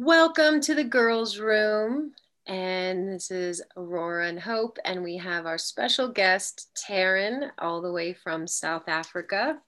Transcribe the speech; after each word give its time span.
Welcome 0.00 0.60
to 0.60 0.76
the 0.76 0.84
girls' 0.84 1.40
room. 1.40 2.12
And 2.46 3.08
this 3.08 3.32
is 3.32 3.60
Aurora 3.76 4.28
and 4.28 4.38
Hope. 4.38 4.78
And 4.84 5.02
we 5.02 5.16
have 5.16 5.44
our 5.44 5.58
special 5.58 6.06
guest, 6.06 6.68
Tarryn, 6.76 7.50
all 7.58 7.82
the 7.82 7.90
way 7.90 8.12
from 8.12 8.46
South 8.46 8.84
Africa. 8.86 9.58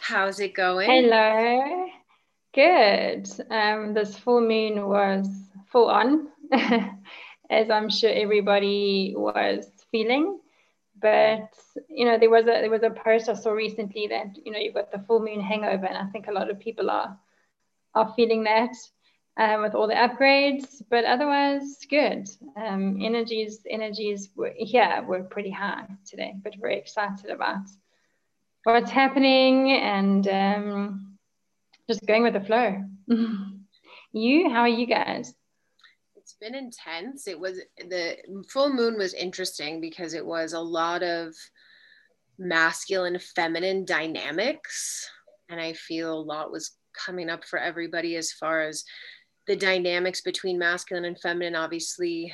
How's 0.00 0.40
it 0.40 0.54
going? 0.54 0.90
Hello. 0.90 1.86
Good. 2.54 3.28
Um, 3.50 3.92
this 3.92 4.16
full 4.16 4.40
moon 4.40 4.88
was 4.88 5.28
full 5.70 5.90
on, 5.90 6.28
as 7.50 7.68
I'm 7.68 7.90
sure 7.90 8.10
everybody 8.10 9.12
was 9.14 9.66
feeling. 9.92 10.40
But 10.98 11.52
you 11.90 12.06
know, 12.06 12.18
there 12.18 12.30
was 12.30 12.44
a 12.44 12.62
there 12.62 12.70
was 12.70 12.84
a 12.84 12.88
post 12.88 13.28
I 13.28 13.34
saw 13.34 13.50
recently 13.50 14.06
that 14.06 14.28
you 14.42 14.50
know 14.50 14.58
you've 14.58 14.74
got 14.74 14.90
the 14.90 15.04
full 15.06 15.20
moon 15.20 15.42
hangover, 15.42 15.84
and 15.84 15.98
I 15.98 16.10
think 16.10 16.26
a 16.26 16.32
lot 16.32 16.48
of 16.48 16.58
people 16.58 16.88
are 16.88 17.18
are 17.94 18.14
feeling 18.16 18.44
that 18.44 18.70
um, 19.40 19.62
with 19.62 19.74
all 19.74 19.88
the 19.88 19.94
upgrades, 19.94 20.82
but 20.90 21.04
otherwise 21.06 21.78
good. 21.88 22.28
Um, 22.56 23.00
energies, 23.02 23.60
energies 23.68 24.28
were, 24.36 24.52
yeah, 24.58 25.00
were 25.00 25.22
pretty 25.22 25.50
high 25.50 25.86
today, 26.04 26.34
but 26.44 26.54
very 26.60 26.76
excited 26.76 27.30
about 27.30 27.64
what's 28.64 28.90
happening 28.90 29.70
and 29.72 30.28
um, 30.28 31.18
just 31.88 32.04
going 32.06 32.22
with 32.22 32.34
the 32.34 32.42
flow. 32.42 32.84
you, 34.12 34.50
how 34.50 34.60
are 34.60 34.68
you 34.68 34.86
guys? 34.86 35.34
It's 36.16 36.34
been 36.34 36.54
intense. 36.54 37.26
It 37.26 37.40
was 37.40 37.60
the 37.78 38.18
full 38.50 38.70
moon 38.70 38.98
was 38.98 39.14
interesting 39.14 39.80
because 39.80 40.12
it 40.12 40.24
was 40.24 40.52
a 40.52 40.60
lot 40.60 41.02
of 41.02 41.34
masculine, 42.38 43.18
feminine 43.18 43.86
dynamics, 43.86 45.08
and 45.48 45.58
I 45.58 45.72
feel 45.72 46.12
a 46.12 46.20
lot 46.20 46.52
was 46.52 46.72
coming 46.92 47.30
up 47.30 47.44
for 47.44 47.58
everybody 47.58 48.16
as 48.16 48.32
far 48.32 48.60
as 48.60 48.84
the 49.46 49.56
dynamics 49.56 50.20
between 50.20 50.58
masculine 50.58 51.04
and 51.04 51.20
feminine 51.20 51.56
obviously 51.56 52.32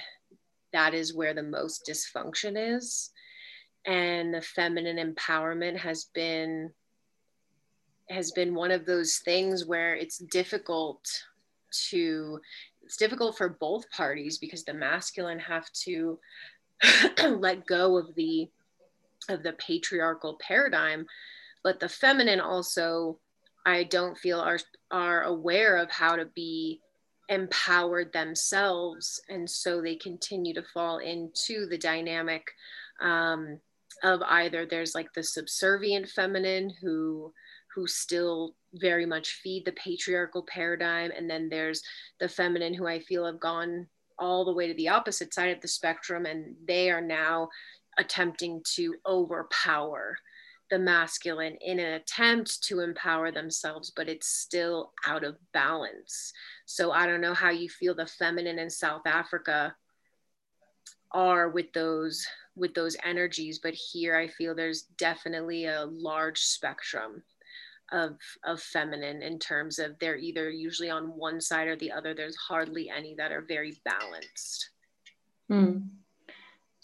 that 0.77 0.93
is 0.93 1.15
where 1.15 1.33
the 1.33 1.43
most 1.43 1.89
dysfunction 1.89 2.77
is. 2.77 3.11
And 3.87 4.35
the 4.35 4.43
feminine 4.43 4.99
empowerment 4.99 5.79
has 5.79 6.07
been 6.15 6.71
has 8.11 8.31
been 8.33 8.55
one 8.55 8.71
of 8.71 8.87
those 8.87 9.21
things 9.25 9.65
where 9.67 9.97
it's 9.97 10.19
difficult 10.19 11.01
to 11.89 12.39
it's 12.83 12.97
difficult 12.97 13.37
for 13.37 13.49
both 13.49 13.91
parties 13.91 14.39
because 14.39 14.65
the 14.65 14.75
masculine 14.75 15.41
have 15.41 15.69
to 15.73 16.19
let 17.27 17.67
go 17.67 17.97
of 17.97 18.15
the 18.15 18.49
of 19.29 19.43
the 19.43 19.55
patriarchal 19.55 20.39
paradigm. 20.47 21.07
But 21.65 21.81
the 21.81 21.89
feminine 21.89 22.41
also 22.41 23.19
i 23.65 23.83
don't 23.83 24.19
feel 24.19 24.41
are 24.41 24.59
are 24.91 25.23
aware 25.23 25.77
of 25.77 25.91
how 25.91 26.17
to 26.17 26.27
be 26.27 26.81
empowered 27.29 28.13
themselves 28.13 29.21
and 29.29 29.49
so 29.49 29.81
they 29.81 29.97
continue 29.97 30.55
to 30.55 30.63
fall 30.63 30.99
into 30.99 31.67
the 31.67 31.79
dynamic 31.79 32.47
um, 33.01 33.59
of 34.03 34.21
either 34.29 34.67
there's 34.67 34.95
like 34.95 35.13
the 35.15 35.23
subservient 35.23 36.09
feminine 36.09 36.73
who 36.81 37.33
who 37.75 37.87
still 37.87 38.55
very 38.75 39.05
much 39.05 39.41
feed 39.43 39.65
the 39.65 39.73
patriarchal 39.73 40.47
paradigm 40.49 41.11
and 41.17 41.29
then 41.29 41.49
there's 41.49 41.83
the 42.21 42.29
feminine 42.29 42.75
who 42.75 42.87
i 42.87 42.99
feel 43.01 43.27
have 43.27 43.41
gone 43.41 43.87
all 44.19 44.45
the 44.45 44.55
way 44.55 44.67
to 44.67 44.75
the 44.75 44.89
opposite 44.89 45.35
side 45.35 45.55
of 45.55 45.61
the 45.61 45.69
spectrum 45.69 46.27
and 46.27 46.55
they 46.67 46.91
are 46.91 47.01
now 47.01 47.49
attempting 47.99 48.63
to 48.65 48.95
overpower 49.07 50.17
the 50.71 50.79
masculine 50.79 51.57
in 51.61 51.79
an 51.79 51.95
attempt 51.95 52.63
to 52.65 52.81
empower 52.81 53.31
themselves, 53.31 53.93
but 53.95 54.09
it's 54.09 54.27
still 54.27 54.93
out 55.07 55.25
of 55.25 55.37
balance. 55.53 56.33
So 56.65 56.91
I 56.91 57.07
don't 57.07 57.21
know 57.21 57.35
how 57.35 57.51
you 57.51 57.69
feel 57.69 57.95
the 57.95 58.07
feminine 58.07 58.59
in 58.59 58.71
South 58.71 59.03
Africa 59.07 59.75
are 61.13 61.49
with 61.49 61.73
those 61.73 62.27
with 62.57 62.75
those 62.75 62.97
energies, 63.05 63.59
but 63.59 63.75
here 63.75 64.17
I 64.17 64.29
feel 64.29 64.55
there's 64.55 64.83
definitely 64.99 65.67
a 65.67 65.85
large 65.85 66.41
spectrum 66.41 67.23
of 67.93 68.17
of 68.45 68.61
feminine 68.61 69.23
in 69.23 69.39
terms 69.39 69.79
of 69.79 69.99
they're 69.99 70.17
either 70.17 70.51
usually 70.51 70.91
on 70.91 71.17
one 71.17 71.41
side 71.41 71.69
or 71.69 71.77
the 71.77 71.93
other. 71.93 72.15
There's 72.15 72.37
hardly 72.37 72.91
any 72.91 73.15
that 73.17 73.31
are 73.31 73.43
very 73.43 73.81
balanced. 73.85 74.71
Hmm. 75.49 75.79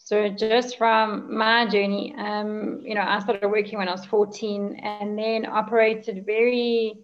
So 0.05 0.29
just 0.29 0.79
from 0.79 1.37
my 1.37 1.65
journey, 1.67 2.13
um, 2.19 2.81
you 2.83 2.95
know, 2.95 3.03
I 3.03 3.21
started 3.21 3.49
working 3.49 3.79
when 3.79 3.89
I 3.89 3.93
was 3.93 4.05
14 4.07 4.81
and 4.83 5.17
then 5.17 5.47
operated 5.47 6.27
very 6.27 6.99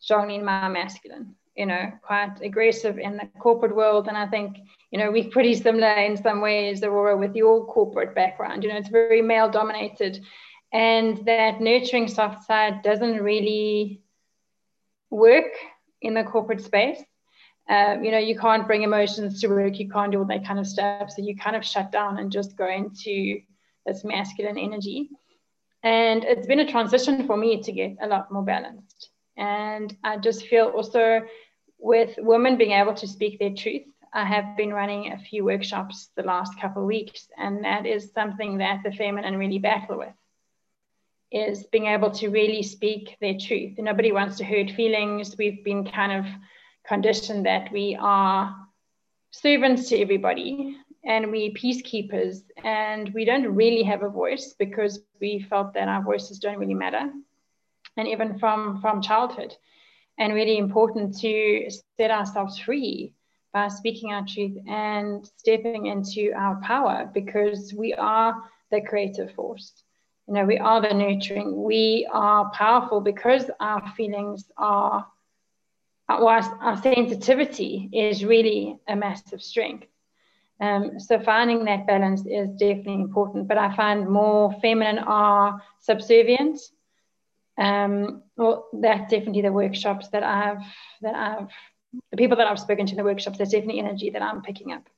strongly 0.00 0.34
in 0.34 0.44
my 0.44 0.68
masculine, 0.68 1.36
you 1.54 1.66
know, 1.66 1.92
quite 2.02 2.40
aggressive 2.42 2.98
in 2.98 3.16
the 3.16 3.28
corporate 3.38 3.74
world. 3.74 4.08
And 4.08 4.16
I 4.16 4.26
think, 4.26 4.58
you 4.90 4.98
know, 4.98 5.12
we're 5.12 5.30
pretty 5.30 5.54
similar 5.54 5.92
in 5.92 6.16
some 6.16 6.40
ways, 6.40 6.82
Aurora, 6.82 7.16
with 7.16 7.36
your 7.36 7.66
corporate 7.66 8.16
background. 8.16 8.64
You 8.64 8.70
know, 8.70 8.78
it's 8.78 8.88
very 8.88 9.22
male 9.22 9.48
dominated. 9.48 10.24
And 10.72 11.24
that 11.26 11.60
nurturing 11.60 12.08
soft 12.08 12.46
side 12.46 12.82
doesn't 12.82 13.22
really 13.22 14.00
work 15.08 15.52
in 16.02 16.14
the 16.14 16.24
corporate 16.24 16.62
space. 16.62 17.00
Um, 17.70 18.02
you 18.02 18.10
know, 18.10 18.18
you 18.18 18.36
can't 18.36 18.66
bring 18.66 18.82
emotions 18.82 19.40
to 19.40 19.46
work, 19.46 19.78
you 19.78 19.88
can't 19.88 20.10
do 20.10 20.18
all 20.18 20.24
that 20.24 20.44
kind 20.44 20.58
of 20.58 20.66
stuff. 20.66 21.12
So 21.12 21.22
you 21.22 21.36
kind 21.36 21.54
of 21.54 21.64
shut 21.64 21.92
down 21.92 22.18
and 22.18 22.32
just 22.32 22.56
go 22.56 22.68
into 22.68 23.40
this 23.86 24.02
masculine 24.02 24.58
energy. 24.58 25.10
And 25.84 26.24
it's 26.24 26.48
been 26.48 26.58
a 26.58 26.70
transition 26.70 27.28
for 27.28 27.36
me 27.36 27.62
to 27.62 27.72
get 27.72 27.96
a 28.02 28.08
lot 28.08 28.32
more 28.32 28.42
balanced. 28.42 29.10
And 29.36 29.96
I 30.02 30.16
just 30.16 30.46
feel 30.46 30.66
also 30.66 31.22
with 31.78 32.18
women 32.18 32.58
being 32.58 32.72
able 32.72 32.94
to 32.94 33.06
speak 33.06 33.38
their 33.38 33.54
truth. 33.54 33.86
I 34.12 34.24
have 34.24 34.56
been 34.56 34.72
running 34.72 35.12
a 35.12 35.18
few 35.18 35.44
workshops 35.44 36.10
the 36.16 36.24
last 36.24 36.60
couple 36.60 36.82
of 36.82 36.88
weeks, 36.88 37.28
and 37.38 37.64
that 37.64 37.86
is 37.86 38.12
something 38.12 38.58
that 38.58 38.82
the 38.82 38.90
feminine 38.90 39.36
really 39.36 39.60
battle 39.60 39.98
with 39.98 40.12
is 41.30 41.62
being 41.70 41.86
able 41.86 42.10
to 42.10 42.28
really 42.28 42.64
speak 42.64 43.16
their 43.20 43.38
truth. 43.38 43.78
Nobody 43.78 44.10
wants 44.10 44.38
to 44.38 44.44
hurt 44.44 44.72
feelings. 44.72 45.36
We've 45.38 45.64
been 45.64 45.88
kind 45.88 46.10
of 46.10 46.26
condition 46.90 47.44
that 47.44 47.70
we 47.72 47.96
are 48.00 48.56
servants 49.30 49.88
to 49.88 49.96
everybody 50.00 50.76
and 51.04 51.30
we 51.30 51.54
peacekeepers. 51.54 52.42
And 52.64 53.14
we 53.14 53.24
don't 53.24 53.54
really 53.54 53.84
have 53.84 54.02
a 54.02 54.08
voice 54.08 54.54
because 54.58 55.00
we 55.20 55.46
felt 55.48 55.72
that 55.74 55.88
our 55.88 56.02
voices 56.02 56.40
don't 56.40 56.58
really 56.58 56.74
matter. 56.74 57.04
And 57.96 58.08
even 58.08 58.38
from 58.40 58.80
from 58.80 59.00
childhood. 59.00 59.54
And 60.18 60.34
really 60.34 60.58
important 60.58 61.16
to 61.20 61.70
set 61.96 62.10
ourselves 62.10 62.58
free 62.58 63.14
by 63.54 63.68
speaking 63.68 64.12
our 64.12 64.26
truth 64.26 64.56
and 64.68 65.26
stepping 65.38 65.86
into 65.86 66.32
our 66.36 66.60
power 66.60 67.10
because 67.14 67.72
we 67.72 67.94
are 67.94 68.34
the 68.70 68.80
creative 68.82 69.32
force. 69.34 69.72
You 70.26 70.34
know 70.34 70.44
we 70.44 70.58
are 70.58 70.80
the 70.82 70.92
nurturing. 70.92 71.62
We 71.62 72.08
are 72.12 72.50
powerful 72.50 73.00
because 73.00 73.44
our 73.60 73.82
feelings 73.96 74.44
are 74.56 75.06
whilst 76.18 76.50
our 76.60 76.80
sensitivity 76.82 77.88
is 77.92 78.24
really 78.24 78.78
a 78.88 78.96
massive 78.96 79.42
strength. 79.42 79.86
Um, 80.60 81.00
so 81.00 81.18
finding 81.18 81.64
that 81.64 81.86
balance 81.86 82.22
is 82.26 82.50
definitely 82.50 82.94
important, 82.94 83.48
but 83.48 83.56
I 83.56 83.74
find 83.74 84.08
more 84.08 84.52
feminine 84.60 84.98
are 84.98 85.62
subservient. 85.78 86.60
Um, 87.56 88.22
well, 88.36 88.68
that's 88.72 89.10
definitely 89.10 89.42
the 89.42 89.52
workshops 89.52 90.08
that 90.08 90.22
I've 90.22 90.62
that 91.02 91.14
I've 91.14 91.48
the 92.10 92.16
people 92.16 92.36
that 92.36 92.46
I've 92.46 92.58
spoken 92.58 92.86
to 92.86 92.92
in 92.92 92.96
the 92.96 93.04
workshops. 93.04 93.38
There's 93.38 93.50
definitely 93.50 93.80
energy 93.80 94.10
that 94.10 94.22
I'm 94.22 94.42
picking 94.42 94.72
up. 94.72 94.88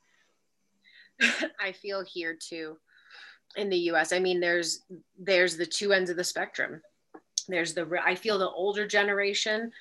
I 1.60 1.72
feel 1.72 2.04
here 2.04 2.36
too, 2.38 2.76
in 3.56 3.68
the 3.68 3.78
U.S. 3.78 4.12
I 4.12 4.18
mean, 4.18 4.40
there's 4.40 4.82
there's 5.18 5.56
the 5.56 5.66
two 5.66 5.92
ends 5.92 6.10
of 6.10 6.16
the 6.16 6.24
spectrum. 6.24 6.82
There's 7.48 7.74
the 7.74 7.88
I 8.04 8.14
feel 8.14 8.38
the 8.38 8.50
older 8.50 8.86
generation 8.86 9.72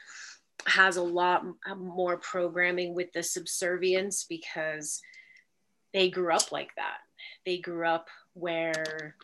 has 0.67 0.97
a 0.97 1.03
lot 1.03 1.43
uh, 1.69 1.75
more 1.75 2.17
programming 2.17 2.93
with 2.93 3.11
the 3.13 3.23
subservience 3.23 4.25
because 4.27 5.01
they 5.93 6.09
grew 6.09 6.33
up 6.33 6.51
like 6.51 6.69
that. 6.75 6.97
They 7.45 7.57
grew 7.57 7.87
up 7.87 8.07
where 8.33 9.15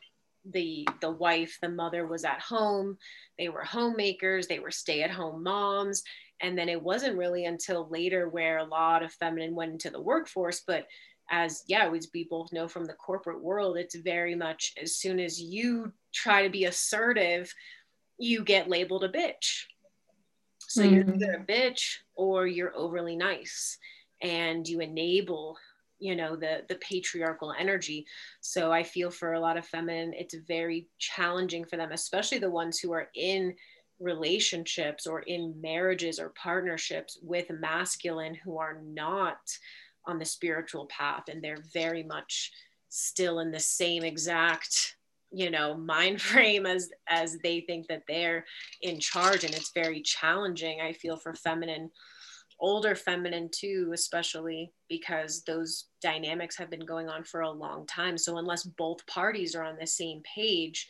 the 0.45 0.88
the 1.01 1.12
wife, 1.12 1.57
the 1.62 1.69
mother 1.69 2.07
was 2.07 2.24
at 2.24 2.41
home. 2.41 2.97
They 3.38 3.50
were 3.50 3.63
homemakers. 3.63 4.47
They 4.47 4.59
were 4.59 4.71
stay 4.71 5.03
at 5.03 5.12
home 5.12 5.44
moms. 5.44 6.03
And 6.41 6.57
then 6.57 6.69
it 6.69 6.81
wasn't 6.81 7.18
really 7.18 7.45
until 7.45 7.89
later 7.89 8.30
where 8.30 8.59
a 8.59 8.65
lot 8.65 9.03
of 9.03 9.12
feminine 9.13 9.56
went 9.56 9.71
into 9.71 9.89
the 9.89 10.01
workforce. 10.01 10.62
But 10.65 10.85
as 11.30 11.63
yeah, 11.68 11.89
we 11.89 12.27
both 12.30 12.53
know 12.53 12.68
from 12.68 12.85
the 12.85 12.94
corporate 12.94 13.41
world, 13.41 13.77
it's 13.77 13.95
very 13.95 14.35
much 14.35 14.73
as 14.81 14.95
soon 14.95 15.19
as 15.19 15.41
you 15.41 15.91
try 16.13 16.44
to 16.44 16.50
be 16.50 16.65
assertive, 16.65 17.53
you 18.18 18.44
get 18.44 18.69
labeled 18.69 19.03
a 19.03 19.09
bitch 19.09 19.65
so 20.68 20.81
mm-hmm. 20.81 20.94
you're 20.94 21.16
either 21.16 21.34
a 21.34 21.46
bitch 21.46 21.96
or 22.16 22.46
you're 22.46 22.75
overly 22.75 23.16
nice 23.16 23.78
and 24.22 24.68
you 24.68 24.80
enable 24.80 25.58
you 26.00 26.16
know 26.16 26.36
the 26.36 26.64
the 26.69 26.75
patriarchal 26.75 27.54
energy 27.58 28.06
so 28.42 28.72
i 28.72 28.84
feel 28.84 29.10
for 29.10 29.34
a 29.34 29.40
lot 29.40 29.58
of 29.58 29.66
feminine 29.66 30.14
it's 30.14 30.36
very 30.48 30.88
challenging 31.00 31.66
for 31.66 31.78
them 31.78 31.92
especially 31.92 32.38
the 32.38 32.50
ones 32.50 32.80
who 32.80 32.92
are 32.92 33.10
in 33.16 33.54
relationships 34.00 35.08
or 35.08 35.22
in 35.22 35.60
marriages 35.60 36.19
or 36.19 36.34
partnerships 36.42 37.18
with 37.24 37.50
masculine 37.50 38.36
who 38.36 38.60
are 38.60 38.80
not 38.86 39.38
on 40.06 40.19
the 40.19 40.25
spiritual 40.25 40.86
path 40.86 41.24
and 41.30 41.44
they're 41.44 41.64
very 41.74 42.04
much 42.04 42.52
still 42.90 43.40
in 43.40 43.52
the 43.52 43.60
same 43.60 44.04
exact 44.04 44.96
you 45.31 45.50
know 45.50 45.75
mind 45.75 46.21
frame 46.29 46.65
as 46.65 46.89
as 47.07 47.38
they 47.44 47.62
think 47.62 47.88
that 47.88 48.03
they're 48.07 48.45
in 48.81 49.00
charge 49.00 49.44
and 49.44 49.53
it's 49.53 49.71
very 49.74 50.01
challenging 50.01 50.79
i 50.81 50.94
feel 50.94 51.18
for 51.18 51.33
feminine 51.35 51.89
older 52.59 52.95
feminine 52.95 53.50
too 53.51 53.91
especially 53.94 54.71
because 54.89 55.44
those 55.44 55.85
dynamics 56.01 56.57
have 56.57 56.69
been 56.69 56.85
going 56.85 57.09
on 57.09 57.24
for 57.24 57.41
a 57.41 57.51
long 57.51 57.85
time. 57.85 58.18
So 58.18 58.38
unless 58.38 58.63
both 58.63 59.06
parties 59.07 59.56
are 59.56 59.63
on 59.63 59.77
the 59.79 59.88
same 59.88 60.21
page 60.35 60.88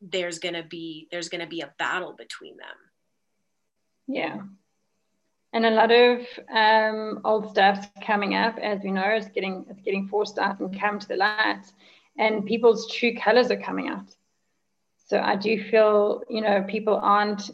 there's 0.00 0.38
going 0.38 0.54
to 0.54 0.62
be 0.62 1.08
there's 1.10 1.28
going 1.28 1.40
to 1.40 1.46
be 1.46 1.60
a 1.60 1.74
battle 1.78 2.14
between 2.16 2.56
them. 2.56 2.76
Yeah. 4.06 4.38
And 5.52 5.66
a 5.66 5.70
lot 5.70 5.90
of 5.90 6.20
um, 6.54 7.20
old 7.24 7.50
stuff's 7.50 7.88
coming 8.04 8.34
up 8.34 8.58
as 8.58 8.80
we 8.84 8.92
know 8.92 9.02
it's 9.02 9.28
getting 9.28 9.66
it's 9.68 9.82
getting 9.82 10.06
forced 10.06 10.38
out 10.38 10.60
and 10.60 10.78
come 10.78 10.98
to 10.98 11.08
the 11.08 11.16
light 11.16 11.64
and 12.18 12.46
people's 12.46 12.90
true 12.92 13.14
colors 13.14 13.50
are 13.50 13.60
coming 13.60 13.88
out 13.88 14.14
so 15.06 15.18
i 15.18 15.36
do 15.36 15.62
feel 15.70 16.22
you 16.28 16.40
know 16.40 16.64
people 16.68 16.98
aren't 17.02 17.50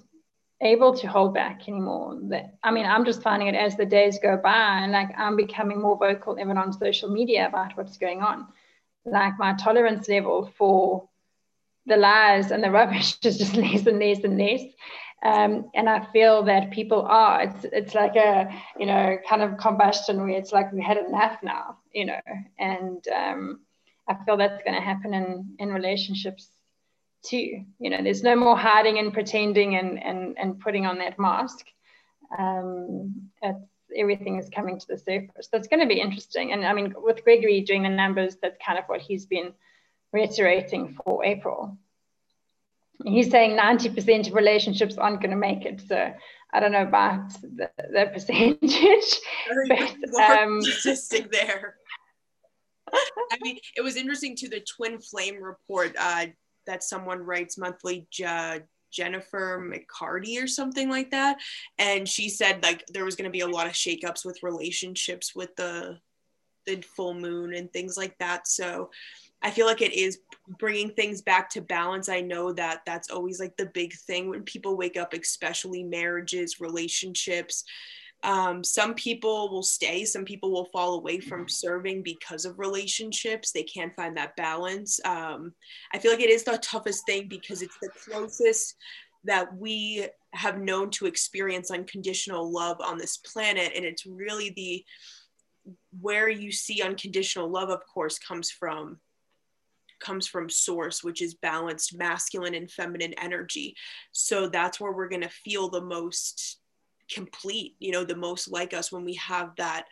able 0.60 0.96
to 0.96 1.06
hold 1.06 1.34
back 1.34 1.68
anymore 1.68 2.18
that 2.22 2.54
i 2.62 2.70
mean 2.70 2.86
i'm 2.86 3.04
just 3.04 3.22
finding 3.22 3.48
it 3.48 3.54
as 3.54 3.76
the 3.76 3.84
days 3.84 4.18
go 4.22 4.36
by 4.36 4.80
and 4.82 4.92
like 4.92 5.08
i'm 5.18 5.36
becoming 5.36 5.80
more 5.80 5.98
vocal 5.98 6.38
even 6.40 6.56
on 6.56 6.72
social 6.72 7.10
media 7.10 7.46
about 7.46 7.76
what's 7.76 7.98
going 7.98 8.22
on 8.22 8.46
like 9.04 9.38
my 9.38 9.54
tolerance 9.54 10.08
level 10.08 10.50
for 10.56 11.08
the 11.86 11.96
lies 11.96 12.50
and 12.50 12.62
the 12.62 12.70
rubbish 12.70 13.16
is 13.24 13.38
just 13.38 13.56
less 13.56 13.86
and 13.86 13.98
less 13.98 14.24
and 14.24 14.38
less. 14.38 14.62
Um, 15.22 15.70
and 15.74 15.88
I 15.88 16.06
feel 16.12 16.42
that 16.44 16.70
people 16.70 17.02
are. 17.02 17.42
It's 17.42 17.64
it's 17.72 17.94
like 17.94 18.14
a 18.14 18.52
you 18.78 18.86
know 18.86 19.16
kind 19.28 19.42
of 19.42 19.56
combustion 19.56 20.18
where 20.18 20.30
it's 20.30 20.52
like 20.52 20.70
we 20.72 20.82
had 20.82 20.98
enough 20.98 21.38
now, 21.42 21.78
you 21.92 22.04
know. 22.06 22.20
And 22.58 23.06
um, 23.08 23.60
I 24.08 24.16
feel 24.24 24.36
that's 24.36 24.62
going 24.64 24.74
to 24.74 24.80
happen 24.80 25.14
in 25.14 25.56
in 25.58 25.68
relationships 25.70 26.48
too. 27.24 27.64
You 27.78 27.90
know, 27.90 28.02
there's 28.02 28.22
no 28.22 28.36
more 28.36 28.56
hiding 28.56 28.98
and 28.98 29.12
pretending 29.12 29.76
and 29.76 30.02
and 30.02 30.38
and 30.38 30.60
putting 30.60 30.86
on 30.86 30.98
that 30.98 31.18
mask. 31.18 31.66
Um, 32.38 33.30
everything 33.96 34.38
is 34.38 34.48
coming 34.48 34.78
to 34.78 34.86
the 34.86 34.98
surface. 34.98 35.48
That's 35.50 35.68
going 35.68 35.80
to 35.80 35.86
be 35.86 36.00
interesting. 36.00 36.52
And 36.52 36.64
I 36.64 36.72
mean, 36.72 36.94
with 36.96 37.24
Gregory 37.24 37.60
doing 37.60 37.82
the 37.82 37.88
numbers, 37.88 38.36
that's 38.40 38.56
kind 38.64 38.78
of 38.78 38.84
what 38.86 39.00
he's 39.00 39.26
been 39.26 39.52
reiterating 40.12 40.96
for 41.04 41.24
April. 41.24 41.78
He's 43.04 43.30
saying 43.30 43.58
90% 43.58 44.28
of 44.28 44.34
relationships 44.34 44.96
aren't 44.96 45.20
going 45.20 45.30
to 45.30 45.36
make 45.36 45.64
it. 45.64 45.82
So 45.88 46.14
I 46.52 46.60
don't 46.60 46.72
know 46.72 46.82
about 46.82 47.32
the, 47.42 47.70
the 47.76 48.10
percentage. 48.12 49.20
but, 50.12 50.30
um, 50.30 50.62
statistic 50.62 51.32
there. 51.32 51.76
I 52.94 53.38
mean, 53.42 53.58
it 53.76 53.82
was 53.82 53.96
interesting 53.96 54.36
to 54.36 54.48
the 54.48 54.60
twin 54.60 55.00
flame 55.00 55.42
report 55.42 55.94
uh, 55.98 56.26
that 56.66 56.82
someone 56.82 57.20
writes 57.20 57.58
monthly. 57.58 58.06
Jennifer 58.92 59.60
McCarty 59.60 60.40
or 60.40 60.46
something 60.46 60.88
like 60.88 61.10
that, 61.10 61.38
and 61.78 62.08
she 62.08 62.28
said 62.28 62.62
like 62.62 62.84
there 62.92 63.04
was 63.04 63.16
going 63.16 63.24
to 63.24 63.30
be 63.30 63.40
a 63.40 63.48
lot 63.48 63.66
of 63.66 63.72
shakeups 63.72 64.24
with 64.24 64.44
relationships 64.44 65.34
with 65.34 65.54
the 65.56 65.98
the 66.66 66.80
full 66.96 67.14
moon 67.14 67.54
and 67.54 67.72
things 67.72 67.96
like 67.96 68.16
that. 68.18 68.46
So 68.46 68.90
I 69.42 69.50
feel 69.50 69.66
like 69.66 69.82
it 69.82 69.92
is 69.92 70.20
bringing 70.58 70.90
things 70.90 71.20
back 71.20 71.50
to 71.50 71.60
balance. 71.60 72.08
I 72.08 72.20
know 72.20 72.52
that 72.54 72.80
that's 72.86 73.10
always 73.10 73.38
like 73.38 73.56
the 73.56 73.66
big 73.66 73.92
thing 74.06 74.30
when 74.30 74.42
people 74.42 74.76
wake 74.76 74.96
up, 74.96 75.12
especially 75.12 75.82
marriages, 75.82 76.60
relationships. 76.60 77.64
Um, 78.24 78.64
some 78.64 78.94
people 78.94 79.50
will 79.50 79.62
stay, 79.62 80.04
some 80.04 80.24
people 80.24 80.50
will 80.50 80.64
fall 80.72 80.94
away 80.94 81.20
from 81.20 81.48
serving 81.48 82.02
because 82.02 82.44
of 82.44 82.58
relationships. 82.58 83.52
They 83.52 83.62
can't 83.62 83.94
find 83.94 84.16
that 84.16 84.34
balance. 84.36 84.98
Um, 85.04 85.52
I 85.92 85.98
feel 85.98 86.10
like 86.10 86.22
it 86.22 86.30
is 86.30 86.42
the 86.42 86.58
toughest 86.58 87.04
thing 87.06 87.28
because 87.28 87.62
it's 87.62 87.76
the 87.82 87.90
closest 88.04 88.76
that 89.24 89.54
we 89.56 90.06
have 90.32 90.58
known 90.58 90.90
to 90.90 91.06
experience 91.06 91.70
unconditional 91.70 92.50
love 92.50 92.78
on 92.80 92.98
this 92.98 93.18
planet. 93.18 93.72
And 93.76 93.84
it's 93.84 94.06
really 94.06 94.50
the 94.50 94.84
where 96.00 96.28
you 96.28 96.52
see 96.52 96.82
unconditional 96.82 97.48
love, 97.48 97.70
of 97.70 97.80
course, 97.86 98.18
comes 98.18 98.50
from 98.50 98.98
comes 100.00 100.26
from 100.26 100.50
source, 100.50 101.02
which 101.02 101.22
is 101.22 101.34
balanced 101.34 101.96
masculine 101.96 102.54
and 102.54 102.70
feminine 102.70 103.14
energy. 103.14 103.74
So 104.12 104.48
that's 104.48 104.78
where 104.78 104.92
we're 104.92 105.08
going 105.08 105.22
to 105.22 105.28
feel 105.28 105.70
the 105.70 105.80
most 105.80 106.58
complete, 107.12 107.76
you 107.78 107.92
know, 107.92 108.04
the 108.04 108.16
most 108.16 108.50
like 108.50 108.74
us 108.74 108.92
when 108.92 109.04
we 109.04 109.14
have 109.14 109.50
that 109.56 109.86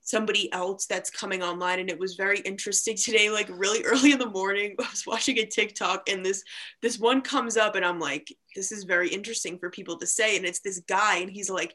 somebody 0.00 0.52
else 0.52 0.84
that's 0.84 1.10
coming 1.10 1.42
online. 1.42 1.80
And 1.80 1.90
it 1.90 1.98
was 1.98 2.14
very 2.14 2.40
interesting 2.40 2.96
today 2.98 3.30
like 3.30 3.48
really 3.50 3.82
early 3.84 4.12
in 4.12 4.18
the 4.18 4.28
morning 4.28 4.74
i 4.80 4.88
was 4.90 5.06
watching 5.06 5.38
a 5.38 5.46
tiktok 5.46 6.08
and 6.10 6.24
this 6.24 6.42
this 6.82 6.98
one 6.98 7.22
comes 7.22 7.56
up 7.56 7.74
and 7.74 7.84
i'm 7.84 7.98
like 7.98 8.30
this 8.54 8.72
is 8.72 8.84
very 8.84 9.08
interesting 9.08 9.58
for 9.58 9.70
people 9.70 9.98
to 9.98 10.06
say. 10.06 10.36
And 10.36 10.46
it's 10.46 10.60
this 10.60 10.80
guy 10.80 11.18
and 11.18 11.30
he's 11.30 11.50
like 11.50 11.74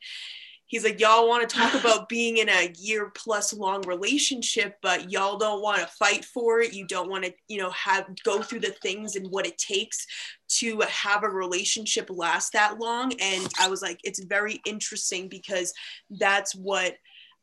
he's 0.70 0.86
like 0.86 1.00
y'all 1.00 1.28
want 1.28 1.48
to 1.48 1.56
talk 1.56 1.74
about 1.80 2.08
being 2.08 2.38
in 2.38 2.48
a 2.48 2.74
year 2.78 3.12
plus 3.14 3.52
long 3.54 3.82
relationship 3.82 4.78
but 4.82 5.12
y'all 5.12 5.38
don't 5.38 5.62
want 5.62 5.80
to 5.80 5.88
fight 5.88 6.24
for 6.24 6.62
it. 6.62 6.74
You 6.74 6.88
don't 6.88 7.10
want 7.10 7.26
to 7.26 7.34
you 7.50 7.58
know 7.58 7.72
have 7.72 8.06
go 8.24 8.42
through 8.42 8.62
the 8.62 8.76
things 8.82 9.18
and 9.18 9.28
what 9.30 9.46
it 9.46 9.58
takes 9.58 10.08
to 10.48 10.80
have 10.82 11.24
a 11.24 11.30
relationship 11.30 12.10
last 12.10 12.54
that 12.54 12.80
long. 12.80 13.12
And 13.20 13.48
i 13.60 13.68
was 13.68 13.82
like 13.82 14.00
it's 14.04 14.24
very 14.24 14.62
interesting 14.66 15.28
because 15.28 15.74
that's 16.12 16.56
what 16.56 16.96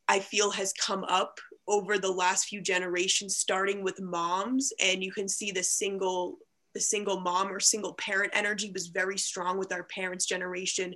i 0.09 0.19
feel 0.19 0.51
has 0.51 0.73
come 0.73 1.05
up 1.05 1.39
over 1.69 1.99
the 1.99 2.11
last 2.11 2.47
few 2.47 2.61
generations 2.61 3.37
starting 3.37 3.83
with 3.83 4.01
moms 4.01 4.73
and 4.81 5.03
you 5.03 5.11
can 5.11 5.29
see 5.29 5.51
the 5.51 5.63
single 5.63 6.39
the 6.77 6.81
single 6.83 7.21
mom 7.21 7.49
or 7.49 7.59
single 7.59 7.95
parent 7.95 8.31
energy 8.35 8.71
was 8.71 8.89
very 8.89 9.17
strong 9.17 9.57
with 9.57 9.73
our 9.73 9.85
parents 9.85 10.27
generation. 10.27 10.95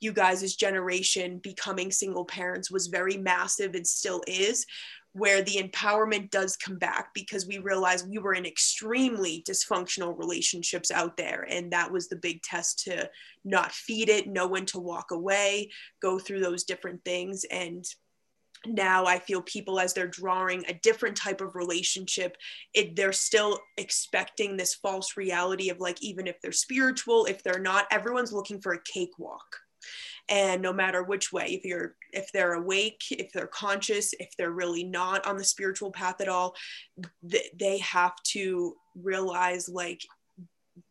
You 0.00 0.12
guys' 0.12 0.54
generation 0.54 1.38
becoming 1.38 1.90
single 1.90 2.24
parents 2.24 2.70
was 2.70 2.86
very 2.86 3.16
massive 3.16 3.74
and 3.74 3.84
still 3.84 4.22
is 4.28 4.64
where 5.14 5.42
the 5.42 5.56
empowerment 5.56 6.30
does 6.30 6.56
come 6.56 6.78
back 6.78 7.12
because 7.12 7.44
we 7.44 7.58
realized 7.58 8.08
we 8.08 8.18
were 8.18 8.34
in 8.34 8.46
extremely 8.46 9.42
dysfunctional 9.48 10.16
relationships 10.16 10.92
out 10.92 11.16
there 11.16 11.44
and 11.50 11.72
that 11.72 11.90
was 11.90 12.06
the 12.06 12.16
big 12.16 12.40
test 12.42 12.84
to 12.84 13.08
not 13.42 13.72
feed 13.72 14.10
it 14.10 14.28
know 14.28 14.46
when 14.46 14.66
to 14.66 14.78
walk 14.78 15.10
away 15.12 15.70
go 16.02 16.18
through 16.18 16.40
those 16.40 16.64
different 16.64 17.02
things 17.02 17.44
and 17.50 17.86
now 18.74 19.04
i 19.04 19.18
feel 19.18 19.42
people 19.42 19.78
as 19.78 19.94
they're 19.94 20.06
drawing 20.06 20.64
a 20.68 20.74
different 20.82 21.16
type 21.16 21.40
of 21.40 21.54
relationship 21.54 22.36
it, 22.74 22.96
they're 22.96 23.12
still 23.12 23.58
expecting 23.76 24.56
this 24.56 24.74
false 24.74 25.16
reality 25.16 25.70
of 25.70 25.80
like 25.80 26.02
even 26.02 26.26
if 26.26 26.40
they're 26.40 26.52
spiritual 26.52 27.26
if 27.26 27.42
they're 27.42 27.58
not 27.58 27.86
everyone's 27.90 28.32
looking 28.32 28.60
for 28.60 28.72
a 28.72 28.82
cakewalk. 28.82 29.56
And 30.28 30.60
no 30.60 30.72
matter 30.72 31.04
which 31.04 31.32
way 31.32 31.46
if 31.54 31.64
you're 31.64 31.94
if 32.12 32.32
they're 32.32 32.54
awake 32.54 33.00
if 33.12 33.30
they're 33.32 33.46
conscious 33.46 34.12
if 34.18 34.30
they're 34.36 34.50
really 34.50 34.82
not 34.82 35.24
on 35.24 35.36
the 35.36 35.44
spiritual 35.44 35.92
path 35.92 36.20
at 36.20 36.28
all 36.28 36.56
th- 37.30 37.52
they 37.56 37.78
have 37.78 38.14
to 38.32 38.74
realize 38.96 39.68
like 39.68 40.00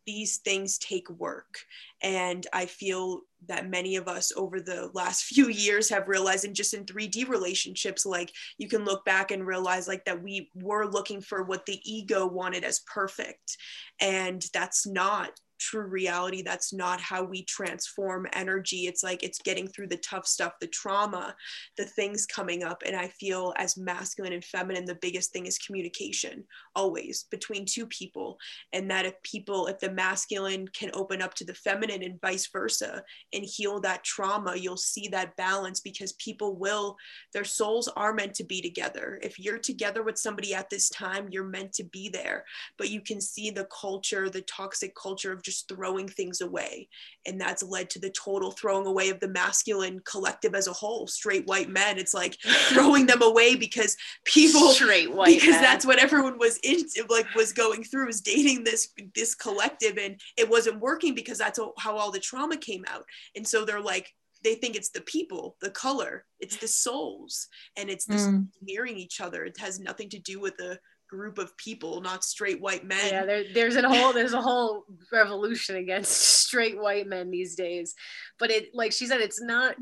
these 0.05 0.37
things 0.37 0.77
take 0.77 1.09
work. 1.09 1.57
And 2.01 2.45
i 2.53 2.65
feel 2.65 3.21
that 3.47 3.69
many 3.69 3.95
of 3.95 4.07
us 4.07 4.31
over 4.35 4.59
the 4.59 4.89
last 4.93 5.23
few 5.25 5.49
years 5.49 5.89
have 5.89 6.07
realized 6.07 6.45
and 6.45 6.55
just 6.55 6.73
in 6.73 6.85
3d 6.85 7.27
relationships 7.27 8.05
like 8.05 8.31
you 8.57 8.67
can 8.67 8.85
look 8.85 9.05
back 9.05 9.31
and 9.31 9.45
realize 9.45 9.87
like 9.87 10.05
that 10.05 10.21
we 10.21 10.49
were 10.55 10.85
looking 10.85 11.21
for 11.21 11.43
what 11.43 11.65
the 11.65 11.79
ego 11.83 12.25
wanted 12.25 12.63
as 12.63 12.79
perfect. 12.79 13.57
And 14.01 14.45
that's 14.53 14.85
not 14.85 15.31
true 15.57 15.87
reality 15.87 16.41
that's 16.41 16.73
not 16.73 16.99
how 16.99 17.23
we 17.23 17.43
transform 17.43 18.27
energy. 18.33 18.87
It's 18.87 19.03
like 19.03 19.23
it's 19.23 19.39
getting 19.39 19.67
through 19.67 19.87
the 19.87 19.97
tough 19.97 20.27
stuff 20.27 20.53
the 20.59 20.67
trauma 20.67 21.35
the 21.77 21.85
things 21.85 22.25
coming 22.25 22.63
up. 22.63 22.83
And 22.85 22.95
i 22.95 23.07
feel 23.07 23.53
as 23.57 23.77
masculine 23.77 24.33
and 24.33 24.43
feminine 24.43 24.85
the 24.85 24.97
biggest 25.01 25.31
thing 25.31 25.45
is 25.45 25.57
communication 25.57 26.43
always 26.75 27.25
between 27.31 27.65
two 27.65 27.87
people. 27.87 28.37
And 28.73 28.89
that 28.91 29.05
if 29.05 29.21
people 29.23 29.67
if 29.67 29.79
the 29.79 29.91
masculine 29.91 30.67
can 30.69 30.91
open 30.93 31.21
up 31.21 31.33
to 31.35 31.45
the 31.45 31.53
feminine 31.53 32.03
and 32.03 32.19
vice 32.21 32.47
versa 32.51 33.03
and 33.33 33.43
heal 33.43 33.79
that 33.81 34.03
trauma 34.03 34.55
you'll 34.55 34.77
see 34.77 35.07
that 35.09 35.35
balance 35.35 35.79
because 35.79 36.13
people 36.13 36.55
will 36.55 36.95
their 37.33 37.43
souls 37.43 37.87
are 37.95 38.13
meant 38.13 38.33
to 38.35 38.43
be 38.43 38.61
together. 38.61 39.19
If 39.23 39.39
you're 39.39 39.57
together 39.57 40.03
with 40.03 40.17
somebody 40.17 40.53
at 40.53 40.69
this 40.69 40.89
time 40.89 41.27
you're 41.31 41.43
meant 41.43 41.73
to 41.73 41.83
be 41.83 42.09
there. 42.09 42.45
But 42.77 42.89
you 42.89 43.01
can 43.01 43.21
see 43.21 43.49
the 43.49 43.65
culture 43.65 44.29
the 44.29 44.41
toxic 44.41 44.95
culture 44.95 45.31
of 45.31 45.41
just 45.45 45.69
throwing 45.69 46.07
things 46.07 46.41
away 46.41 46.89
and 47.25 47.39
that's 47.39 47.63
led 47.63 47.89
to 47.89 47.99
the 47.99 48.09
total 48.09 48.51
throwing 48.51 48.87
away 48.87 49.09
of 49.09 49.19
the 49.19 49.27
masculine 49.27 49.99
collective 50.05 50.55
as 50.55 50.67
a 50.67 50.73
whole 50.73 51.07
straight 51.07 51.45
white 51.45 51.69
men 51.69 51.97
it's 51.97 52.13
like 52.13 52.35
throwing 52.69 53.05
them 53.05 53.21
away 53.21 53.55
because 53.55 53.95
people 54.25 54.69
straight 54.69 55.13
white 55.13 55.39
because 55.39 55.53
men. 55.55 55.61
that's 55.61 55.85
what 55.85 55.99
everyone 55.99 56.37
was 56.39 56.57
in 56.63 56.83
like 57.09 57.33
was 57.35 57.53
going 57.53 57.83
through 57.83 58.09
is 58.09 58.21
dating 58.21 58.63
this 58.63 58.89
this 59.13 59.35
collective 59.35 59.97
and 59.97 60.19
it 60.35 60.49
wasn't 60.49 60.79
working 60.79 61.13
because 61.13 61.37
that's 61.37 61.59
how 61.77 61.95
all 61.95 62.11
the 62.11 62.19
trauma 62.19 62.57
came 62.57 62.83
out 62.89 63.05
and 63.35 63.47
so 63.47 63.63
they're 63.63 63.79
like 63.79 64.11
they 64.43 64.55
think 64.55 64.75
it's 64.75 64.89
the 64.91 65.01
people, 65.01 65.57
the 65.59 65.71
color, 65.71 66.23
it's 66.39 66.57
the 66.57 66.67
souls, 66.67 67.47
and 67.77 67.89
it's 67.89 68.05
this 68.05 68.27
Mm. 68.27 68.47
nearing 68.61 68.95
each 68.95 69.19
other. 69.19 69.43
It 69.43 69.57
has 69.57 69.79
nothing 69.79 70.07
to 70.09 70.19
do 70.19 70.39
with 70.39 70.59
a 70.59 70.79
group 71.09 71.37
of 71.37 71.55
people, 71.57 72.01
not 72.01 72.23
straight 72.23 72.61
white 72.61 72.85
men. 72.85 73.09
yeah 73.09 73.25
there, 73.25 73.43
there's 73.53 73.75
a 73.75 73.87
whole 73.87 74.13
there's 74.13 74.33
a 74.33 74.41
whole 74.41 74.85
revolution 75.11 75.75
against 75.77 76.11
straight 76.45 76.79
white 76.79 77.07
men 77.07 77.31
these 77.31 77.55
days. 77.55 77.93
But 78.39 78.51
it 78.51 78.69
like 78.73 78.91
she 78.91 79.07
said 79.07 79.21
it's 79.21 79.41
not 79.41 79.75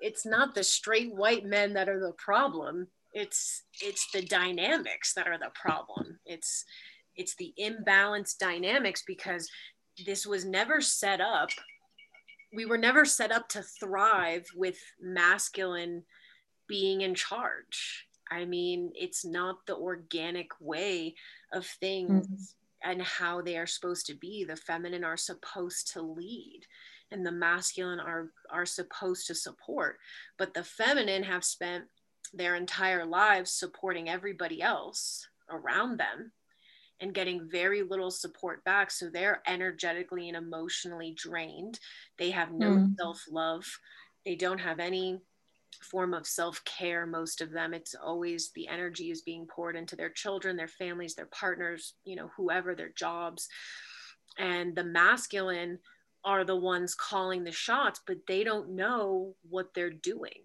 it's 0.00 0.24
not 0.24 0.54
the 0.54 0.64
straight 0.64 1.14
white 1.14 1.44
men 1.44 1.74
that 1.74 1.88
are 1.88 2.00
the 2.00 2.14
problem. 2.18 2.88
It's 3.12 3.64
it's 3.80 4.08
the 4.12 4.22
dynamics 4.22 5.14
that 5.14 5.26
are 5.26 5.38
the 5.38 5.52
problem. 5.54 6.18
It's 6.24 6.64
it's 7.16 7.34
the 7.36 7.52
imbalanced 7.60 8.38
dynamics 8.38 9.02
because 9.06 9.48
this 10.06 10.26
was 10.26 10.44
never 10.44 10.80
set 10.80 11.20
up 11.20 11.50
we 12.52 12.66
were 12.66 12.78
never 12.78 13.04
set 13.04 13.30
up 13.30 13.48
to 13.48 13.62
thrive 13.62 14.46
with 14.56 14.76
masculine 15.00 16.02
being 16.68 17.00
in 17.00 17.14
charge 17.14 18.06
i 18.30 18.44
mean 18.44 18.92
it's 18.94 19.24
not 19.24 19.66
the 19.66 19.76
organic 19.76 20.50
way 20.60 21.14
of 21.52 21.66
things 21.66 22.26
and 22.82 23.02
how 23.02 23.42
they 23.42 23.56
are 23.58 23.66
supposed 23.66 24.06
to 24.06 24.14
be. 24.14 24.44
The 24.44 24.56
feminine 24.56 25.04
are 25.04 25.16
supposed 25.16 25.92
to 25.92 26.02
lead 26.02 26.62
and 27.10 27.26
the 27.26 27.32
masculine 27.32 28.00
are 28.00 28.32
are 28.50 28.66
supposed 28.66 29.26
to 29.26 29.34
support. 29.34 29.98
But 30.38 30.54
the 30.54 30.64
feminine 30.64 31.24
have 31.24 31.44
spent 31.44 31.86
their 32.32 32.56
entire 32.56 33.04
lives 33.04 33.52
supporting 33.52 34.08
everybody 34.08 34.62
else 34.62 35.28
around 35.50 35.98
them 35.98 36.32
and 37.00 37.14
getting 37.14 37.48
very 37.50 37.82
little 37.82 38.10
support 38.10 38.64
back. 38.64 38.90
So 38.90 39.10
they're 39.10 39.42
energetically 39.46 40.28
and 40.28 40.36
emotionally 40.36 41.14
drained. 41.16 41.80
They 42.18 42.30
have 42.30 42.52
no 42.52 42.76
Mm. 42.76 42.96
self-love. 42.98 43.66
They 44.24 44.36
don't 44.36 44.60
have 44.60 44.80
any 44.80 45.20
form 45.82 46.14
of 46.14 46.26
self-care 46.26 47.06
most 47.06 47.40
of 47.40 47.50
them. 47.52 47.74
It's 47.74 47.94
always 47.94 48.52
the 48.52 48.68
energy 48.68 49.10
is 49.10 49.22
being 49.22 49.46
poured 49.46 49.76
into 49.76 49.96
their 49.96 50.10
children 50.10 50.56
their 50.56 50.68
families 50.68 51.14
their 51.14 51.26
partners 51.26 51.94
you 52.04 52.16
know 52.16 52.28
whoever 52.36 52.74
their 52.74 52.90
jobs. 52.90 53.48
And 54.38 54.76
the 54.76 54.84
masculine 54.84 55.80
are 56.24 56.44
the 56.44 56.56
ones 56.56 56.94
calling 56.94 57.44
the 57.44 57.52
shots 57.52 58.00
but 58.06 58.18
they 58.28 58.44
don't 58.44 58.70
know 58.76 59.36
what 59.42 59.74
they're 59.74 59.90
doing. 59.90 60.44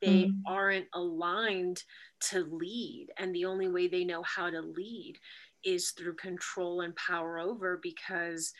They 0.00 0.32
Mm. 0.32 0.42
aren't 0.46 0.88
aligned 0.92 1.84
to 2.30 2.40
lead 2.44 3.08
and 3.18 3.34
the 3.34 3.44
only 3.46 3.68
way 3.68 3.88
they 3.88 4.04
know 4.04 4.22
how 4.22 4.50
to 4.50 4.60
lead 4.60 5.18
is 5.64 5.92
through 5.92 6.16
control 6.16 6.80
and 6.80 6.94
power 6.96 7.38
over 7.38 7.78
because 7.82 8.52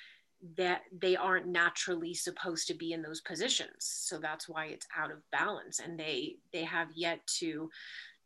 that 0.57 0.83
they 1.01 1.17
aren't 1.17 1.47
naturally 1.47 2.15
supposed 2.15 2.67
to 2.69 2.75
be 2.75 2.93
in 2.93 3.03
those 3.03 3.21
positions. 3.21 3.77
So 3.79 4.19
that's 4.19 4.49
why 4.49 4.67
it's 4.67 4.87
out 4.97 5.11
of 5.11 5.19
balance. 5.31 5.81
And 5.81 5.99
they 5.99 6.37
they 6.53 6.65
have 6.65 6.89
yet 6.95 7.27
to 7.39 7.71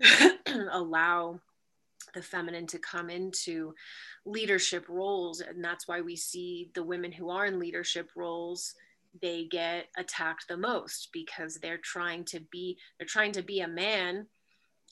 allow 0.72 1.40
the 2.14 2.22
feminine 2.22 2.66
to 2.68 2.78
come 2.78 3.10
into 3.10 3.74
leadership 4.24 4.86
roles. 4.88 5.40
And 5.40 5.62
that's 5.62 5.86
why 5.86 6.00
we 6.00 6.16
see 6.16 6.70
the 6.74 6.82
women 6.82 7.12
who 7.12 7.30
are 7.30 7.46
in 7.46 7.58
leadership 7.58 8.10
roles 8.16 8.74
they 9.22 9.44
get 9.44 9.86
attacked 9.96 10.48
the 10.48 10.56
most 10.56 11.08
because 11.12 11.56
they're 11.56 11.78
trying 11.78 12.24
to 12.24 12.40
be 12.50 12.76
they're 12.98 13.06
trying 13.06 13.32
to 13.32 13.42
be 13.42 13.60
a 13.60 13.68
man 13.68 14.26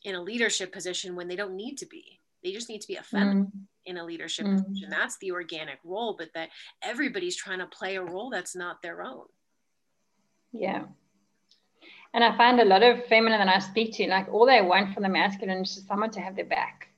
in 0.04 0.14
a 0.14 0.22
leadership 0.22 0.72
position 0.72 1.16
when 1.16 1.28
they 1.28 1.36
don't 1.36 1.56
need 1.56 1.76
to 1.78 1.86
be. 1.86 2.20
They 2.42 2.52
just 2.52 2.68
need 2.68 2.82
to 2.82 2.88
be 2.88 2.96
a 2.96 3.02
feminine. 3.02 3.46
Mm. 3.46 3.60
In 3.86 3.96
a 3.98 4.04
leadership 4.04 4.46
Mm. 4.46 4.64
position 4.64 4.90
that's 4.90 5.16
the 5.18 5.30
organic 5.32 5.78
role 5.84 6.14
but 6.18 6.30
that 6.34 6.48
everybody's 6.82 7.36
trying 7.36 7.58
to 7.58 7.66
play 7.66 7.96
a 7.96 8.02
role 8.02 8.30
that's 8.30 8.56
not 8.56 8.82
their 8.82 9.02
own 9.02 9.26
Yeah. 10.52 10.84
And 12.14 12.22
I 12.22 12.36
find 12.36 12.60
a 12.60 12.64
lot 12.64 12.84
of 12.84 13.04
feminine 13.06 13.40
that 13.40 13.48
I 13.48 13.58
speak 13.58 13.92
to, 13.94 14.06
like 14.06 14.28
all 14.32 14.46
they 14.46 14.62
want 14.62 14.94
from 14.94 15.02
the 15.02 15.08
masculine 15.08 15.62
is 15.62 15.74
just 15.74 15.88
someone 15.88 16.10
to 16.12 16.20
have 16.20 16.36
their 16.36 16.44
back, 16.44 16.88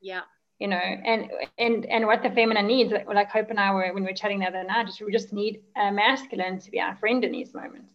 yeah 0.00 0.22
you 0.58 0.68
know, 0.68 0.76
and 0.76 1.30
and 1.58 1.84
and 1.86 2.06
what 2.06 2.22
the 2.22 2.30
feminine 2.30 2.66
needs, 2.66 2.90
like, 2.90 3.06
like 3.06 3.30
Hope 3.30 3.50
and 3.50 3.60
I 3.60 3.72
were 3.74 3.92
when 3.92 4.02
we 4.04 4.10
were 4.10 4.16
chatting 4.16 4.40
the 4.40 4.46
other 4.46 4.64
night, 4.64 4.88
is 4.88 4.98
we 5.00 5.12
just 5.12 5.32
need 5.32 5.62
a 5.76 5.92
masculine 5.92 6.58
to 6.60 6.70
be 6.70 6.80
our 6.80 6.96
friend 6.96 7.22
in 7.24 7.32
these 7.32 7.52
moments. 7.54 7.92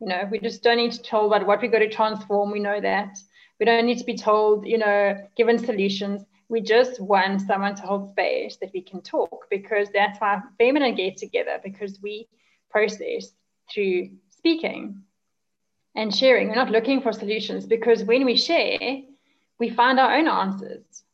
You 0.00 0.06
know, 0.06 0.28
we 0.30 0.38
just 0.38 0.62
don't 0.62 0.76
need 0.76 0.92
to 0.92 1.02
tell 1.02 1.26
about 1.26 1.46
what 1.46 1.60
we 1.60 1.68
got 1.68 1.80
to 1.80 1.88
transform. 1.90 2.52
We 2.52 2.60
know 2.60 2.80
that. 2.80 3.18
We 3.58 3.66
don't 3.66 3.84
need 3.86 3.98
to 3.98 4.04
be 4.04 4.16
told, 4.16 4.66
you 4.66 4.78
know, 4.78 5.16
given 5.36 5.58
solutions. 5.58 6.24
We 6.50 6.60
just 6.60 7.00
want 7.00 7.42
someone 7.42 7.76
to 7.76 7.82
hold 7.82 8.10
space 8.10 8.56
that 8.56 8.72
we 8.74 8.82
can 8.82 9.02
talk 9.02 9.46
because 9.50 9.88
that's 9.94 10.20
why 10.20 10.40
feminine 10.58 10.96
get 10.96 11.16
together 11.16 11.60
because 11.62 12.00
we 12.02 12.26
process 12.70 13.32
through 13.72 14.10
speaking 14.30 15.02
and 15.94 16.12
sharing. 16.12 16.48
We're 16.48 16.56
not 16.56 16.72
looking 16.72 17.02
for 17.02 17.12
solutions 17.12 17.66
because 17.66 18.02
when 18.02 18.24
we 18.24 18.36
share, 18.36 19.02
we 19.60 19.70
find 19.70 20.00
our 20.00 20.16
own 20.16 20.26
answers. 20.26 21.04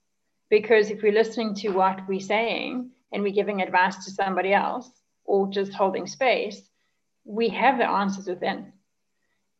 Because 0.48 0.90
if 0.90 1.02
we're 1.02 1.12
listening 1.12 1.54
to 1.56 1.68
what 1.68 2.08
we're 2.08 2.18
saying 2.18 2.90
and 3.12 3.22
we're 3.22 3.34
giving 3.34 3.60
advice 3.60 4.06
to 4.06 4.10
somebody 4.10 4.54
else 4.54 4.88
or 5.26 5.48
just 5.48 5.74
holding 5.74 6.06
space, 6.06 6.62
we 7.24 7.50
have 7.50 7.76
the 7.76 7.86
answers 7.86 8.26
within. 8.26 8.72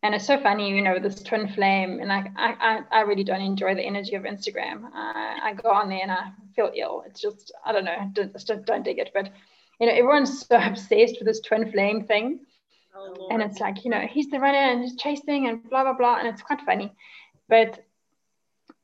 And 0.03 0.15
it's 0.15 0.26
so 0.26 0.41
funny, 0.41 0.71
you 0.71 0.83
know, 0.83 0.99
this 0.99 1.23
twin 1.23 1.49
flame, 1.49 2.00
and 2.00 2.12
I, 2.12 2.31
I, 2.37 2.81
I 2.93 3.00
really 3.00 3.25
don't 3.25 3.41
enjoy 3.41 3.75
the 3.75 3.83
energy 3.83 4.15
of 4.15 4.23
Instagram. 4.23 4.91
I, 4.95 5.38
I 5.43 5.55
go 5.55 5.71
on 5.71 5.88
there 5.88 6.00
and 6.03 6.12
I 6.12 6.29
feel 6.55 6.71
ill. 6.76 7.03
It's 7.07 7.21
just, 7.21 7.53
I 7.65 7.73
don't 7.73 7.85
know, 7.85 8.11
don't, 8.12 8.33
just 8.33 8.67
don't 8.67 8.85
dig 8.85 8.99
it. 8.99 9.11
But 9.12 9.31
you 9.81 9.87
know, 9.87 9.93
everyone's 9.93 10.47
so 10.47 10.57
obsessed 10.62 11.17
with 11.19 11.26
this 11.26 11.41
twin 11.41 11.73
flame 11.73 12.05
thing 12.05 12.41
oh, 12.97 13.29
and 13.31 13.43
it's 13.43 13.61
like 13.61 13.85
you 13.85 13.91
know 13.91 14.00
he's 14.00 14.29
the 14.31 14.38
runner 14.38 14.59
and 14.59 14.83
he's 14.83 14.97
chasing 14.97 15.49
and 15.49 15.69
blah 15.69 15.83
blah 15.83 15.93
blah 15.93 16.17
and 16.19 16.29
it's 16.29 16.43
quite 16.43 16.61
funny 16.62 16.93
but 17.49 17.85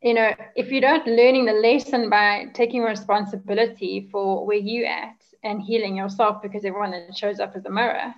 you 0.03 0.15
know 0.15 0.33
if 0.57 0.71
you 0.71 0.81
don't 0.81 1.07
learning 1.07 1.45
the 1.45 1.53
lesson 1.53 2.11
by 2.11 2.47
taking 2.55 2.83
responsibility 2.83 4.09
for 4.11 4.45
where 4.47 4.59
you 4.59 4.85
at 4.85 5.17
and 5.43 5.63
healing 5.63 5.97
yourself 5.97 6.43
because 6.43 6.65
everyone 6.65 6.91
that 6.91 7.17
shows 7.17 7.41
up 7.41 7.57
is 7.57 7.65
a 7.65 7.71
mirror 7.71 8.15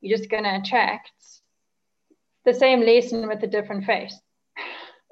you're 0.00 0.16
just 0.16 0.30
going 0.30 0.44
to 0.44 0.56
attract 0.56 1.12
the 2.44 2.54
same 2.54 2.80
lesson 2.80 3.28
with 3.28 3.42
a 3.42 3.46
different 3.46 3.84
face 3.84 4.14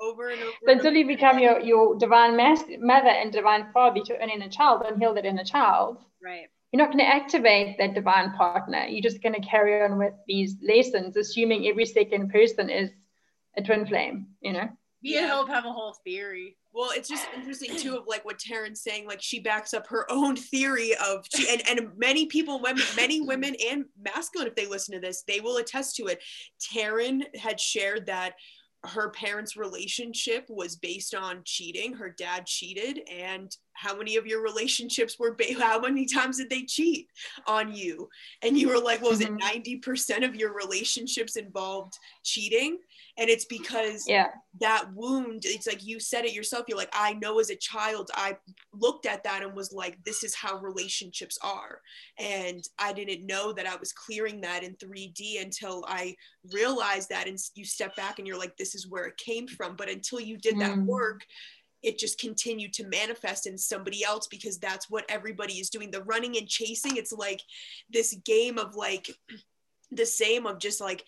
over 0.00 0.30
and 0.30 0.40
over. 0.40 0.52
so 0.66 0.72
until 0.72 0.94
you 0.94 1.06
become 1.06 1.38
your, 1.38 1.60
your 1.60 1.98
divine 1.98 2.36
mas- 2.36 2.64
mother 2.78 3.08
and 3.08 3.32
divine 3.32 3.66
father 3.72 4.00
to 4.04 4.22
earn 4.22 4.30
in 4.30 4.42
a 4.42 4.48
child 4.48 4.82
and 4.86 4.98
heal 5.00 5.14
that 5.14 5.24
in 5.24 5.38
a 5.38 5.44
child 5.44 5.98
right 6.22 6.48
you're 6.72 6.82
not 6.82 6.92
going 6.92 7.04
to 7.04 7.14
activate 7.14 7.78
that 7.78 7.94
divine 7.94 8.32
partner. 8.32 8.86
You're 8.88 9.02
just 9.02 9.22
going 9.22 9.34
to 9.34 9.46
carry 9.48 9.82
on 9.82 9.98
with 9.98 10.14
these 10.26 10.56
lessons, 10.62 11.16
assuming 11.16 11.66
every 11.66 11.84
second 11.84 12.30
person 12.30 12.70
is 12.70 12.90
a 13.56 13.62
twin 13.62 13.86
flame, 13.86 14.28
you 14.40 14.52
know? 14.52 14.68
Me 15.02 15.14
Yeah. 15.14 15.22
and 15.22 15.30
hope 15.30 15.48
have 15.48 15.64
a 15.64 15.72
whole 15.72 15.96
theory 16.04 16.56
Well, 16.72 16.90
it's 16.94 17.08
just 17.08 17.26
interesting 17.34 17.76
too 17.76 17.96
of 17.98 18.04
like 18.06 18.24
what 18.24 18.38
Tarryn's 18.38 18.82
saying. 18.82 19.06
Like 19.06 19.22
she 19.22 19.40
backs 19.40 19.74
up 19.74 19.86
her 19.88 20.10
own 20.10 20.36
theory 20.36 20.94
of 20.96 21.24
she 21.34 21.48
and, 21.50 21.62
and 21.68 21.90
many 21.96 22.26
people, 22.26 22.60
women, 22.60 22.84
many 22.96 23.20
women 23.32 23.54
and 23.70 23.84
masculine, 24.00 24.46
if 24.48 24.54
they 24.54 24.66
listen 24.66 24.94
to 24.94 25.00
this, 25.00 25.22
they 25.26 25.40
will 25.40 25.56
attest 25.56 25.96
to 25.96 26.06
it. 26.06 26.22
Tarryn 26.72 27.22
had 27.36 27.58
shared 27.60 28.06
that 28.06 28.34
her 28.84 29.10
parents' 29.10 29.58
relationship 29.58 30.46
was 30.48 30.76
based 30.76 31.14
on 31.14 31.42
cheating. 31.44 31.92
Her 31.92 32.08
dad 32.08 32.46
cheated, 32.46 33.00
and 33.10 33.54
how 33.74 33.94
many 33.94 34.16
of 34.16 34.26
your 34.26 34.42
relationships 34.42 35.18
were? 35.18 35.34
Ba- 35.34 35.52
how 35.58 35.80
many 35.80 36.06
times 36.06 36.38
did 36.38 36.48
they 36.48 36.62
cheat 36.62 37.06
on 37.46 37.74
you? 37.74 38.08
And 38.42 38.56
you 38.56 38.68
were 38.68 38.78
like, 38.78 39.02
"What 39.02 39.10
was 39.10 39.20
it? 39.20 39.26
Mm-hmm. 39.28 39.36
Ninety 39.36 39.76
percent 39.76 40.24
of 40.24 40.34
your 40.34 40.54
relationships 40.54 41.36
involved 41.36 41.92
cheating." 42.24 42.78
And 43.18 43.28
it's 43.28 43.44
because 43.44 44.04
Yeah. 44.08 44.28
that 44.60 44.86
wound 44.94 45.42
it's 45.44 45.66
like 45.68 45.84
you 45.84 46.00
said 46.00 46.24
it 46.24 46.32
yourself 46.32 46.64
you're 46.66 46.76
like 46.76 46.90
i 46.92 47.12
know 47.14 47.38
as 47.38 47.50
a 47.50 47.56
child 47.56 48.10
i 48.16 48.36
looked 48.72 49.06
at 49.06 49.22
that 49.22 49.44
and 49.44 49.54
was 49.54 49.72
like 49.72 49.96
this 50.04 50.24
is 50.24 50.34
how 50.34 50.58
relationships 50.58 51.38
are 51.44 51.80
and 52.18 52.64
i 52.80 52.92
didn't 52.92 53.24
know 53.24 53.52
that 53.52 53.66
i 53.68 53.76
was 53.76 53.92
clearing 53.92 54.40
that 54.40 54.64
in 54.64 54.74
3d 54.74 55.40
until 55.40 55.84
i 55.86 56.16
realized 56.52 57.08
that 57.10 57.28
and 57.28 57.38
you 57.54 57.64
step 57.64 57.94
back 57.94 58.18
and 58.18 58.26
you're 58.26 58.38
like 58.38 58.56
this 58.56 58.74
is 58.74 58.88
where 58.88 59.04
it 59.04 59.16
came 59.18 59.46
from 59.46 59.76
but 59.76 59.88
until 59.88 60.18
you 60.20 60.36
did 60.36 60.58
that 60.58 60.76
Mm. 60.76 60.86
work 60.86 61.20
it 61.84 61.96
just 61.98 62.18
continued 62.18 62.72
to 62.74 62.88
manifest 62.88 63.46
in 63.46 63.56
somebody 63.56 64.02
else 64.04 64.26
because 64.26 64.58
that's 64.58 64.90
what 64.90 65.04
everybody 65.08 65.54
is 65.54 65.70
doing 65.70 65.92
the 65.92 66.02
running 66.02 66.36
and 66.36 66.48
chasing 66.48 66.96
it's 66.96 67.12
like 67.12 67.40
this 67.88 68.14
game 68.24 68.58
of 68.58 68.74
like 68.74 69.08
the 69.92 70.06
same 70.06 70.44
of 70.46 70.58
just 70.58 70.80
like 70.80 71.04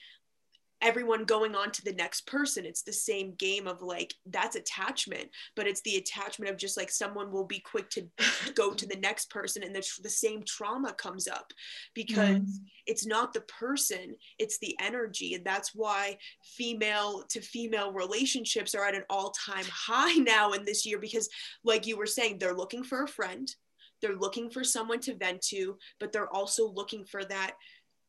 everyone 0.82 1.24
going 1.24 1.54
on 1.54 1.70
to 1.70 1.84
the 1.84 1.92
next 1.92 2.26
person 2.26 2.66
it's 2.66 2.82
the 2.82 2.92
same 2.92 3.34
game 3.38 3.66
of 3.66 3.80
like 3.80 4.12
that's 4.26 4.56
attachment 4.56 5.28
but 5.54 5.66
it's 5.66 5.80
the 5.82 5.96
attachment 5.96 6.50
of 6.50 6.58
just 6.58 6.76
like 6.76 6.90
someone 6.90 7.30
will 7.30 7.46
be 7.46 7.60
quick 7.60 7.88
to 7.88 8.06
go 8.54 8.72
to 8.74 8.86
the 8.86 8.98
next 8.98 9.30
person 9.30 9.62
and 9.62 9.74
the, 9.74 9.86
the 10.02 10.10
same 10.10 10.42
trauma 10.46 10.92
comes 10.94 11.28
up 11.28 11.52
because 11.94 12.40
mm. 12.40 12.58
it's 12.86 13.06
not 13.06 13.32
the 13.32 13.40
person 13.42 14.14
it's 14.38 14.58
the 14.58 14.76
energy 14.80 15.34
and 15.34 15.44
that's 15.44 15.70
why 15.74 16.16
female 16.56 17.22
to 17.28 17.40
female 17.40 17.92
relationships 17.92 18.74
are 18.74 18.84
at 18.84 18.94
an 18.94 19.04
all-time 19.08 19.64
high 19.70 20.14
now 20.16 20.52
in 20.52 20.64
this 20.64 20.84
year 20.84 20.98
because 20.98 21.28
like 21.64 21.86
you 21.86 21.96
were 21.96 22.06
saying 22.06 22.38
they're 22.38 22.54
looking 22.54 22.82
for 22.82 23.04
a 23.04 23.08
friend 23.08 23.54
they're 24.00 24.16
looking 24.16 24.50
for 24.50 24.64
someone 24.64 24.98
to 24.98 25.14
vent 25.14 25.40
to 25.40 25.76
but 26.00 26.12
they're 26.12 26.34
also 26.34 26.68
looking 26.72 27.04
for 27.04 27.24
that 27.24 27.52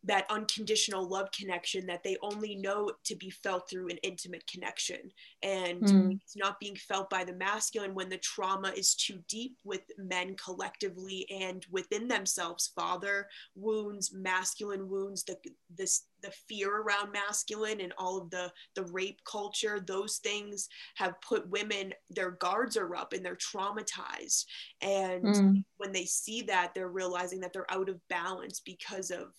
that 0.06 0.26
unconditional 0.30 1.08
love 1.08 1.30
connection 1.32 1.86
that 1.86 2.04
they 2.04 2.18
only 2.22 2.56
know 2.56 2.92
to 3.06 3.16
be 3.16 3.30
felt 3.30 3.70
through 3.70 3.88
an 3.90 3.98
intimate 4.04 4.46
connection 4.48 4.98
and 5.42 5.82
mm. 5.82 6.20
it's 6.22 6.36
not 6.36 6.60
being 6.60 6.76
felt 6.76 7.10
by 7.10 7.24
the 7.24 7.34
masculine 7.34 7.94
when 7.94 8.10
the 8.10 8.18
trauma 8.18 8.72
is 8.76 8.96
too 8.96 9.20
deep 9.30 9.58
with 9.64 9.82
men 9.98 10.36
collectively 10.44 11.26
and 11.30 11.66
within 11.72 12.08
themselves 12.08 12.72
father 12.76 13.28
wounds 13.56 14.14
masculine 14.14 14.90
wounds 14.90 15.24
the 15.24 15.38
this 15.76 16.06
the 16.22 16.32
fear 16.48 16.82
around 16.82 17.12
masculine 17.12 17.82
and 17.82 17.94
all 17.98 18.18
of 18.18 18.30
the 18.30 18.52
the 18.76 18.84
rape 18.86 19.20
culture 19.30 19.84
those 19.86 20.18
things 20.18 20.68
have 20.96 21.20
put 21.22 21.50
women 21.50 21.94
their 22.10 22.32
guards 22.32 22.78
are 22.78 22.96
up 22.96 23.14
and 23.14 23.26
they're 23.26 23.36
traumatized 23.36 24.46
and 24.82 25.24
mm. 25.24 25.64
when 25.78 25.92
they 25.92 26.06
see 26.06 26.42
that 26.42 26.74
they're 26.74 26.88
realizing 26.88 27.40
that 27.40 27.54
they're 27.54 27.72
out 27.72 27.90
of 27.90 28.00
balance 28.10 28.62
because 28.66 29.12
of 29.12 29.34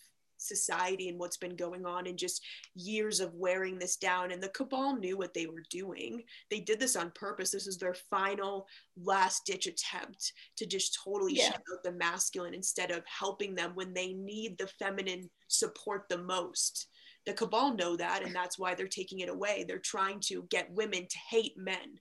society 0.45 1.09
and 1.09 1.19
what's 1.19 1.37
been 1.37 1.57
going 1.57 1.87
on 1.87 2.07
and 2.07 2.19
just 2.19 2.45
years 2.75 3.21
of 3.21 3.35
wearing 3.35 3.79
this 3.79 3.97
down. 3.97 4.33
And 4.33 4.43
the 4.43 4.49
cabal 4.49 4.97
knew 4.97 5.17
what 5.17 5.35
they 5.35 5.47
were 5.47 5.65
doing. 5.71 6.23
They 6.51 6.61
did 6.61 6.81
this 6.81 6.97
on 6.97 7.11
purpose. 7.15 7.51
This 7.51 7.67
is 7.67 7.79
their 7.79 7.95
final 8.11 8.67
last 9.03 9.47
ditch 9.47 9.67
attempt 9.67 10.33
to 10.57 10.67
just 10.67 10.99
totally 11.05 11.37
yeah. 11.37 11.47
shut 11.47 11.63
out 11.73 11.83
the 11.83 11.93
masculine 11.93 12.55
instead 12.55 12.91
of 12.91 13.03
helping 13.07 13.55
them 13.55 13.73
when 13.75 13.95
they 13.95 14.13
need 14.13 14.59
the 14.59 14.69
feminine 14.79 15.31
support 15.49 16.05
the 16.09 16.19
most. 16.19 16.87
The 17.27 17.33
cabal 17.33 17.75
know 17.75 17.97
that, 17.97 18.23
and 18.23 18.35
that's 18.35 18.59
why 18.59 18.75
they're 18.75 18.87
taking 18.87 19.21
it 19.21 19.31
away. 19.31 19.65
They're 19.67 19.79
trying 19.79 20.21
to 20.27 20.47
get 20.51 20.71
women 20.71 21.07
to 21.09 21.19
hate 21.31 21.57
men 21.57 21.99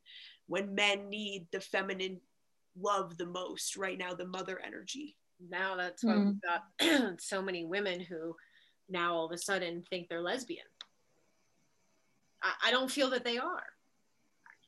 when 0.47 0.75
men 0.75 1.09
need 1.09 1.47
the 1.51 1.61
feminine 1.61 2.19
love 2.77 3.17
the 3.17 3.25
most 3.25 3.77
right 3.77 3.97
now, 3.97 4.13
the 4.13 4.27
mother 4.27 4.59
energy 4.65 5.15
now 5.39 5.75
that's 5.75 6.03
why 6.03 6.13
mm. 6.13 6.25
we've 6.25 6.41
got 6.41 7.21
so 7.21 7.41
many 7.41 7.65
women 7.65 7.99
who 7.99 8.35
now 8.89 9.15
all 9.15 9.25
of 9.25 9.31
a 9.31 9.37
sudden 9.37 9.83
think 9.89 10.07
they're 10.07 10.21
lesbian. 10.21 10.65
I, 12.41 12.69
I 12.69 12.71
don't 12.71 12.91
feel 12.91 13.09
that 13.11 13.23
they 13.23 13.37
are. 13.37 13.63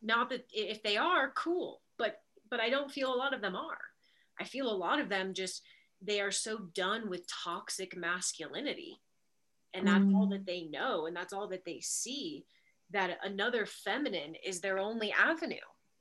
Not 0.02 0.30
that 0.30 0.46
if 0.52 0.84
they 0.84 0.98
are, 0.98 1.32
cool, 1.36 1.82
but 1.98 2.22
but 2.50 2.60
I 2.60 2.70
don't 2.70 2.92
feel 2.92 3.14
a 3.14 3.18
lot 3.18 3.34
of 3.34 3.42
them 3.42 3.56
are. 3.56 3.78
I 4.40 4.44
feel 4.44 4.70
a 4.70 4.76
lot 4.76 5.00
of 5.00 5.10
them 5.10 5.34
just 5.34 5.62
they 6.02 6.20
are 6.20 6.32
so 6.32 6.58
done 6.74 7.10
with 7.10 7.28
toxic 7.28 7.96
masculinity 7.96 9.00
and 9.74 9.88
that's 9.88 10.04
mm. 10.04 10.16
all 10.16 10.28
that 10.28 10.46
they 10.46 10.64
know 10.64 11.06
and 11.06 11.16
that's 11.16 11.34
all 11.34 11.48
that 11.48 11.66
they 11.66 11.80
see 11.82 12.46
that 12.92 13.18
another 13.24 13.66
feminine 13.66 14.36
is 14.46 14.60
their 14.60 14.78
only 14.78 15.12
avenue 15.14 15.56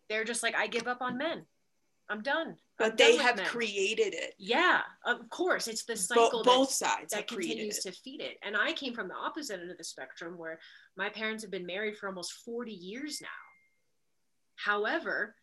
they're 0.08 0.24
just 0.24 0.42
like 0.42 0.56
i 0.56 0.66
give 0.66 0.88
up 0.88 1.00
on 1.00 1.16
men 1.16 1.46
I'm 2.08 2.22
done. 2.22 2.56
But 2.76 2.96
they 2.96 3.16
have 3.16 3.40
created 3.44 4.14
it. 4.14 4.34
Yeah, 4.36 4.80
of 5.06 5.28
course. 5.30 5.68
It's 5.68 5.84
the 5.84 5.96
cycle. 5.96 6.42
Bo- 6.42 6.58
both 6.58 6.78
that, 6.80 6.88
sides 6.88 7.14
that 7.14 7.28
continues 7.28 7.78
to 7.80 7.92
feed 7.92 8.20
it. 8.20 8.36
And 8.42 8.56
I 8.56 8.72
came 8.72 8.94
from 8.94 9.06
the 9.06 9.14
opposite 9.14 9.60
end 9.60 9.70
of 9.70 9.78
the 9.78 9.84
spectrum, 9.84 10.36
where 10.36 10.58
my 10.96 11.08
parents 11.08 11.44
have 11.44 11.52
been 11.52 11.66
married 11.66 11.96
for 11.96 12.08
almost 12.08 12.32
40 12.44 12.72
years 12.72 13.20
now. 13.22 13.28
However, 14.56 15.36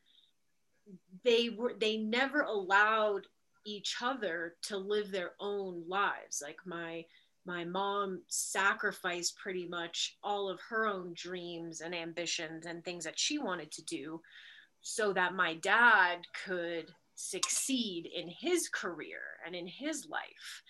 they 1.23 1.49
were 1.49 1.73
they 1.79 1.97
never 1.97 2.41
allowed 2.41 3.27
each 3.65 3.97
other 4.01 4.55
to 4.63 4.77
live 4.77 5.11
their 5.11 5.31
own 5.39 5.83
lives. 5.87 6.41
Like 6.41 6.57
my 6.65 7.05
my 7.45 7.65
mom 7.65 8.21
sacrificed 8.27 9.37
pretty 9.37 9.67
much 9.67 10.17
all 10.23 10.49
of 10.49 10.59
her 10.69 10.85
own 10.85 11.13
dreams 11.15 11.81
and 11.81 11.95
ambitions 11.95 12.65
and 12.65 12.83
things 12.83 13.03
that 13.03 13.17
she 13.17 13.39
wanted 13.39 13.71
to 13.71 13.83
do 13.85 14.21
so 14.81 15.13
that 15.13 15.33
my 15.33 15.55
dad 15.55 16.19
could 16.45 16.91
succeed 17.21 18.09
in 18.13 18.29
his 18.29 18.67
career 18.69 19.19
and 19.45 19.55
in 19.55 19.67
his 19.67 20.07
life. 20.09 20.63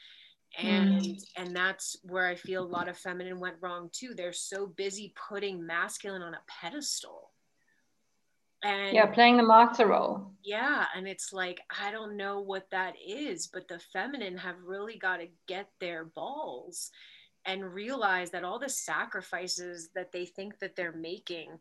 And 0.61 1.01
mm. 1.01 1.23
and 1.37 1.55
that's 1.55 1.95
where 2.03 2.27
i 2.27 2.35
feel 2.35 2.61
a 2.61 2.67
lot 2.67 2.89
of 2.89 2.97
feminine 2.97 3.39
went 3.39 3.55
wrong 3.61 3.89
too. 3.93 4.13
They're 4.15 4.33
so 4.33 4.67
busy 4.67 5.13
putting 5.29 5.65
masculine 5.65 6.21
on 6.21 6.33
a 6.33 6.41
pedestal. 6.47 7.31
And 8.63 8.93
yeah 8.93 9.05
playing 9.05 9.37
the 9.37 9.43
martyr 9.43 9.87
role. 9.87 10.33
Yeah 10.43 10.85
and 10.95 11.07
it's 11.07 11.31
like 11.31 11.61
i 11.81 11.89
don't 11.89 12.17
know 12.17 12.41
what 12.41 12.69
that 12.71 12.95
is 13.05 13.47
but 13.47 13.67
the 13.67 13.79
feminine 13.93 14.37
have 14.37 14.57
really 14.63 14.97
got 14.97 15.17
to 15.17 15.27
get 15.47 15.69
their 15.79 16.03
balls 16.03 16.91
and 17.45 17.73
realize 17.73 18.29
that 18.31 18.43
all 18.43 18.59
the 18.59 18.69
sacrifices 18.69 19.89
that 19.95 20.11
they 20.11 20.25
think 20.25 20.59
that 20.59 20.75
they're 20.75 20.91
making 20.91 21.57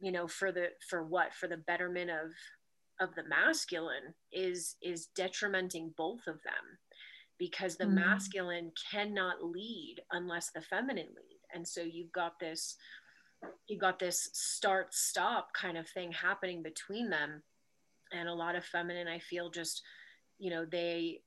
you 0.00 0.12
know 0.12 0.28
for 0.28 0.52
the 0.52 0.68
for 0.88 1.02
what? 1.02 1.32
For 1.32 1.48
the 1.48 1.56
betterment 1.56 2.10
of 2.10 2.32
of 3.04 3.14
the 3.14 3.28
masculine 3.28 4.14
is 4.32 4.76
is 4.82 5.08
detrimenting 5.14 5.94
both 5.96 6.26
of 6.26 6.42
them 6.42 6.78
because 7.38 7.76
the 7.76 7.84
mm. 7.84 7.94
masculine 7.94 8.72
cannot 8.90 9.44
lead 9.44 9.96
unless 10.10 10.50
the 10.50 10.60
feminine 10.60 11.08
lead. 11.08 11.40
And 11.54 11.66
so 11.66 11.82
you've 11.82 12.12
got 12.12 12.40
this 12.40 12.76
you've 13.68 13.80
got 13.80 13.98
this 13.98 14.30
start 14.32 14.94
stop 14.94 15.48
kind 15.52 15.76
of 15.78 15.88
thing 15.88 16.12
happening 16.12 16.62
between 16.62 17.10
them. 17.10 17.42
And 18.12 18.28
a 18.28 18.34
lot 18.34 18.54
of 18.54 18.64
feminine 18.64 19.08
i 19.08 19.18
feel 19.18 19.50
just 19.50 19.82
you 20.38 20.50
know 20.50 20.64
they 20.64 21.20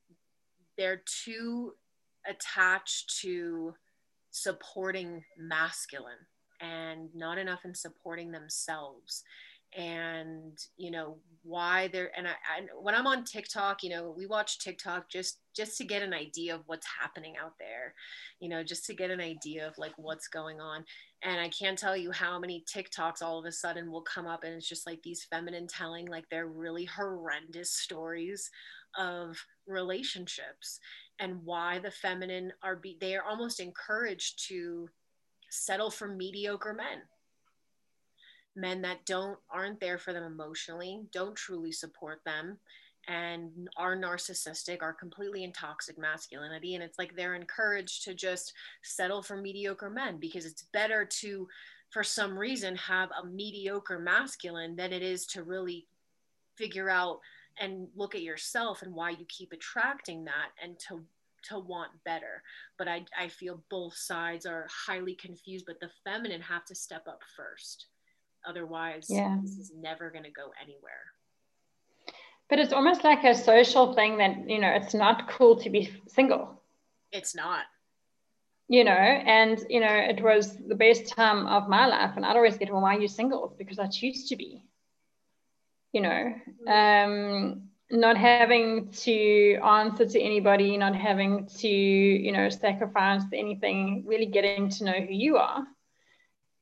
they're 0.78 1.02
too 1.26 1.74
attached 2.30 3.20
to 3.22 3.74
supporting 4.32 5.24
masculine 5.38 6.28
and 6.62 7.10
not 7.14 7.38
enough 7.38 7.66
in 7.66 7.74
supporting 7.74 8.32
themselves 8.32 9.24
and 9.78 10.58
you 10.76 10.90
know 10.90 11.18
why 11.44 11.88
they're 11.90 12.12
and 12.18 12.28
I, 12.28 12.32
I, 12.32 12.62
when 12.82 12.96
i'm 12.96 13.06
on 13.06 13.24
tiktok 13.24 13.84
you 13.84 13.92
know 13.92 14.14
we 14.18 14.26
watch 14.26 14.58
tiktok 14.58 15.08
just 15.08 15.40
just 15.56 15.78
to 15.78 15.86
get 15.86 16.02
an 16.02 16.14
idea 16.14 16.56
of 16.56 16.64
what's 16.66 16.88
happening 17.00 17.36
out 17.42 17.54
there 17.60 17.94
you 18.40 18.50
know 18.50 18.64
just 18.64 18.86
to 18.86 18.96
get 18.96 19.12
an 19.12 19.22
idea 19.22 19.68
of 19.68 19.78
like 19.78 19.94
what's 19.98 20.28
going 20.28 20.60
on. 20.60 20.84
And 21.24 21.40
i 21.40 21.50
can't 21.50 21.78
tell 21.78 21.96
you 21.96 22.12
how 22.12 22.40
many 22.40 22.66
tiktoks 22.72 23.22
all 23.22 23.40
of 23.40 23.46
a 23.46 23.52
sudden 23.52 23.92
will 23.92 24.02
come 24.02 24.26
up 24.26 24.44
and 24.44 24.54
it's 24.54 24.68
just 24.68 24.88
like 24.88 25.02
these 25.04 25.28
feminine 25.30 25.68
telling 25.68 26.08
like 26.08 26.26
they're 26.30 26.48
really 26.48 26.86
horrendous 26.86 27.72
stories 27.72 28.50
of 28.98 29.38
relationships 29.68 30.80
and 31.20 31.44
why 31.44 31.78
the 31.80 31.92
feminine 31.92 32.52
are 32.64 32.76
be 32.76 32.98
they 33.00 33.16
are 33.16 33.24
almost 33.24 33.60
encouraged 33.60 34.48
to 34.48 34.90
settle 35.50 35.92
for 35.92 36.08
mediocre 36.08 36.74
men 36.74 37.02
men 38.58 38.82
that 38.82 39.06
don't 39.06 39.38
aren't 39.50 39.80
there 39.80 39.98
for 39.98 40.14
them 40.14 40.24
emotionally 40.24 41.02
don't 41.14 41.36
truly 41.36 41.72
support 41.72 42.20
them 42.26 42.58
and 43.08 43.70
are 43.78 43.96
narcissistic 43.96 44.82
are 44.82 44.94
completely 44.94 45.44
in 45.44 45.54
toxic 45.54 45.98
masculinity 45.98 46.76
and 46.76 46.84
it's 46.84 47.00
like 47.00 47.16
they're 47.16 47.36
encouraged 47.36 48.04
to 48.04 48.14
just 48.14 48.54
settle 48.84 49.22
for 49.22 49.38
mediocre 49.38 49.90
men 49.90 50.18
because 50.18 50.46
it's 50.46 50.64
better 50.74 51.06
to 51.06 51.48
for 51.90 52.04
some 52.04 52.38
reason 52.38 52.76
have 52.76 53.10
a 53.12 53.26
mediocre 53.26 54.00
masculine 54.00 54.76
than 54.76 54.92
it 54.92 55.02
is 55.02 55.26
to 55.26 55.44
really 55.44 55.88
figure 56.58 56.90
out 56.90 57.20
and 57.60 57.88
look 57.96 58.16
at 58.16 58.22
yourself 58.22 58.82
and 58.82 58.94
why 58.94 59.12
you 59.12 59.26
keep 59.30 59.52
attracting 59.52 60.26
that 60.26 60.50
and 60.62 60.78
to 60.80 61.04
to 61.44 61.60
want 61.60 61.92
better. 62.04 62.42
But 62.78 62.88
I, 62.88 63.06
I 63.18 63.30
feel 63.30 63.64
both 63.70 63.96
sides 63.96 64.46
are 64.46 64.68
highly 64.70 65.16
confused 65.16 65.66
but 65.66 65.80
the 65.80 65.92
feminine 66.04 66.42
have 66.42 66.66
to 66.66 66.76
step 66.76 67.08
up 67.08 67.22
first 67.36 67.88
otherwise 68.48 69.08
yeah. 69.10 69.38
this 69.42 69.58
is 69.58 69.72
never 69.76 70.10
going 70.10 70.24
to 70.24 70.32
go 70.32 70.52
anywhere 70.62 71.06
but 72.50 72.60
it's 72.60 72.74
almost 72.74 73.04
like 73.04 73.24
a 73.24 73.36
social 73.36 73.94
thing 73.94 74.18
that 74.18 74.50
you 74.50 74.60
know 74.60 74.70
it's 74.70 74.94
not 74.94 75.30
cool 75.30 75.56
to 75.56 75.70
be 75.70 75.92
single 76.08 76.62
it's 77.12 77.36
not 77.36 77.66
you 78.68 78.84
know 78.84 78.92
and 78.92 79.64
you 79.70 79.80
know 79.80 79.94
it 79.94 80.22
was 80.22 80.58
the 80.68 80.76
best 80.76 81.08
time 81.08 81.48
of 81.48 81.68
my 81.68 81.86
life 81.88 82.14
and 82.16 82.26
i'd 82.26 82.36
always 82.36 82.58
get 82.58 82.72
well 82.72 82.82
why 82.82 82.96
are 82.96 83.02
you 83.02 83.08
single 83.08 83.56
because 83.58 83.80
i 83.80 83.88
choose 83.88 84.28
to 84.28 84.36
be 84.36 84.64
you 85.94 86.02
know 86.02 86.34
mm-hmm. 86.68 87.12
um 87.12 87.68
not 87.90 88.18
having 88.18 88.90
to 88.90 89.56
answer 89.64 90.06
to 90.06 90.22
anybody, 90.22 90.76
not 90.78 90.96
having 90.96 91.48
to, 91.60 91.68
you 91.70 92.32
know, 92.32 92.50
sacrifice 92.50 93.24
anything, 93.34 94.04
really 94.06 94.26
getting 94.26 94.70
to 94.70 94.84
know 94.84 94.94
who 94.94 95.14
you 95.14 95.38
are. 95.38 95.66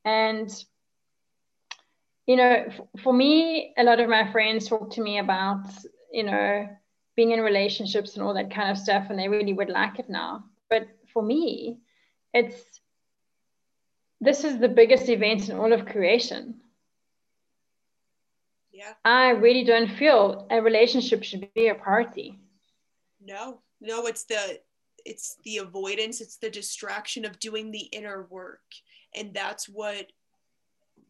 And, 0.04 0.48
you 2.26 2.36
know, 2.36 2.66
for 3.02 3.12
me, 3.12 3.72
a 3.78 3.84
lot 3.84 4.00
of 4.00 4.08
my 4.08 4.30
friends 4.32 4.68
talk 4.68 4.90
to 4.92 5.00
me 5.00 5.18
about, 5.18 5.64
you 6.12 6.24
know, 6.24 6.68
being 7.14 7.30
in 7.30 7.40
relationships 7.40 8.14
and 8.14 8.22
all 8.22 8.34
that 8.34 8.52
kind 8.52 8.70
of 8.70 8.78
stuff, 8.78 9.06
and 9.08 9.18
they 9.18 9.28
really 9.28 9.52
would 9.52 9.70
like 9.70 9.98
it 9.98 10.10
now. 10.10 10.44
But 10.68 10.88
for 11.12 11.22
me, 11.22 11.78
it's 12.34 12.80
this 14.20 14.44
is 14.44 14.58
the 14.58 14.68
biggest 14.68 15.08
event 15.08 15.48
in 15.48 15.56
all 15.56 15.72
of 15.72 15.86
creation. 15.86 16.60
Yeah. 18.72 18.92
I 19.04 19.30
really 19.30 19.64
don't 19.64 19.90
feel 19.90 20.46
a 20.50 20.60
relationship 20.60 21.22
should 21.22 21.48
be 21.54 21.68
a 21.68 21.74
party. 21.74 22.38
No, 23.24 23.60
no, 23.80 24.06
it's 24.06 24.24
the 24.24 24.60
it's 25.04 25.36
the 25.44 25.58
avoidance, 25.58 26.20
it's 26.20 26.36
the 26.36 26.50
distraction 26.50 27.24
of 27.24 27.38
doing 27.38 27.70
the 27.70 27.88
inner 27.92 28.26
work. 28.28 28.64
And 29.14 29.32
that's 29.32 29.68
what 29.68 30.10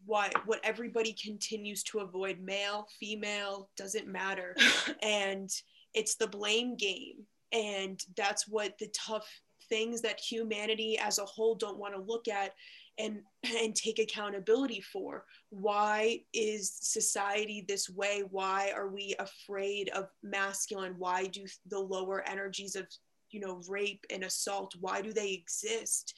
why 0.06 0.30
what 0.46 0.60
everybody 0.64 1.12
continues 1.12 1.82
to 1.84 1.98
avoid 1.98 2.40
male 2.40 2.86
female 2.98 3.68
doesn't 3.76 4.06
matter. 4.06 4.56
And 5.02 5.50
it's 5.94 6.16
the 6.16 6.26
blame 6.26 6.76
game. 6.76 7.26
And 7.52 8.00
that's 8.16 8.48
what 8.48 8.78
the 8.78 8.88
tough 8.88 9.28
things 9.68 10.02
that 10.02 10.20
humanity 10.20 10.98
as 10.98 11.18
a 11.18 11.24
whole 11.24 11.54
don't 11.54 11.78
want 11.78 11.94
to 11.94 12.00
look 12.00 12.28
at 12.28 12.52
and 12.98 13.20
and 13.62 13.74
take 13.74 13.98
accountability 13.98 14.80
for. 14.80 15.24
Why 15.50 16.20
is 16.32 16.72
society 16.80 17.64
this 17.66 17.88
way? 17.88 18.22
Why 18.30 18.72
are 18.74 18.88
we 18.88 19.14
afraid 19.18 19.88
of 19.90 20.08
masculine? 20.22 20.94
Why 20.98 21.26
do 21.26 21.44
the 21.68 21.78
lower 21.78 22.22
energies 22.28 22.76
of 22.76 22.86
you 23.30 23.40
know 23.40 23.60
rape 23.68 24.04
and 24.10 24.22
assault 24.22 24.74
why 24.80 25.02
do 25.02 25.12
they 25.12 25.32
exist? 25.32 26.14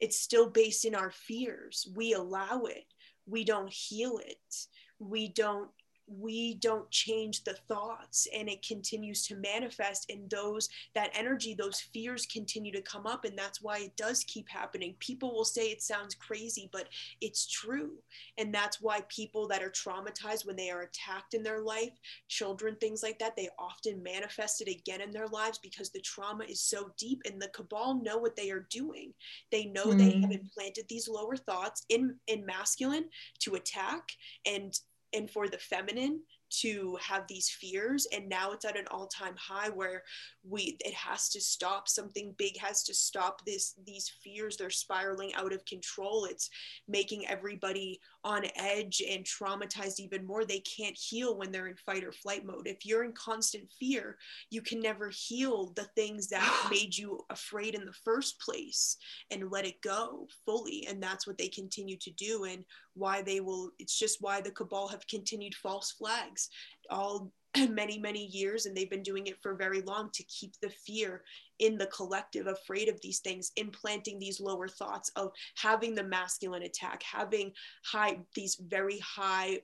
It's 0.00 0.20
still 0.20 0.50
based 0.50 0.84
in 0.84 0.94
our 0.94 1.10
fears. 1.10 1.88
We 1.94 2.12
allow 2.14 2.62
it 2.62 2.84
we 3.26 3.44
don't 3.44 3.72
heal 3.72 4.18
it. 4.18 4.66
We 4.98 5.28
don't 5.28 5.70
we 6.06 6.54
don't 6.54 6.90
change 6.90 7.44
the 7.44 7.54
thoughts 7.68 8.26
and 8.36 8.48
it 8.48 8.66
continues 8.66 9.26
to 9.26 9.36
manifest 9.36 10.10
in 10.10 10.26
those 10.28 10.68
that 10.94 11.10
energy 11.14 11.54
those 11.54 11.80
fears 11.80 12.26
continue 12.26 12.72
to 12.72 12.82
come 12.82 13.06
up. 13.06 13.24
And 13.24 13.38
that's 13.38 13.62
why 13.62 13.78
it 13.78 13.96
does 13.96 14.24
keep 14.24 14.48
happening. 14.48 14.94
People 14.98 15.32
will 15.32 15.44
say 15.44 15.66
it 15.66 15.82
sounds 15.82 16.14
crazy 16.14 16.68
but 16.72 16.88
it's 17.20 17.46
true. 17.46 17.92
And 18.38 18.52
that's 18.52 18.80
why 18.80 19.00
people 19.08 19.46
that 19.48 19.62
are 19.62 19.70
traumatized 19.70 20.46
when 20.46 20.56
they 20.56 20.70
are 20.70 20.82
attacked 20.82 21.34
in 21.34 21.42
their 21.42 21.60
life 21.60 21.92
children 22.28 22.76
things 22.80 23.02
like 23.02 23.18
that 23.18 23.36
they 23.36 23.48
often 23.58 24.02
manifest 24.02 24.60
it 24.60 24.68
again 24.68 25.00
in 25.00 25.10
their 25.10 25.28
lives 25.28 25.58
because 25.58 25.90
the 25.90 26.00
trauma 26.00 26.44
is 26.44 26.60
so 26.60 26.90
deep 26.98 27.22
and 27.24 27.40
the 27.40 27.48
cabal 27.48 28.00
know 28.02 28.18
what 28.18 28.36
they 28.36 28.50
are 28.50 28.66
doing. 28.70 29.12
They 29.50 29.66
know 29.66 29.86
mm. 29.86 29.98
they 29.98 30.20
have 30.20 30.32
implanted 30.32 30.86
these 30.88 31.08
lower 31.08 31.36
thoughts 31.36 31.84
in 31.88 32.16
in 32.26 32.44
masculine 32.44 33.06
to 33.40 33.54
attack 33.54 34.10
and 34.46 34.78
and 35.12 35.30
for 35.30 35.48
the 35.48 35.58
feminine 35.58 36.20
to 36.60 36.98
have 37.00 37.26
these 37.28 37.48
fears. 37.48 38.06
And 38.12 38.28
now 38.28 38.52
it's 38.52 38.64
at 38.64 38.78
an 38.78 38.86
all-time 38.90 39.34
high 39.36 39.70
where 39.70 40.02
we 40.46 40.76
it 40.80 40.94
has 40.94 41.28
to 41.30 41.40
stop. 41.40 41.88
Something 41.88 42.34
big 42.36 42.58
has 42.58 42.82
to 42.84 42.94
stop 42.94 43.44
this 43.46 43.74
these 43.86 44.12
fears. 44.22 44.56
They're 44.56 44.70
spiraling 44.70 45.34
out 45.34 45.52
of 45.52 45.64
control. 45.64 46.26
It's 46.26 46.50
making 46.86 47.26
everybody 47.26 48.00
on 48.24 48.44
edge 48.56 49.02
and 49.08 49.24
traumatized 49.24 49.98
even 49.98 50.24
more 50.24 50.44
they 50.44 50.60
can't 50.60 50.96
heal 50.96 51.36
when 51.36 51.50
they're 51.50 51.66
in 51.66 51.76
fight 51.76 52.04
or 52.04 52.12
flight 52.12 52.44
mode. 52.44 52.66
If 52.66 52.86
you're 52.86 53.04
in 53.04 53.12
constant 53.12 53.70
fear 53.78 54.16
you 54.50 54.62
can 54.62 54.80
never 54.80 55.10
heal 55.10 55.72
the 55.74 55.86
things 55.96 56.28
that 56.28 56.66
made 56.70 56.96
you 56.96 57.20
afraid 57.30 57.74
in 57.74 57.84
the 57.84 57.92
first 58.04 58.40
place 58.40 58.96
and 59.30 59.50
let 59.50 59.66
it 59.66 59.80
go 59.82 60.26
fully. 60.44 60.86
And 60.88 61.02
that's 61.02 61.26
what 61.26 61.38
they 61.38 61.48
continue 61.48 61.96
to 61.98 62.10
do 62.12 62.44
and 62.44 62.64
why 62.94 63.22
they 63.22 63.40
will 63.40 63.70
it's 63.78 63.98
just 63.98 64.18
why 64.20 64.40
the 64.40 64.50
cabal 64.50 64.88
have 64.88 65.06
continued 65.06 65.54
false 65.54 65.92
flags. 65.92 66.48
All 66.90 67.32
many 67.70 67.98
many 67.98 68.26
years 68.26 68.66
and 68.66 68.76
they've 68.76 68.90
been 68.90 69.02
doing 69.02 69.26
it 69.26 69.36
for 69.42 69.54
very 69.54 69.82
long 69.82 70.10
to 70.12 70.22
keep 70.24 70.54
the 70.60 70.70
fear 70.86 71.22
in 71.58 71.76
the 71.76 71.86
collective 71.86 72.46
afraid 72.46 72.88
of 72.88 73.00
these 73.02 73.20
things 73.20 73.52
implanting 73.56 74.18
these 74.18 74.40
lower 74.40 74.68
thoughts 74.68 75.10
of 75.16 75.30
having 75.56 75.94
the 75.94 76.04
masculine 76.04 76.62
attack 76.62 77.02
having 77.02 77.52
high 77.84 78.18
these 78.34 78.56
very 78.68 78.98
high 79.00 79.58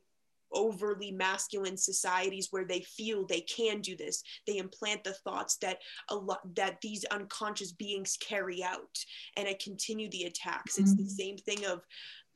overly 0.53 1.11
masculine 1.11 1.77
societies 1.77 2.49
where 2.51 2.65
they 2.65 2.81
feel 2.81 3.27
they 3.27 3.43
can 3.43 3.81
do 3.81 3.97
this 3.97 4.23
they 4.47 4.57
implant 4.57 5.05
the 5.05 5.13
thoughts 5.13 5.57
that 5.59 5.79
a 6.09 6.15
lot 6.15 6.41
that 6.57 6.81
these 6.81 7.05
unconscious 7.11 7.73
beings 7.73 8.17
carry 8.21 8.63
out 8.63 8.99
and 9.37 9.47
it 9.47 9.63
continue 9.63 10.09
the 10.11 10.25
attacks 10.25 10.79
it's 10.79 10.93
mm-hmm. 10.93 11.05
the 11.05 11.11
same 11.11 11.37
thing 11.37 11.65
of 11.67 11.83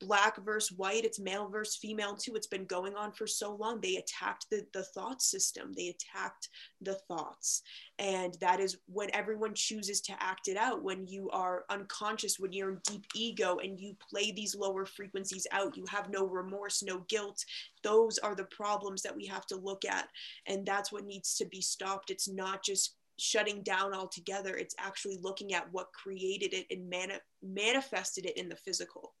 black 0.05 0.37
versus 0.43 0.77
white 0.77 1.05
it's 1.05 1.19
male 1.19 1.47
versus 1.47 1.75
female 1.75 2.15
too 2.15 2.33
it's 2.35 2.47
been 2.47 2.65
going 2.65 2.95
on 2.95 3.11
for 3.11 3.27
so 3.27 3.55
long 3.55 3.79
they 3.81 3.95
attacked 3.95 4.45
the, 4.49 4.65
the 4.73 4.83
thought 4.83 5.21
system 5.21 5.71
they 5.75 5.89
attacked 5.89 6.49
the 6.81 6.95
thoughts. 7.07 7.61
And 7.99 8.35
that 8.41 8.59
is 8.59 8.77
when 8.87 9.09
everyone 9.13 9.53
chooses 9.53 10.01
to 10.01 10.13
act 10.19 10.47
it 10.47 10.57
out 10.57 10.83
when 10.83 11.07
you 11.07 11.29
are 11.29 11.63
unconscious 11.69 12.39
when 12.39 12.51
you're 12.51 12.71
in 12.71 12.79
deep 12.87 13.05
ego 13.15 13.57
and 13.63 13.79
you 13.79 13.95
play 14.09 14.31
these 14.31 14.55
lower 14.55 14.85
frequencies 14.85 15.47
out 15.51 15.77
you 15.77 15.85
have 15.89 16.09
no 16.09 16.25
remorse 16.25 16.83
no 16.83 16.99
guilt 17.07 17.43
those 17.83 18.17
are 18.17 18.35
the 18.35 18.45
problems 18.45 19.01
that 19.03 19.15
we 19.15 19.25
have 19.27 19.45
to 19.47 19.57
look 19.57 19.85
at. 19.85 20.07
And 20.47 20.65
that's 20.65 20.91
what 20.91 21.05
needs 21.05 21.35
to 21.35 21.45
be 21.45 21.61
stopped. 21.61 22.09
It's 22.09 22.29
not 22.29 22.63
just 22.63 22.95
shutting 23.19 23.61
down 23.61 23.93
altogether 23.93 24.55
it's 24.55 24.73
actually 24.79 25.19
looking 25.21 25.53
at 25.53 25.71
what 25.71 25.93
created 25.93 26.51
it 26.51 26.65
and 26.71 26.89
mani- 26.89 27.13
manifested 27.43 28.25
it 28.25 28.35
in 28.37 28.49
the 28.49 28.55
physical 28.55 29.13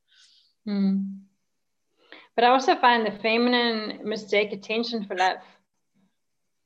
Mm. 0.67 1.19
But 2.35 2.45
I 2.45 2.49
also 2.49 2.75
find 2.75 3.05
the 3.05 3.11
feminine 3.11 3.99
mistake 4.03 4.51
attention 4.51 5.05
for 5.05 5.15
love. 5.15 5.37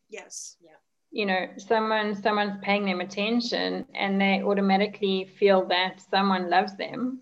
Yes. 0.10 0.56
Yeah. 0.62 0.72
You 1.12 1.26
know, 1.26 1.48
someone 1.58 2.16
someone's 2.16 2.60
paying 2.62 2.86
them 2.86 3.02
attention 3.02 3.86
and 3.96 4.20
they 4.20 4.42
automatically 4.44 5.26
feel 5.40 5.66
that 5.68 6.02
someone 6.02 6.50
loves 6.50 6.76
them. 6.78 7.22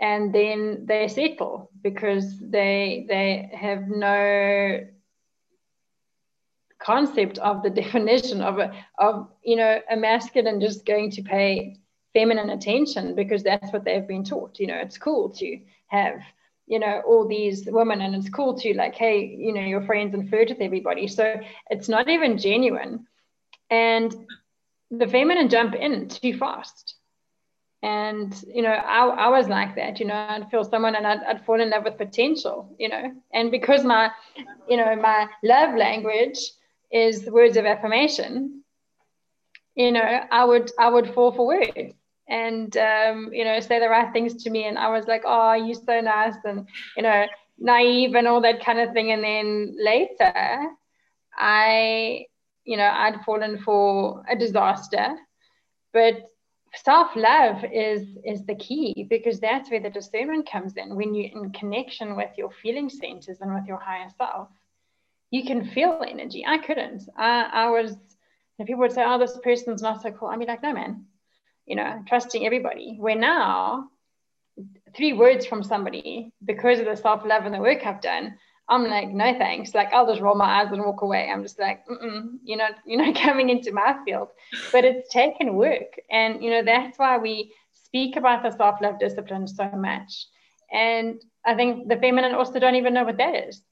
And 0.00 0.32
then 0.32 0.86
they 0.86 1.08
settle 1.08 1.70
because 1.82 2.38
they 2.38 3.06
they 3.08 3.50
have 3.52 3.88
no 3.88 4.86
concept 6.78 7.38
of 7.38 7.62
the 7.62 7.70
definition 7.82 8.40
of 8.40 8.58
a 8.58 8.72
of 8.98 9.28
you 9.42 9.56
know 9.56 9.80
a 9.90 9.96
masculine 9.96 10.60
just 10.60 10.86
going 10.86 11.10
to 11.10 11.22
pay 11.22 11.76
feminine 12.18 12.50
attention 12.50 13.14
because 13.14 13.44
that's 13.44 13.72
what 13.72 13.84
they've 13.84 14.08
been 14.08 14.24
taught. 14.24 14.58
You 14.58 14.66
know, 14.66 14.80
it's 14.84 14.98
cool 14.98 15.30
to 15.40 15.60
have 15.86 16.20
you 16.66 16.78
know 16.78 17.00
all 17.06 17.26
these 17.26 17.64
women 17.66 18.02
and 18.02 18.14
it's 18.14 18.28
cool 18.28 18.58
to 18.58 18.74
like 18.74 18.94
hey 18.94 19.16
you 19.46 19.52
know 19.54 19.62
your 19.62 19.82
friends 19.82 20.14
and 20.14 20.28
flirt 20.28 20.48
with 20.48 20.60
everybody. 20.60 21.06
So 21.06 21.40
it's 21.70 21.88
not 21.88 22.08
even 22.08 22.36
genuine. 22.36 23.06
And 23.70 24.14
the 24.90 25.06
feminine 25.06 25.48
jump 25.48 25.74
in 25.74 26.08
too 26.08 26.36
fast. 26.36 26.96
And 27.82 28.30
you 28.52 28.62
know 28.62 28.76
I, 28.96 29.06
I 29.26 29.28
was 29.28 29.46
like 29.48 29.76
that 29.76 30.00
you 30.00 30.06
know 30.06 30.16
i'd 30.30 30.50
feel 30.50 30.64
someone 30.64 30.96
and 30.96 31.06
I'd, 31.06 31.22
I'd 31.28 31.44
fall 31.44 31.60
in 31.60 31.70
love 31.70 31.84
with 31.84 31.96
potential 31.96 32.74
you 32.78 32.88
know. 32.88 33.04
And 33.32 33.52
because 33.52 33.84
my 33.84 34.10
you 34.68 34.76
know 34.76 34.96
my 34.96 35.28
love 35.44 35.76
language 35.76 36.40
is 36.90 37.30
words 37.30 37.56
of 37.56 37.64
affirmation 37.66 38.64
you 39.76 39.92
know 39.92 40.08
i 40.32 40.44
would 40.44 40.68
i 40.76 40.88
would 40.88 41.14
fall 41.14 41.30
for 41.30 41.46
words 41.46 41.94
and 42.28 42.76
um, 42.76 43.30
you 43.32 43.44
know 43.44 43.58
say 43.60 43.80
the 43.80 43.88
right 43.88 44.12
things 44.12 44.42
to 44.44 44.50
me. 44.50 44.64
And 44.64 44.78
i 44.78 44.88
was 44.88 45.06
like 45.06 45.22
oh 45.24 45.54
you're 45.54 45.74
so 45.74 46.00
nice 46.00 46.36
and 46.44 46.68
you 46.96 47.02
know 47.02 47.26
naive 47.58 48.14
and 48.14 48.28
all 48.28 48.40
that 48.42 48.64
kind 48.64 48.78
of 48.80 48.92
thing. 48.92 49.12
And 49.12 49.24
then 49.24 49.76
later 49.78 50.68
i 51.36 52.26
you 52.64 52.76
know 52.76 52.90
i'd 52.90 53.24
fallen 53.24 53.58
for 53.58 54.24
a 54.30 54.36
disaster. 54.36 55.16
But 55.92 56.24
self-love 56.74 57.64
is 57.72 58.06
is 58.24 58.44
the 58.44 58.54
key 58.54 59.06
because 59.08 59.40
that's 59.40 59.70
where 59.70 59.80
the 59.80 59.90
discernment 59.90 60.50
comes 60.50 60.76
in. 60.76 60.96
When 60.96 61.14
you're 61.14 61.32
in 61.32 61.50
connection 61.52 62.14
with 62.14 62.30
your 62.36 62.50
feeling 62.62 62.90
centers 62.90 63.40
and 63.40 63.54
with 63.54 63.66
your 63.66 63.78
higher 63.78 64.08
self 64.16 64.48
you 65.30 65.44
can 65.44 65.62
feel 65.62 66.02
energy. 66.08 66.44
I 66.46 66.56
couldn't. 66.56 67.02
I, 67.14 67.50
I 67.52 67.68
was 67.68 67.96
people 68.58 68.80
would 68.80 68.92
say 68.92 69.04
oh 69.06 69.18
this 69.18 69.38
person's 69.42 69.82
not 69.82 70.02
so 70.02 70.10
cool. 70.10 70.28
I'd 70.28 70.38
be 70.38 70.46
like 70.46 70.62
no 70.62 70.72
man 70.72 71.06
you 71.68 71.76
know, 71.76 72.02
trusting 72.06 72.44
everybody. 72.44 72.96
Where 72.98 73.14
now, 73.14 73.90
three 74.96 75.12
words 75.12 75.46
from 75.46 75.62
somebody, 75.62 76.32
because 76.44 76.80
of 76.80 76.86
the 76.86 76.96
self 76.96 77.24
love 77.24 77.44
and 77.44 77.54
the 77.54 77.60
work 77.60 77.84
I've 77.84 78.00
done, 78.00 78.36
I'm 78.68 78.84
like, 78.84 79.10
no 79.10 79.32
thanks. 79.38 79.74
Like 79.74 79.92
I'll 79.92 80.06
just 80.06 80.20
roll 80.20 80.34
my 80.34 80.60
eyes 80.60 80.72
and 80.72 80.82
walk 80.82 81.02
away. 81.02 81.30
I'm 81.30 81.42
just 81.42 81.58
like, 81.58 81.86
mm 81.86 82.38
you 82.42 82.56
know, 82.56 82.68
you're 82.86 83.04
not 83.04 83.14
coming 83.22 83.50
into 83.50 83.72
my 83.72 83.96
field. 84.04 84.28
But 84.72 84.84
it's 84.84 85.08
taken 85.10 85.54
work, 85.54 86.00
and 86.10 86.42
you 86.42 86.50
know 86.50 86.64
that's 86.64 86.98
why 86.98 87.18
we 87.18 87.52
speak 87.72 88.16
about 88.16 88.42
the 88.42 88.50
self 88.50 88.80
love 88.80 88.98
discipline 88.98 89.46
so 89.46 89.68
much. 89.74 90.26
And 90.72 91.22
I 91.44 91.54
think 91.54 91.88
the 91.88 91.96
feminine 91.96 92.34
also 92.34 92.58
don't 92.58 92.74
even 92.74 92.94
know 92.94 93.04
what 93.04 93.18
that 93.18 93.34
is. 93.48 93.62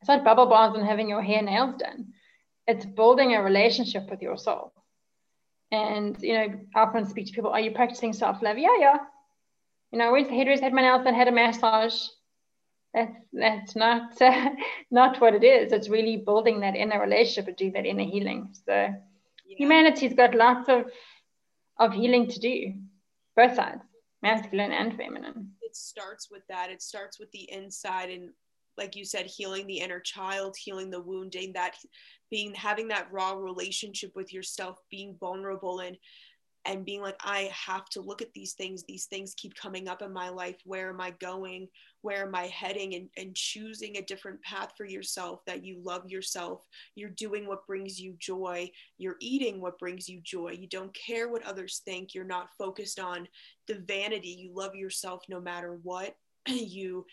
It's 0.00 0.08
not 0.08 0.24
bubble 0.24 0.46
baths 0.46 0.76
and 0.76 0.86
having 0.86 1.08
your 1.08 1.22
hair 1.22 1.42
nails 1.42 1.74
done. 1.78 2.12
It's 2.68 2.84
building 2.84 3.34
a 3.34 3.42
relationship 3.42 4.08
with 4.10 4.22
your 4.22 4.36
soul. 4.36 4.72
And, 5.70 6.16
you 6.22 6.32
know, 6.32 6.46
I 6.74 6.80
often 6.80 7.06
speak 7.06 7.26
to 7.26 7.32
people, 7.32 7.50
are 7.50 7.60
you 7.60 7.72
practicing 7.72 8.12
self 8.12 8.42
love? 8.42 8.58
Yeah, 8.58 8.76
yeah. 8.78 8.96
You 9.92 9.98
know, 9.98 10.08
I 10.08 10.12
went 10.12 10.26
to 10.26 10.30
the 10.30 10.36
hairdresser, 10.36 10.64
had 10.64 10.72
my 10.72 10.82
nails 10.82 11.04
done, 11.04 11.14
had 11.14 11.28
a 11.28 11.32
massage. 11.32 11.94
That's, 12.94 13.16
that's 13.32 13.76
not 13.76 14.20
uh, 14.20 14.50
not 14.90 15.20
what 15.20 15.34
it 15.34 15.44
is. 15.44 15.72
It's 15.72 15.88
really 15.88 16.16
building 16.16 16.60
that 16.60 16.74
inner 16.74 17.00
relationship 17.00 17.48
and 17.48 17.56
doing 17.56 17.72
that 17.72 17.86
inner 17.86 18.04
healing. 18.04 18.54
So 18.66 18.72
yeah. 18.72 18.94
humanity's 19.46 20.14
got 20.14 20.34
lots 20.34 20.68
of 20.68 20.86
of 21.78 21.92
healing 21.92 22.26
to 22.28 22.40
do, 22.40 22.74
both 23.36 23.54
sides, 23.54 23.82
masculine 24.22 24.72
and 24.72 24.96
feminine. 24.96 25.52
it 25.62 25.76
starts 25.76 26.28
with 26.30 26.42
that 26.48 26.70
it 26.70 26.82
starts 26.82 27.18
with 27.20 27.30
the 27.32 27.50
inside 27.52 28.10
and 28.10 28.30
like 28.76 28.96
you 28.96 29.04
said 29.04 29.26
healing 29.26 29.66
the 29.66 29.78
inner 29.78 30.00
child 30.00 30.56
healing 30.56 30.90
the 30.90 31.00
wounding 31.00 31.52
that 31.52 31.76
being 32.30 32.54
having 32.54 32.88
that 32.88 33.10
raw 33.12 33.32
relationship 33.32 34.12
with 34.14 34.32
yourself 34.32 34.78
being 34.90 35.16
vulnerable 35.18 35.80
and 35.80 35.96
and 36.64 36.84
being 36.84 37.00
like 37.00 37.16
i 37.20 37.50
have 37.52 37.88
to 37.88 38.00
look 38.00 38.20
at 38.22 38.32
these 38.34 38.52
things. 38.52 38.84
These 38.84 39.06
things 39.06 39.34
keep 39.36 39.54
coming 39.54 39.88
up 39.88 40.02
in 40.02 40.12
my 40.12 40.28
life. 40.28 40.56
Where 40.64 40.90
am 40.90 41.00
i 41.00 41.10
going? 41.12 41.68
Where 42.02 42.26
am 42.26 42.34
i 42.34 42.46
heading? 42.46 42.94
And, 42.94 43.08
and 43.16 43.34
choosing 43.34 43.96
a 43.96 44.02
different 44.02 44.42
path 44.42 44.72
for 44.76 44.84
yourself 44.84 45.40
that 45.46 45.64
you 45.64 45.80
love 45.82 46.10
yourself. 46.10 46.64
You're 46.94 47.10
doing 47.10 47.46
what 47.46 47.66
brings 47.66 47.98
you 47.98 48.14
joy. 48.18 48.70
You're 48.98 49.16
eating 49.20 49.60
what 49.60 49.78
brings 49.78 50.08
you 50.08 50.20
joy. 50.22 50.56
You 50.58 50.68
don't 50.68 50.94
care 50.94 51.28
what 51.28 51.46
others 51.46 51.80
think. 51.84 52.14
You're 52.14 52.24
not 52.24 52.50
focused 52.58 53.00
on 53.00 53.28
the 53.66 53.82
vanity. 53.86 54.28
You 54.28 54.52
love 54.54 54.74
yourself 54.74 55.22
no 55.28 55.40
matter 55.40 55.78
what 55.82 56.16
you 56.48 57.06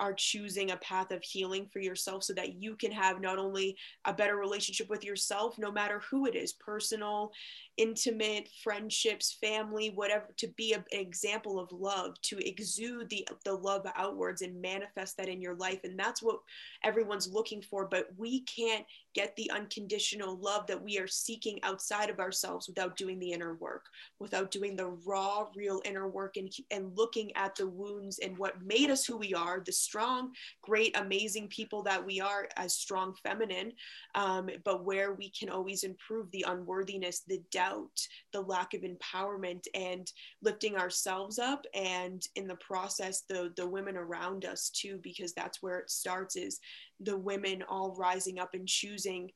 are 0.00 0.12
choosing 0.12 0.70
a 0.70 0.76
path 0.78 1.10
of 1.10 1.22
healing 1.22 1.66
for 1.72 1.78
yourself 1.78 2.24
so 2.24 2.32
that 2.34 2.54
you 2.54 2.76
can 2.76 2.90
have 2.90 3.20
not 3.20 3.38
only 3.38 3.76
a 4.04 4.12
better 4.12 4.36
relationship 4.36 4.88
with 4.88 5.04
yourself 5.04 5.56
no 5.58 5.70
matter 5.70 6.00
who 6.10 6.26
it 6.26 6.34
is 6.34 6.52
personal 6.52 7.32
intimate 7.76 8.48
friendships 8.62 9.36
family 9.40 9.90
whatever 9.94 10.26
to 10.36 10.48
be 10.56 10.72
a, 10.72 10.76
an 10.76 11.00
example 11.00 11.58
of 11.58 11.70
love 11.72 12.14
to 12.22 12.38
exude 12.46 13.08
the 13.10 13.26
the 13.44 13.52
love 13.52 13.86
outwards 13.96 14.42
and 14.42 14.60
manifest 14.60 15.16
that 15.16 15.28
in 15.28 15.40
your 15.40 15.56
life. 15.56 15.80
And 15.84 15.98
that's 15.98 16.22
what 16.22 16.38
everyone's 16.84 17.32
looking 17.32 17.62
for. 17.62 17.86
But 17.86 18.08
we 18.16 18.42
can't 18.42 18.84
get 19.14 19.34
the 19.36 19.50
unconditional 19.50 20.36
love 20.38 20.66
that 20.66 20.82
we 20.82 20.98
are 20.98 21.06
seeking 21.06 21.62
outside 21.62 22.10
of 22.10 22.18
ourselves 22.18 22.68
without 22.68 22.96
doing 22.96 23.18
the 23.18 23.32
inner 23.32 23.54
work 23.54 23.86
without 24.18 24.50
doing 24.50 24.76
the 24.76 24.88
raw 25.06 25.46
real 25.54 25.80
inner 25.84 26.08
work 26.08 26.36
and 26.36 26.52
and 26.70 26.96
looking 26.96 27.30
at 27.36 27.54
the 27.54 27.66
wounds 27.66 28.18
and 28.18 28.36
what 28.36 28.60
made 28.62 28.90
us 28.90 29.04
who 29.04 29.16
we 29.16 29.32
are 29.32 29.62
the 29.64 29.72
strong 29.72 30.32
great 30.62 30.96
amazing 30.98 31.48
people 31.48 31.82
that 31.82 32.04
we 32.04 32.20
are 32.20 32.48
as 32.56 32.74
strong 32.74 33.14
feminine 33.22 33.72
um, 34.14 34.48
but 34.64 34.84
where 34.84 35.14
we 35.14 35.30
can 35.30 35.48
always 35.48 35.84
improve 35.84 36.30
the 36.32 36.44
unworthiness 36.48 37.22
the 37.26 37.40
doubt 37.50 37.63
doubt, 37.64 37.98
the 38.32 38.40
lack 38.40 38.74
of 38.74 38.82
empowerment, 38.82 39.64
and 39.74 40.10
lifting 40.42 40.76
ourselves 40.76 41.38
up, 41.38 41.64
and 41.74 42.22
in 42.36 42.46
the 42.46 42.56
process, 42.56 43.22
the 43.28 43.52
the 43.56 43.68
women 43.68 43.96
around 43.96 44.44
us 44.44 44.70
too, 44.70 44.98
because 45.02 45.32
that's 45.32 45.62
where 45.62 45.78
it 45.78 45.90
starts. 45.90 46.36
Is 46.36 46.60
the 47.00 47.16
women 47.16 47.62
all 47.68 47.94
rising 47.96 48.38
up 48.38 48.50
and 48.54 48.66
choosing 48.68 49.30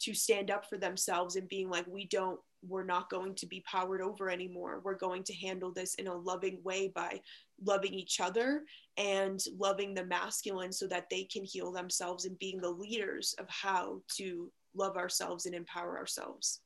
to 0.00 0.14
stand 0.14 0.50
up 0.50 0.64
for 0.68 0.78
themselves 0.78 1.36
and 1.36 1.48
being 1.48 1.68
like, 1.68 1.86
we 1.86 2.06
don't 2.06 2.38
we're 2.66 2.84
not 2.84 3.10
going 3.10 3.34
to 3.36 3.46
be 3.46 3.62
powered 3.70 4.00
over 4.00 4.28
anymore. 4.30 4.80
We're 4.84 4.96
going 4.96 5.22
to 5.24 5.34
handle 5.34 5.72
this 5.72 5.94
in 5.94 6.08
a 6.08 6.16
loving 6.16 6.60
way 6.64 6.88
by 6.92 7.20
loving 7.64 7.94
each 7.94 8.20
other 8.20 8.64
and 8.96 9.40
loving 9.56 9.94
the 9.94 10.04
masculine 10.04 10.72
so 10.72 10.86
that 10.88 11.06
they 11.10 11.24
can 11.24 11.44
heal 11.44 11.70
themselves 11.70 12.24
and 12.24 12.38
being 12.38 12.60
the 12.60 12.70
leaders 12.70 13.34
of 13.38 13.46
how 13.48 14.00
to 14.16 14.50
love 14.74 14.96
ourselves 14.96 15.46
and 15.46 15.54
empower 15.54 15.98
ourselves. 15.98 16.60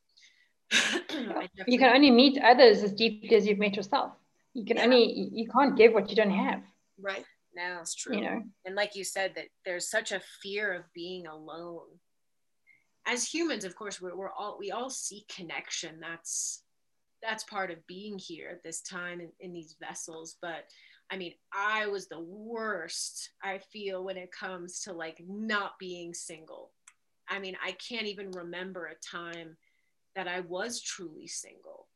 you 1.66 1.78
can 1.78 1.94
only 1.94 2.10
meet 2.10 2.42
others 2.42 2.82
as 2.82 2.92
deeply 2.92 3.36
as 3.36 3.46
you've 3.46 3.58
met 3.58 3.76
yourself. 3.76 4.12
You 4.54 4.64
can 4.64 4.76
yeah. 4.76 4.84
only 4.84 5.30
you 5.32 5.48
can't 5.48 5.76
give 5.76 5.92
what 5.92 6.10
you 6.10 6.16
don't 6.16 6.30
have. 6.30 6.62
Right. 7.00 7.24
No, 7.54 7.78
it's 7.80 7.94
true. 7.94 8.16
You 8.16 8.22
know, 8.22 8.42
and 8.64 8.74
like 8.74 8.96
you 8.96 9.04
said, 9.04 9.32
that 9.36 9.46
there's 9.64 9.90
such 9.90 10.12
a 10.12 10.22
fear 10.42 10.72
of 10.72 10.84
being 10.94 11.26
alone. 11.26 11.86
As 13.06 13.24
humans, 13.24 13.64
of 13.64 13.74
course, 13.74 14.00
we're, 14.00 14.16
we're 14.16 14.32
all 14.32 14.56
we 14.58 14.70
all 14.70 14.90
seek 14.90 15.28
connection. 15.28 16.00
That's 16.00 16.62
that's 17.22 17.44
part 17.44 17.70
of 17.70 17.86
being 17.86 18.18
here 18.18 18.48
at 18.50 18.62
this 18.62 18.80
time 18.80 19.20
in, 19.20 19.30
in 19.40 19.52
these 19.52 19.76
vessels. 19.80 20.36
But 20.40 20.64
I 21.10 21.16
mean, 21.16 21.34
I 21.52 21.86
was 21.88 22.08
the 22.08 22.20
worst. 22.20 23.30
I 23.42 23.58
feel 23.58 24.04
when 24.04 24.16
it 24.16 24.32
comes 24.32 24.80
to 24.82 24.92
like 24.92 25.22
not 25.28 25.78
being 25.78 26.14
single. 26.14 26.70
I 27.28 27.38
mean, 27.38 27.56
I 27.64 27.72
can't 27.72 28.06
even 28.06 28.30
remember 28.30 28.86
a 28.86 29.16
time 29.16 29.56
that 30.14 30.28
I 30.28 30.40
was 30.40 30.82
truly 30.82 31.26
single. 31.26 31.88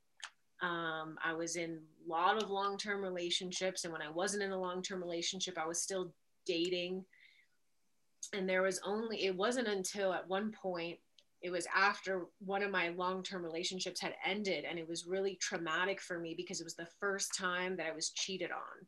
Um, 0.63 1.19
I 1.23 1.35
was 1.35 1.57
in 1.57 1.81
a 2.07 2.11
lot 2.11 2.43
of 2.43 2.51
long 2.51 2.79
term 2.79 3.03
relationships. 3.03 3.85
And 3.85 3.93
when 3.93 4.03
I 4.03 4.11
wasn't 4.11 4.43
in 4.43 4.53
a 4.53 4.61
long 4.61 4.83
term 4.83 5.03
relationship, 5.03 5.59
I 5.59 5.67
was 5.67 5.83
still 5.83 6.13
dating. 6.47 7.05
And 8.35 8.49
there 8.49 8.63
was 8.63 8.81
only, 8.85 9.27
it 9.27 9.37
wasn't 9.37 9.69
until 9.69 10.13
at 10.13 10.29
one 10.29 10.51
point, 10.51 10.99
it 11.43 11.51
was 11.51 11.67
after 11.77 12.27
one 12.39 12.63
of 12.63 12.71
my 12.71 12.89
long 12.89 13.23
term 13.23 13.45
relationships 13.45 14.01
had 14.01 14.15
ended. 14.25 14.65
And 14.69 14.79
it 14.79 14.89
was 14.89 15.07
really 15.07 15.37
traumatic 15.41 16.01
for 16.01 16.19
me 16.19 16.35
because 16.37 16.61
it 16.61 16.65
was 16.65 16.77
the 16.77 16.89
first 16.99 17.35
time 17.37 17.77
that 17.77 17.87
I 17.87 17.95
was 17.95 18.11
cheated 18.11 18.51
on. 18.51 18.87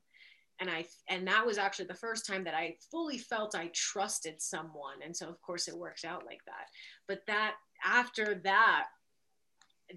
And 0.60 0.68
I, 0.68 0.86
and 1.08 1.24
that 1.28 1.46
was 1.46 1.56
actually 1.56 1.84
the 1.84 1.94
first 1.94 2.26
time 2.26 2.42
that 2.44 2.54
I 2.54 2.74
fully 2.90 3.18
felt 3.18 3.54
I 3.54 3.70
trusted 3.74 4.42
someone. 4.42 5.02
And 5.04 5.16
so, 5.16 5.28
of 5.28 5.40
course, 5.40 5.68
it 5.68 5.76
works 5.76 6.04
out 6.04 6.26
like 6.26 6.44
that. 6.46 6.66
But 7.06 7.20
that, 7.28 7.54
after 7.84 8.40
that, 8.42 8.86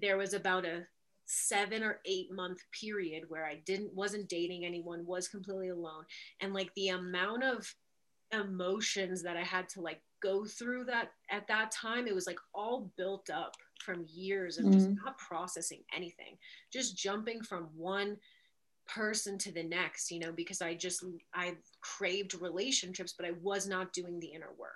there 0.00 0.16
was 0.16 0.34
about 0.34 0.64
a 0.64 0.86
seven 1.26 1.82
or 1.82 2.00
eight 2.04 2.32
month 2.32 2.58
period 2.78 3.24
where 3.28 3.46
I 3.46 3.62
didn't 3.64 3.94
wasn't 3.94 4.28
dating 4.28 4.64
anyone, 4.64 5.06
was 5.06 5.28
completely 5.28 5.68
alone. 5.68 6.04
And 6.40 6.52
like 6.52 6.72
the 6.74 6.88
amount 6.88 7.44
of 7.44 7.74
emotions 8.32 9.22
that 9.22 9.36
I 9.36 9.42
had 9.42 9.68
to 9.70 9.80
like 9.80 10.00
go 10.22 10.44
through 10.44 10.84
that 10.84 11.10
at 11.30 11.46
that 11.48 11.70
time, 11.70 12.06
it 12.06 12.14
was 12.14 12.26
like 12.26 12.38
all 12.54 12.90
built 12.96 13.30
up 13.30 13.54
from 13.84 14.06
years 14.08 14.58
of 14.58 14.64
mm-hmm. 14.64 14.74
just 14.74 14.90
not 15.04 15.18
processing 15.18 15.82
anything, 15.94 16.36
just 16.72 16.96
jumping 16.96 17.42
from 17.42 17.68
one 17.76 18.16
person 18.86 19.38
to 19.38 19.52
the 19.52 19.62
next, 19.62 20.10
you 20.10 20.18
know, 20.18 20.32
because 20.32 20.60
I 20.60 20.74
just 20.74 21.04
I 21.34 21.54
craved 21.80 22.40
relationships, 22.40 23.14
but 23.16 23.26
I 23.26 23.32
was 23.42 23.68
not 23.68 23.92
doing 23.92 24.18
the 24.18 24.28
inner 24.28 24.50
work. 24.58 24.70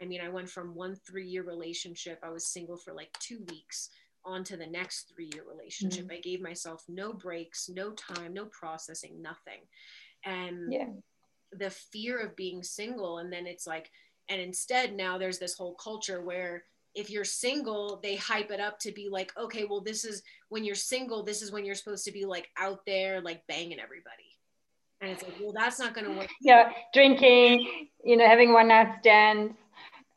I 0.00 0.04
mean, 0.04 0.20
I 0.20 0.28
went 0.28 0.48
from 0.48 0.74
one 0.74 0.96
three 1.06 1.26
year 1.26 1.42
relationship, 1.42 2.20
I 2.22 2.30
was 2.30 2.46
single 2.46 2.76
for 2.76 2.92
like 2.92 3.10
two 3.18 3.44
weeks 3.50 3.90
on 4.24 4.44
to 4.44 4.56
the 4.56 4.66
next 4.66 5.12
three 5.14 5.30
year 5.32 5.44
relationship. 5.48 6.04
Mm-hmm. 6.04 6.16
I 6.16 6.20
gave 6.20 6.40
myself 6.40 6.84
no 6.88 7.12
breaks, 7.12 7.68
no 7.68 7.92
time, 7.92 8.34
no 8.34 8.46
processing, 8.46 9.22
nothing. 9.22 9.60
And 10.24 10.72
yeah. 10.72 10.88
the 11.52 11.70
fear 11.70 12.18
of 12.18 12.36
being 12.36 12.62
single, 12.62 13.18
and 13.18 13.32
then 13.32 13.46
it's 13.46 13.66
like, 13.66 13.90
and 14.28 14.40
instead 14.40 14.94
now 14.94 15.18
there's 15.18 15.38
this 15.38 15.54
whole 15.54 15.74
culture 15.74 16.20
where 16.20 16.64
if 16.94 17.10
you're 17.10 17.24
single, 17.24 18.00
they 18.02 18.16
hype 18.16 18.50
it 18.50 18.60
up 18.60 18.78
to 18.80 18.92
be 18.92 19.08
like, 19.08 19.32
okay, 19.38 19.64
well, 19.64 19.80
this 19.80 20.04
is 20.04 20.22
when 20.48 20.64
you're 20.64 20.74
single, 20.74 21.22
this 21.22 21.42
is 21.42 21.52
when 21.52 21.64
you're 21.64 21.74
supposed 21.74 22.04
to 22.04 22.12
be 22.12 22.24
like 22.24 22.48
out 22.58 22.84
there, 22.86 23.20
like 23.20 23.46
banging 23.46 23.80
everybody. 23.80 24.36
And 25.00 25.10
it's 25.10 25.22
like, 25.22 25.34
well, 25.40 25.52
that's 25.52 25.78
not 25.78 25.94
going 25.94 26.06
to 26.06 26.18
work. 26.18 26.28
Yeah, 26.40 26.72
drinking, 26.92 27.88
you 28.04 28.16
know, 28.16 28.26
having 28.26 28.52
one 28.52 28.68
night 28.68 28.96
stands. 29.00 29.54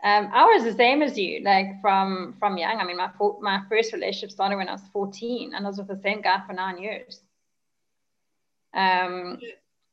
Um, 0.03 0.29
I 0.33 0.45
was 0.45 0.63
the 0.63 0.73
same 0.73 1.01
as 1.01 1.17
you, 1.17 1.41
like 1.43 1.79
from 1.81 2.35
from 2.39 2.57
young. 2.57 2.79
I 2.79 2.83
mean, 2.83 2.97
my 2.97 3.09
my 3.41 3.61
first 3.69 3.93
relationship 3.93 4.31
started 4.31 4.57
when 4.57 4.67
I 4.67 4.73
was 4.73 4.81
14, 4.91 5.53
and 5.53 5.65
I 5.65 5.69
was 5.69 5.77
with 5.77 5.87
the 5.87 6.01
same 6.01 6.21
guy 6.21 6.41
for 6.47 6.53
nine 6.53 6.79
years. 6.79 7.21
Um, 8.73 9.39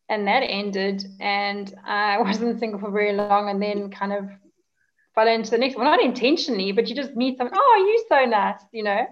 and 0.08 0.26
that 0.26 0.40
ended, 0.40 1.04
and 1.20 1.74
I 1.84 2.18
wasn't 2.22 2.58
single 2.58 2.80
for 2.80 2.90
very 2.90 3.12
long, 3.12 3.50
and 3.50 3.60
then 3.60 3.90
kind 3.90 4.12
of 4.12 4.30
fell 5.14 5.28
into 5.28 5.50
the 5.50 5.58
next 5.58 5.76
one, 5.76 5.84
not 5.84 6.02
intentionally, 6.02 6.72
but 6.72 6.88
you 6.88 6.94
just 6.94 7.14
meet 7.14 7.36
someone. 7.36 7.54
Oh, 7.56 7.86
you're 7.86 8.20
so 8.20 8.24
nice, 8.24 8.60
you 8.72 8.84
know. 8.84 9.06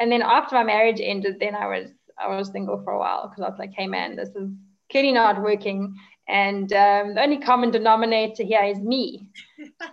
And 0.00 0.10
then 0.10 0.22
after 0.22 0.54
my 0.54 0.64
marriage 0.64 1.00
ended, 1.02 1.40
then 1.40 1.54
I 1.54 1.66
was 1.66 1.90
I 2.18 2.34
was 2.34 2.50
single 2.50 2.80
for 2.82 2.92
a 2.94 2.98
while 2.98 3.28
because 3.28 3.44
I 3.44 3.50
was 3.50 3.58
like, 3.58 3.72
hey 3.76 3.86
man, 3.86 4.16
this 4.16 4.30
is 4.30 4.50
clearly 4.90 5.12
not 5.12 5.42
working, 5.42 5.94
and 6.28 6.70
um, 6.74 7.14
the 7.14 7.22
only 7.22 7.38
common 7.38 7.70
denominator 7.70 8.42
here 8.42 8.62
is 8.62 8.78
me. 8.78 9.28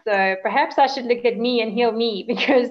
so 0.06 0.36
perhaps 0.42 0.78
I 0.78 0.88
should 0.88 1.06
look 1.06 1.24
at 1.24 1.38
me 1.38 1.62
and 1.62 1.72
heal 1.72 1.94
me 1.94 2.24
because, 2.28 2.70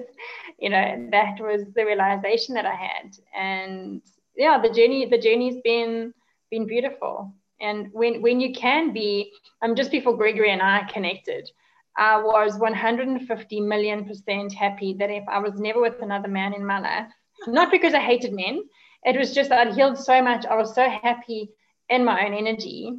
you 0.59 0.69
know, 0.69 1.07
that 1.11 1.39
was 1.39 1.63
the 1.75 1.85
realization 1.85 2.53
that 2.55 2.65
I 2.65 2.75
had. 2.75 3.17
And 3.35 4.01
yeah, 4.35 4.61
the 4.61 4.69
journey, 4.69 5.05
the 5.05 5.17
journey's 5.17 5.61
been 5.63 6.13
been 6.51 6.67
beautiful. 6.67 7.33
And 7.59 7.89
when 7.91 8.21
when 8.21 8.39
you 8.39 8.53
can 8.53 8.93
be, 8.93 9.31
um, 9.63 9.75
just 9.75 9.89
before 9.91 10.15
Gregory 10.15 10.51
and 10.51 10.61
I 10.61 10.83
connected, 10.91 11.49
I 11.97 12.21
was 12.21 12.59
150 12.59 13.61
million 13.61 14.05
percent 14.05 14.53
happy 14.53 14.93
that 14.99 15.09
if 15.09 15.23
I 15.27 15.39
was 15.39 15.59
never 15.59 15.81
with 15.81 16.01
another 16.01 16.27
man 16.27 16.53
in 16.53 16.65
my 16.65 16.79
life, 16.79 17.11
not 17.47 17.71
because 17.71 17.95
I 17.95 17.99
hated 17.99 18.33
men, 18.33 18.61
it 19.03 19.17
was 19.17 19.33
just 19.33 19.51
I'd 19.51 19.73
healed 19.73 19.97
so 19.97 20.21
much. 20.21 20.45
I 20.45 20.55
was 20.55 20.75
so 20.75 20.87
happy 20.87 21.49
in 21.89 22.05
my 22.05 22.25
own 22.25 22.33
energy 22.33 22.93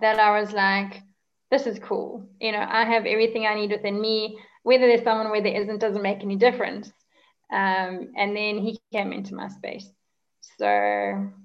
that 0.00 0.18
I 0.18 0.38
was 0.38 0.52
like, 0.52 1.02
this 1.50 1.66
is 1.66 1.78
cool. 1.78 2.28
You 2.40 2.52
know, 2.52 2.64
I 2.66 2.84
have 2.84 3.06
everything 3.06 3.46
I 3.46 3.54
need 3.54 3.70
within 3.70 4.00
me. 4.00 4.38
Whether 4.62 4.86
there's 4.86 5.02
someone 5.02 5.30
where 5.30 5.42
there 5.42 5.60
isn't 5.60 5.80
doesn't 5.80 6.02
make 6.02 6.22
any 6.22 6.36
difference. 6.36 6.92
Um, 7.50 8.12
and 8.16 8.36
then 8.36 8.58
he 8.58 8.78
came 8.92 9.12
into 9.12 9.34
my 9.34 9.48
space. 9.48 9.88
So, 10.58 10.66
and 10.66 11.40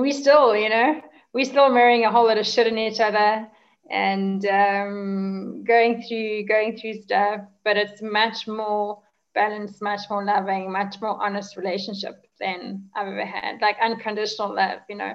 we 0.00 0.12
still, 0.12 0.56
you 0.56 0.70
know, 0.70 1.00
we're 1.34 1.44
still 1.44 1.68
marrying 1.68 2.04
a 2.04 2.10
whole 2.10 2.26
lot 2.26 2.38
of 2.38 2.46
shit 2.46 2.66
in 2.66 2.78
each 2.78 3.00
other 3.00 3.46
and 3.90 4.44
um, 4.46 5.64
going 5.64 6.02
through 6.02 6.46
going 6.46 6.78
through 6.78 7.02
stuff, 7.02 7.40
but 7.64 7.76
it's 7.76 8.00
much 8.00 8.46
more 8.46 9.02
balanced, 9.34 9.82
much 9.82 10.00
more 10.08 10.24
loving, 10.24 10.72
much 10.72 10.96
more 11.00 11.22
honest 11.22 11.56
relationship 11.56 12.24
than 12.40 12.88
I've 12.96 13.08
ever 13.08 13.24
had. 13.24 13.60
Like 13.60 13.76
unconditional 13.82 14.54
love, 14.54 14.80
you 14.88 14.96
know 14.96 15.14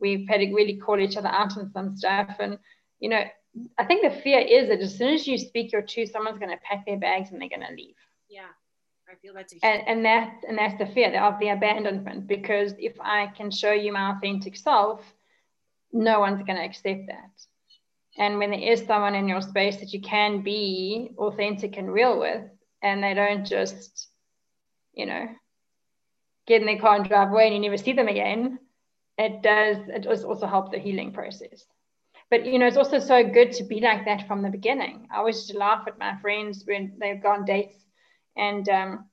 we've 0.00 0.28
had 0.28 0.38
to 0.38 0.52
really 0.54 0.76
call 0.76 0.98
each 1.00 1.16
other 1.16 1.28
out 1.28 1.56
on 1.56 1.70
some 1.72 1.96
stuff. 1.96 2.36
And 2.38 2.58
you 3.00 3.08
know 3.08 3.22
i 3.78 3.84
think 3.84 4.02
the 4.02 4.20
fear 4.20 4.40
is 4.40 4.68
that 4.68 4.80
as 4.80 4.96
soon 4.96 5.14
as 5.14 5.26
you 5.26 5.38
speak 5.38 5.72
your 5.72 5.82
truth 5.82 6.10
someone's 6.12 6.38
going 6.38 6.50
to 6.50 6.62
pack 6.62 6.84
their 6.86 6.98
bags 6.98 7.30
and 7.30 7.40
they're 7.40 7.48
going 7.48 7.66
to 7.66 7.74
leave. 7.74 7.96
Yeah 8.28 8.48
I 9.10 9.14
feel 9.22 9.32
that's 9.32 9.54
and, 9.62 9.82
and 9.86 10.04
that 10.04 10.42
and 10.46 10.58
that's 10.58 10.78
the 10.78 10.86
fear 10.86 11.18
of 11.18 11.40
the 11.40 11.48
abandonment 11.48 12.26
because 12.26 12.74
if 12.78 13.00
I 13.00 13.28
can 13.28 13.50
show 13.50 13.72
you 13.72 13.90
my 13.92 14.10
authentic 14.12 14.54
self, 14.54 15.00
no 15.92 16.20
one's 16.20 16.42
going 16.42 16.58
to 16.58 16.64
accept 16.64 17.06
that. 17.06 17.30
And 18.18 18.38
when 18.38 18.50
there 18.50 18.60
is 18.60 18.84
someone 18.84 19.14
in 19.14 19.26
your 19.26 19.40
space 19.40 19.78
that 19.78 19.94
you 19.94 20.02
can 20.02 20.42
be 20.42 21.12
authentic 21.16 21.78
and 21.78 21.90
real 21.90 22.18
with, 22.18 22.44
and 22.82 23.02
they 23.02 23.14
don't 23.14 23.46
just, 23.46 24.08
you 24.92 25.06
know, 25.06 25.26
get 26.46 26.60
in 26.60 26.66
their 26.66 26.78
car 26.78 26.96
and 26.96 27.08
drive 27.08 27.30
away 27.30 27.46
and 27.46 27.54
you 27.54 27.60
never 27.62 27.82
see 27.82 27.94
them 27.94 28.08
again, 28.08 28.58
it 29.18 29.42
does, 29.42 29.76
it 29.88 30.02
does 30.02 30.24
also 30.24 30.46
help 30.46 30.72
the 30.72 30.78
healing 30.78 31.12
process. 31.12 31.64
But, 32.30 32.46
you 32.46 32.58
know, 32.58 32.66
it's 32.66 32.76
also 32.76 32.98
so 32.98 33.24
good 33.24 33.52
to 33.52 33.64
be 33.64 33.80
like 33.80 34.04
that 34.04 34.26
from 34.28 34.42
the 34.42 34.50
beginning. 34.50 35.08
I 35.10 35.18
always 35.18 35.36
used 35.36 35.50
to 35.50 35.58
laugh 35.58 35.84
at 35.86 35.98
my 35.98 36.16
friends 36.20 36.64
when 36.66 36.94
they've 37.00 37.22
gone 37.22 37.44
dates 37.44 37.76
and, 38.36 38.68
um, 38.68 39.06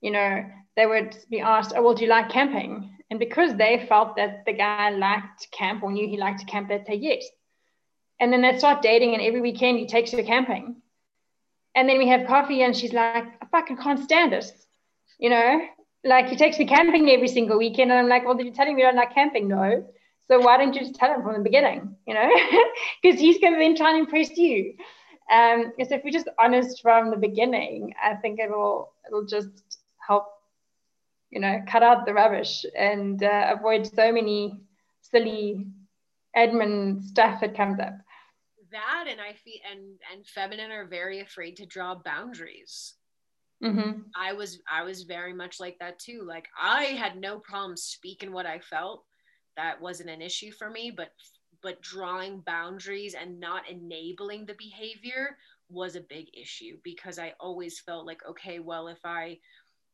you 0.00 0.10
know, 0.10 0.44
they 0.76 0.86
would 0.86 1.16
be 1.30 1.40
asked, 1.40 1.72
oh, 1.74 1.82
well, 1.82 1.94
do 1.94 2.04
you 2.04 2.10
like 2.10 2.28
camping? 2.28 2.90
And 3.10 3.18
because 3.18 3.54
they 3.54 3.86
felt 3.88 4.16
that 4.16 4.44
the 4.44 4.52
guy 4.52 4.90
liked 4.90 5.50
camp 5.52 5.82
or 5.82 5.92
knew 5.92 6.08
he 6.08 6.18
liked 6.18 6.40
to 6.40 6.46
camp, 6.46 6.68
they'd 6.68 6.86
say 6.86 6.96
yes. 6.96 7.24
And 8.20 8.32
then 8.32 8.42
they'd 8.42 8.58
start 8.58 8.82
dating, 8.82 9.14
and 9.14 9.22
every 9.22 9.40
weekend 9.40 9.78
he 9.78 9.86
takes 9.86 10.10
her 10.12 10.22
camping. 10.22 10.76
And 11.74 11.88
then 11.88 11.98
we 11.98 12.08
have 12.08 12.26
coffee, 12.26 12.62
and 12.62 12.76
she's 12.76 12.92
like, 12.92 13.24
I 13.40 13.46
fucking 13.50 13.76
can't 13.76 14.02
stand 14.02 14.32
it. 14.32 14.50
You 15.18 15.30
know, 15.30 15.60
like 16.04 16.28
he 16.28 16.36
takes 16.36 16.58
me 16.58 16.66
camping 16.66 17.10
every 17.10 17.28
single 17.28 17.58
weekend. 17.58 17.90
And 17.90 17.98
I'm 17.98 18.08
like, 18.08 18.24
well, 18.24 18.34
did 18.34 18.46
you 18.46 18.52
tell 18.52 18.66
him 18.66 18.78
you 18.78 18.84
don't 18.84 18.96
like 18.96 19.14
camping? 19.14 19.48
No. 19.48 19.86
So 20.28 20.40
why 20.40 20.56
don't 20.56 20.74
you 20.74 20.80
just 20.80 20.94
tell 20.94 21.12
him 21.12 21.22
from 21.22 21.34
the 21.34 21.40
beginning? 21.40 21.96
You 22.06 22.14
know, 22.14 22.28
because 23.02 23.20
he's 23.20 23.38
going 23.38 23.54
to 23.54 23.58
then 23.58 23.76
try 23.76 23.90
and 23.90 24.00
impress 24.00 24.36
you. 24.36 24.74
Um, 25.32 25.72
so 25.78 25.94
if 25.94 26.02
we're 26.04 26.10
just 26.10 26.28
honest 26.38 26.82
from 26.82 27.10
the 27.10 27.16
beginning, 27.16 27.94
I 28.02 28.14
think 28.14 28.38
it'll 28.40 28.92
it'll 29.06 29.26
just 29.26 29.78
help 30.06 30.26
you 31.34 31.40
know, 31.40 31.60
cut 31.66 31.82
out 31.82 32.06
the 32.06 32.14
rubbish 32.14 32.64
and 32.78 33.22
uh, 33.22 33.56
avoid 33.58 33.84
so 33.92 34.12
many 34.12 34.60
silly 35.00 35.66
admin 36.36 37.02
stuff 37.02 37.40
that 37.40 37.56
comes 37.56 37.80
up. 37.80 37.94
That 38.70 39.06
and 39.08 39.20
I 39.20 39.32
feel 39.32 39.58
and 39.70 39.98
and 40.12 40.26
feminine 40.26 40.70
are 40.70 40.86
very 40.86 41.20
afraid 41.20 41.56
to 41.56 41.66
draw 41.66 41.96
boundaries. 41.96 42.94
Mm-hmm. 43.64 44.00
I 44.14 44.32
was 44.34 44.60
I 44.70 44.82
was 44.82 45.04
very 45.04 45.32
much 45.32 45.58
like 45.58 45.78
that 45.80 45.98
too. 45.98 46.22
Like 46.26 46.46
I 46.60 46.84
had 46.84 47.16
no 47.16 47.38
problem 47.38 47.76
speaking 47.76 48.32
what 48.32 48.46
I 48.46 48.58
felt. 48.58 49.04
That 49.56 49.80
wasn't 49.80 50.10
an 50.10 50.20
issue 50.20 50.50
for 50.52 50.70
me, 50.70 50.92
but 50.94 51.10
but 51.62 51.80
drawing 51.80 52.40
boundaries 52.40 53.14
and 53.14 53.40
not 53.40 53.68
enabling 53.68 54.44
the 54.44 54.54
behavior 54.58 55.38
was 55.70 55.96
a 55.96 56.02
big 56.02 56.26
issue 56.38 56.76
because 56.84 57.18
I 57.18 57.32
always 57.40 57.80
felt 57.80 58.06
like 58.06 58.20
okay, 58.28 58.58
well 58.58 58.88
if 58.88 58.98
I 59.04 59.38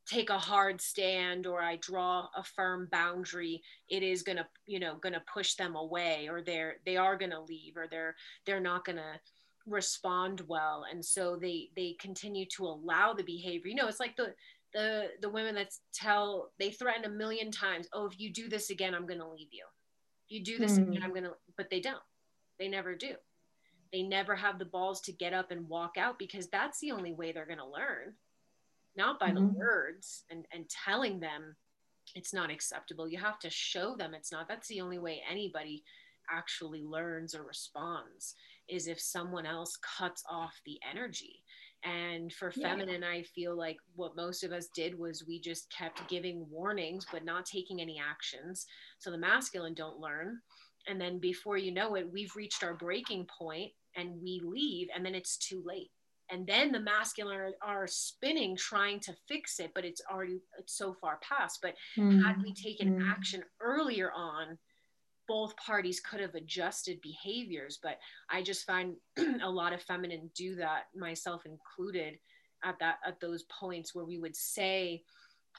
take 0.07 0.31
a 0.31 0.39
hard 0.39 0.81
stand 0.81 1.47
or 1.47 1.63
I 1.63 1.77
draw 1.77 2.27
a 2.37 2.43
firm 2.43 2.89
boundary, 2.91 3.63
it 3.89 4.03
is 4.03 4.25
gonna, 4.25 4.49
you 4.67 4.81
know, 4.81 4.97
gonna 4.97 5.23
push 5.33 5.55
them 5.55 5.77
away 5.77 6.29
or 6.29 6.43
they're 6.43 6.77
they 6.85 6.97
are 6.97 7.17
gonna 7.17 7.43
leave 7.43 7.77
or 7.77 7.87
they're 7.89 8.17
they're 8.47 8.61
not 8.61 8.85
gonna 8.85 9.21
respond 9.67 10.43
well. 10.47 10.85
And 10.91 11.05
so 11.05 11.37
they 11.41 11.71
they 11.77 11.97
continue 12.01 12.47
to 12.57 12.65
allow 12.65 13.13
the 13.13 13.25
behavior. 13.25 13.69
You 13.69 13.77
know, 13.77 13.89
it's 13.89 14.01
like 14.01 14.17
the 14.17 14.35
the 14.73 15.09
the 15.21 15.29
women 15.29 15.55
that 15.57 15.73
tell 15.93 16.53
they 16.59 16.71
threaten 16.71 17.05
a 17.05 17.15
million 17.15 17.51
times, 17.51 17.89
oh, 17.93 18.07
if 18.07 18.19
you 18.19 18.33
do 18.33 18.49
this 18.49 18.71
again, 18.71 18.95
I'm 18.95 19.07
gonna 19.07 19.31
leave 19.31 19.53
you. 19.53 19.65
If 20.27 20.37
you 20.37 20.45
do 20.45 20.59
this 20.59 20.79
mm. 20.79 20.89
again, 20.89 21.03
I'm 21.03 21.15
gonna 21.15 21.33
but 21.57 21.71
they 21.71 21.81
don't. 21.81 22.03
They 22.59 22.69
never 22.69 22.95
do. 22.95 23.15
They 23.93 24.03
never 24.03 24.37
have 24.37 24.59
the 24.59 24.65
balls 24.65 25.01
to 25.03 25.13
get 25.13 25.33
up 25.33 25.51
and 25.51 25.69
walk 25.69 25.97
out 25.99 26.19
because 26.19 26.49
that's 26.49 26.79
the 26.81 26.93
only 26.93 27.13
way 27.13 27.33
they're 27.33 27.47
gonna 27.47 27.69
learn 27.69 28.15
not 28.97 29.21
by 29.21 29.29
mm-hmm. 29.29 29.37
the 29.37 29.53
words 29.59 30.25
and, 30.31 30.47
and 30.53 30.69
telling 30.69 31.21
them 31.21 31.57
it's 32.15 32.35
not 32.35 32.51
acceptable. 32.51 33.09
You 33.09 33.19
have 33.19 33.39
to 33.41 33.51
show 33.51 33.95
them 33.97 34.15
it's 34.15 34.33
not. 34.33 34.49
That's 34.49 34.69
the 34.69 34.81
only 34.81 34.99
way 34.99 35.23
anybody 35.31 35.85
actually 36.31 36.83
learns 36.83 37.35
or 37.35 37.43
responds 37.43 38.35
is 38.71 38.87
if 38.87 39.01
someone 39.01 39.47
else 39.47 39.77
cuts 39.99 40.23
off 40.29 40.55
the 40.65 40.79
energy. 40.89 41.43
And 41.83 42.33
for 42.33 42.53
yeah. 42.55 42.69
feminine, 42.69 43.03
I 43.03 43.23
feel 43.23 43.57
like 43.57 43.79
what 43.95 44.17
most 44.17 44.45
of 44.45 44.53
us 44.53 44.69
did 44.75 44.99
was 44.99 45.25
we 45.27 45.41
just 45.41 45.73
kept 45.73 46.09
giving 46.09 46.47
warnings, 46.51 47.07
but 47.11 47.25
not 47.25 47.47
taking 47.47 47.81
any 47.81 47.99
actions. 47.99 48.67
So 48.99 49.11
the 49.11 49.19
masculine 49.19 49.75
don't 49.75 49.99
learn. 49.99 50.39
And 50.89 51.01
then 51.01 51.19
before 51.19 51.57
you 51.57 51.73
know 51.73 51.95
it, 51.95 52.11
we've 52.13 52.37
reached 52.37 52.63
our 52.63 52.75
breaking 52.75 53.27
point 53.39 53.73
and 53.97 54.21
we 54.23 54.41
leave, 54.45 54.89
and 54.95 55.05
then 55.05 55.15
it's 55.15 55.37
too 55.37 55.63
late 55.65 55.91
and 56.31 56.47
then 56.47 56.73
the 56.73 56.81
masculine 56.81 57.37
are, 57.37 57.51
are, 57.63 57.87
spinning 57.87 58.57
trying 58.57 59.01
to 59.01 59.13
fix 59.29 59.59
it 59.59 59.73
but 59.75 59.85
it's 59.85 60.01
already 60.11 60.39
it's 60.59 60.77
so 60.77 60.95
far 61.01 61.19
past 61.29 61.59
but 61.63 61.75
mm. 61.99 62.25
had 62.25 62.41
we 62.43 62.55
taken 62.55 63.01
mm. 63.01 63.11
action 63.11 63.43
earlier 63.61 64.13
on 64.13 64.57
both 65.31 65.57
parties 65.57 66.01
could 66.01 66.19
have 66.19 66.35
adjusted 66.35 67.01
behaviors 67.03 67.79
but 67.81 67.99
i 68.31 68.43
just 68.43 68.67
find 68.67 68.97
a 69.45 69.49
lot 69.49 69.73
of 69.73 69.81
feminine 69.81 70.29
do 70.35 70.57
that 70.57 70.87
myself 70.97 71.43
included 71.47 72.19
at 72.65 72.77
that 72.81 72.97
at 73.07 73.21
those 73.21 73.45
points 73.45 73.95
where 73.95 74.05
we 74.05 74.19
would 74.19 74.35
say 74.35 75.01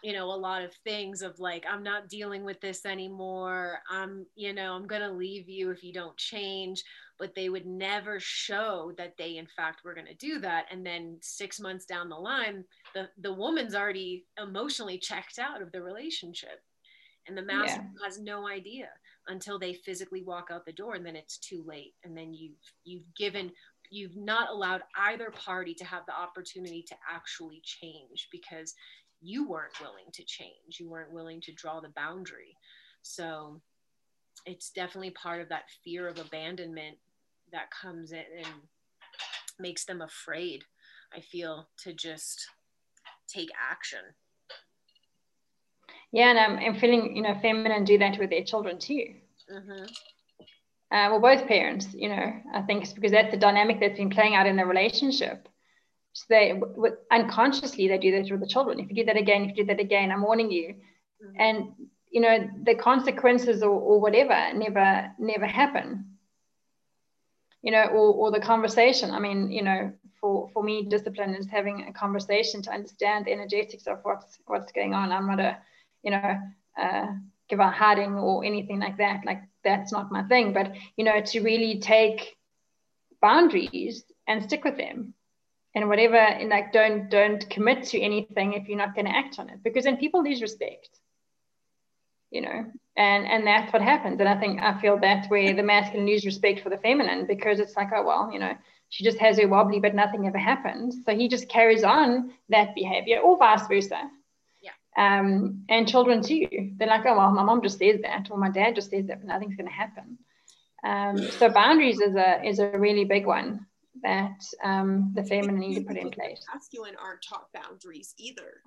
you 0.04 0.12
know 0.12 0.26
a 0.26 0.36
lot 0.36 0.62
of 0.62 0.74
things 0.84 1.22
of 1.22 1.40
like 1.40 1.64
i'm 1.70 1.84
not 1.84 2.10
dealing 2.10 2.44
with 2.44 2.60
this 2.60 2.86
anymore. 2.86 3.80
I'm 3.90 4.26
you 4.36 4.52
know 4.52 4.74
i'm 4.74 4.88
going 4.88 5.02
to 5.02 5.12
leave 5.12 5.48
you 5.48 5.72
if 5.72 5.84
you 5.84 5.94
don't 5.94 6.18
change. 6.18 6.84
But 7.20 7.36
they 7.36 7.50
would 7.50 7.68
never 7.68 8.20
show 8.20 8.94
that 8.98 9.14
they 9.16 9.38
in 9.38 9.46
fact 9.56 9.82
were 9.86 9.94
going 9.94 10.08
to 10.08 10.16
do 10.16 10.40
that. 10.40 10.66
And 10.72 10.84
then 10.84 11.20
6 11.22 11.60
months 11.60 11.86
down 11.86 12.10
the 12.10 12.16
line 12.16 12.64
the 12.96 13.10
the 13.20 13.34
woman's 13.34 13.76
already 13.76 14.26
emotionally 14.42 14.98
checked 14.98 15.38
out 15.38 15.62
of 15.62 15.72
the 15.72 15.82
relationship. 15.82 16.60
And 17.28 17.38
the 17.38 17.44
master 17.44 17.82
yeah. 17.82 18.06
has 18.06 18.20
no 18.20 18.48
idea 18.48 18.90
until 19.28 19.60
they 19.60 19.74
physically 19.74 20.24
walk 20.24 20.50
out 20.52 20.66
the 20.66 20.72
door 20.72 20.96
and 20.96 21.06
then 21.06 21.16
it's 21.16 21.38
too 21.38 21.64
late. 21.66 21.94
And 22.04 22.18
then 22.18 22.34
you've 22.34 22.58
you've 22.84 23.14
given 23.16 23.52
you've 23.90 24.16
not 24.16 24.50
allowed 24.50 24.82
either 24.98 25.32
party 25.32 25.74
to 25.76 25.86
have 25.86 26.06
the 26.06 26.16
opportunity 26.16 26.84
to 26.88 26.96
actually 27.10 27.62
change 27.64 28.30
because 28.32 28.74
you 29.22 29.48
weren't 29.48 29.80
willing 29.80 30.12
to 30.14 30.24
change. 30.24 30.80
You 30.80 30.90
weren't 30.90 31.14
willing 31.14 31.42
to 31.42 31.54
draw 31.54 31.80
the 31.80 31.90
boundary. 31.90 32.56
So 33.04 33.62
it's 34.46 34.72
definitely 34.72 35.12
part 35.12 35.42
of 35.42 35.50
that 35.50 35.66
fear 35.84 36.08
of 36.08 36.20
abandonment 36.20 36.98
that 37.52 37.70
comes 37.72 38.12
in 38.12 38.24
and 38.38 38.48
makes 39.60 39.86
them 39.86 40.02
afraid 40.02 40.64
i 41.16 41.20
feel 41.20 41.68
to 41.78 41.94
just 41.94 42.48
take 43.28 43.50
action 43.70 44.00
yeah 46.12 46.30
and 46.30 46.39
I'm, 46.39 46.58
I'm 46.58 46.80
feeling 46.80 47.15
you 47.15 47.21
know 47.21 47.38
feminine 47.41 47.84
do 47.84 47.97
that 48.00 48.19
with 48.19 48.30
their 48.30 48.43
children 48.43 48.80
too 48.80 49.15
mm-hmm. 49.52 49.84
uh, 50.91 51.10
well 51.10 51.19
both 51.19 51.47
parents 51.47 51.88
you 51.93 52.10
know 52.10 52.34
i 52.54 52.62
think 52.62 52.84
it's 52.84 52.93
because 52.93 53.12
that's 53.12 53.32
the 53.32 53.38
dynamic 53.38 53.80
that's 53.80 53.97
been 53.97 54.10
playing 54.10 54.36
out 54.36 54.47
in 54.47 54.56
the 54.56 54.65
relationship 54.65 55.47
so 56.13 56.26
they 56.30 56.50
w- 56.50 56.97
unconsciously 57.10 57.88
they 57.88 57.97
do 57.97 58.12
that 58.12 58.32
with 58.32 58.41
the 58.41 58.47
children. 58.47 58.80
If 58.80 58.89
you 58.89 58.95
do 58.95 59.06
that 59.06 59.17
again, 59.17 59.43
if 59.43 59.58
you 59.58 59.63
do 59.63 59.67
that 59.67 59.80
again, 59.80 60.12
I'm 60.12 60.21
warning 60.21 60.52
you. 60.52 60.76
Mm-hmm. 61.24 61.36
And 61.39 61.74
you 62.10 62.19
know 62.19 62.50
the 62.63 62.76
consequences 62.76 63.63
or, 63.63 63.69
or 63.69 64.00
whatever 64.02 64.54
never 64.54 65.12
never 65.17 65.45
happen. 65.45 66.17
You 67.62 67.71
know, 67.71 67.84
or, 67.84 68.13
or 68.13 68.32
the 68.32 68.41
conversation. 68.41 69.12
I 69.12 69.19
mean, 69.19 69.52
you 69.52 69.62
know, 69.62 69.93
for 70.19 70.50
for 70.54 70.63
me, 70.63 70.84
discipline 70.84 71.36
is 71.36 71.47
having 71.47 71.88
a 71.88 71.93
conversation 71.93 72.62
to 72.63 72.71
understand 72.71 73.26
the 73.26 73.32
energetics 73.32 73.88
of 73.88 74.00
what's 74.04 74.39
what's 74.47 74.71
going 74.74 74.93
on. 74.93 75.12
I'm 75.12 75.28
not 75.28 75.39
a, 75.39 75.58
you 76.04 76.12
know, 76.12 76.38
uh, 76.82 77.08
give 77.50 77.60
a 77.60 77.70
hiding 77.70 78.16
or 78.16 78.44
anything 78.44 78.80
like 78.80 78.98
that. 78.98 79.26
Like 79.26 79.42
that's 79.64 79.92
not 79.92 80.12
my 80.12 80.24
thing. 80.24 80.54
But 80.54 80.74
you 80.96 81.04
know, 81.04 81.22
to 81.22 81.42
really 81.42 81.80
take 81.80 82.36
boundaries 83.22 84.04
and 84.28 84.44
stick 84.44 84.64
with 84.64 84.78
them 84.78 85.14
and 85.76 85.88
whatever 85.88 86.18
and 86.18 86.50
like 86.50 86.74
don't 86.74 87.10
don't 87.10 87.50
commit 87.50 87.84
to 87.84 88.00
anything 88.00 88.54
if 88.54 88.68
you're 88.68 88.78
not 88.78 88.96
going 88.96 89.06
to 89.06 89.16
act 89.16 89.40
on 89.40 89.50
it 89.50 89.64
because 89.64 89.84
then 89.86 89.98
people 89.98 90.24
lose 90.24 90.42
respect 90.42 90.90
you 92.30 92.42
know 92.42 92.66
and 92.98 93.26
and 93.26 93.46
that's 93.46 93.72
what 93.72 93.82
happens 93.82 94.20
and 94.20 94.28
i 94.28 94.40
think 94.40 94.60
i 94.62 94.80
feel 94.82 94.98
that's 95.00 95.30
where 95.30 95.54
the 95.54 95.64
masculine 95.64 96.06
lose 96.06 96.26
respect 96.26 96.62
for 96.62 96.70
the 96.70 96.78
feminine 96.78 97.26
because 97.26 97.60
it's 97.60 97.76
like 97.76 97.90
oh 97.96 98.06
well 98.06 98.30
you 98.32 98.40
know 98.40 98.54
she 98.90 99.04
just 99.04 99.18
has 99.18 99.40
her 99.40 99.48
wobbly 99.48 99.80
but 99.80 99.96
nothing 99.96 100.28
ever 100.28 100.38
happens 100.38 100.98
so 101.06 101.15
he 101.15 101.28
just 101.28 101.48
carries 101.48 101.84
on 101.84 102.32
that 102.50 102.73
behavior 102.75 103.19
or 103.19 103.38
vice 103.38 103.67
versa 103.67 104.10
um 104.98 105.63
and 105.69 105.87
children 105.87 106.21
too 106.21 106.48
they're 106.77 106.87
like 106.87 107.06
oh 107.06 107.15
well 107.15 107.31
my 107.31 107.44
mom 107.44 107.62
just 107.62 107.79
says 107.79 108.02
that 108.02 108.27
or 108.29 108.37
my 108.37 108.50
dad 108.50 108.75
just 108.75 108.89
says 108.89 109.06
that 109.08 109.19
but 109.19 109.27
nothing's 109.27 109.56
going 109.56 109.67
to 109.67 109.73
happen 109.73 110.17
um 110.83 111.17
so 111.17 111.50
boundaries 111.50 112.02
is 112.02 112.15
a 112.15 112.46
is 112.46 112.60
a 112.60 112.77
really 112.77 113.06
big 113.06 113.25
one 113.25 113.65
that 114.04 114.44
um, 114.63 115.12
the 115.15 115.23
feminine 115.23 115.60
need 115.60 115.75
to 115.75 115.81
put 115.81 115.98
in 115.98 116.12
place. 116.12 116.44
Masculine 116.54 116.96
aren't 117.02 117.23
taught 117.27 117.48
boundaries 117.54 118.13
either. 118.17 118.62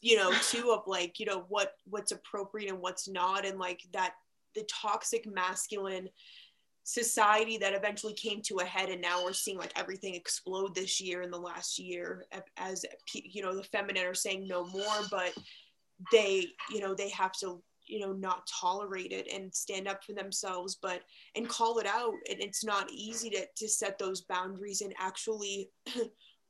You 0.00 0.16
know, 0.16 0.32
too 0.50 0.72
of 0.72 0.82
like 0.86 1.20
you 1.20 1.26
know 1.26 1.44
what 1.48 1.74
what's 1.88 2.12
appropriate 2.12 2.68
and 2.68 2.80
what's 2.80 3.08
not, 3.08 3.46
and 3.46 3.58
like 3.58 3.82
that 3.92 4.14
the 4.54 4.64
toxic 4.64 5.26
masculine 5.26 6.08
society 6.84 7.58
that 7.58 7.74
eventually 7.74 8.14
came 8.14 8.42
to 8.42 8.58
a 8.58 8.64
head 8.64 8.88
and 8.88 9.00
now 9.00 9.22
we're 9.22 9.32
seeing 9.32 9.56
like 9.58 9.72
everything 9.76 10.14
explode 10.14 10.74
this 10.74 11.00
year 11.00 11.22
in 11.22 11.30
the 11.30 11.38
last 11.38 11.78
year 11.78 12.24
as 12.56 12.84
you 13.14 13.40
know 13.40 13.54
the 13.54 13.62
feminine 13.62 14.04
are 14.04 14.14
saying 14.14 14.48
no 14.48 14.66
more 14.66 14.96
but 15.08 15.32
they 16.10 16.44
you 16.72 16.80
know 16.80 16.92
they 16.92 17.08
have 17.08 17.30
to 17.30 17.62
you 17.86 18.00
know 18.00 18.12
not 18.12 18.46
tolerate 18.46 19.12
it 19.12 19.32
and 19.32 19.54
stand 19.54 19.86
up 19.86 20.02
for 20.02 20.12
themselves 20.12 20.76
but 20.80 21.02
and 21.36 21.48
call 21.48 21.78
it 21.78 21.86
out. 21.86 22.14
And 22.30 22.40
it's 22.40 22.64
not 22.64 22.90
easy 22.90 23.30
to, 23.30 23.46
to 23.56 23.68
set 23.68 23.98
those 23.98 24.22
boundaries 24.22 24.80
and 24.80 24.94
actually 24.98 25.70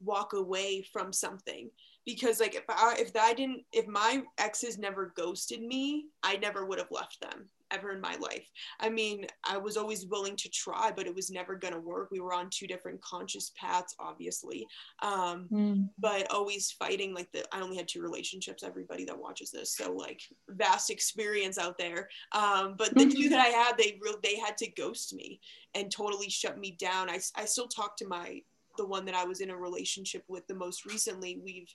walk 0.01 0.33
away 0.33 0.85
from 0.93 1.12
something. 1.12 1.70
Because 2.05 2.41
like 2.41 2.55
if 2.55 2.64
I 2.68 2.97
if 2.99 3.12
I 3.16 3.33
didn't 3.35 3.62
if 3.72 3.87
my 3.87 4.22
exes 4.39 4.78
never 4.78 5.12
ghosted 5.16 5.62
me, 5.62 6.07
I 6.22 6.37
never 6.37 6.66
would 6.66 6.78
have 6.78 6.91
left 6.91 7.20
them 7.20 7.47
ever 7.73 7.93
in 7.93 8.01
my 8.01 8.16
life. 8.16 8.49
I 8.81 8.89
mean, 8.89 9.27
I 9.45 9.57
was 9.57 9.77
always 9.77 10.07
willing 10.07 10.37
to 10.37 10.49
try, 10.49 10.93
but 10.95 11.07
it 11.07 11.14
was 11.14 11.31
never 11.31 11.57
going 11.57 11.75
to 11.75 11.81
work. 11.81 12.11
We 12.11 12.20
were 12.20 12.35
on 12.35 12.49
two 12.51 12.66
different 12.66 13.01
conscious 13.01 13.53
paths, 13.57 13.95
obviously, 13.99 14.66
um, 15.03 15.49
mm. 15.51 15.89
but 15.99 16.31
always 16.31 16.70
fighting. 16.70 17.14
Like 17.14 17.31
the, 17.33 17.45
I 17.55 17.61
only 17.61 17.77
had 17.77 17.89
two 17.89 18.03
relationships. 18.03 18.62
Everybody 18.62 19.05
that 19.07 19.18
watches 19.18 19.51
this, 19.51 19.77
so 19.77 19.93
like 19.93 20.20
vast 20.49 20.91
experience 20.91 21.59
out 21.59 21.79
there. 21.79 22.09
Um, 22.33 22.75
but 22.77 22.95
the 22.95 23.07
two 23.07 23.29
that 23.31 23.41
I 23.41 23.49
had, 23.49 23.77
they 23.77 23.99
real 24.03 24.16
they 24.23 24.37
had 24.37 24.57
to 24.59 24.70
ghost 24.70 25.14
me 25.14 25.41
and 25.75 25.91
totally 25.91 26.29
shut 26.29 26.59
me 26.59 26.77
down. 26.79 27.09
I 27.11 27.20
I 27.37 27.45
still 27.45 27.68
talk 27.68 27.97
to 27.99 28.07
my 28.07 28.43
the 28.77 28.87
one 28.87 29.05
that 29.05 29.14
I 29.14 29.25
was 29.25 29.41
in 29.41 29.51
a 29.51 29.57
relationship 29.57 30.25
with 30.29 30.47
the 30.47 30.55
most 30.55 30.87
recently, 30.87 31.41
we've 31.45 31.73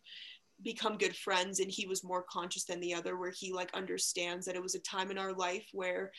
become 0.64 0.98
good 0.98 1.16
friends 1.16 1.60
and 1.60 1.70
he 1.70 1.86
was 1.86 2.04
more 2.04 2.24
conscious 2.24 2.66
than 2.66 2.80
the 2.80 2.94
other 2.94 3.18
where 3.18 3.34
he 3.36 3.54
like 3.54 3.74
understands 3.74 4.46
that 4.46 4.56
it 4.56 4.64
was 4.64 4.76
a 4.76 4.80
time 4.80 5.12
in 5.12 5.18
our 5.18 5.34
life 5.34 5.68
where 5.72 6.12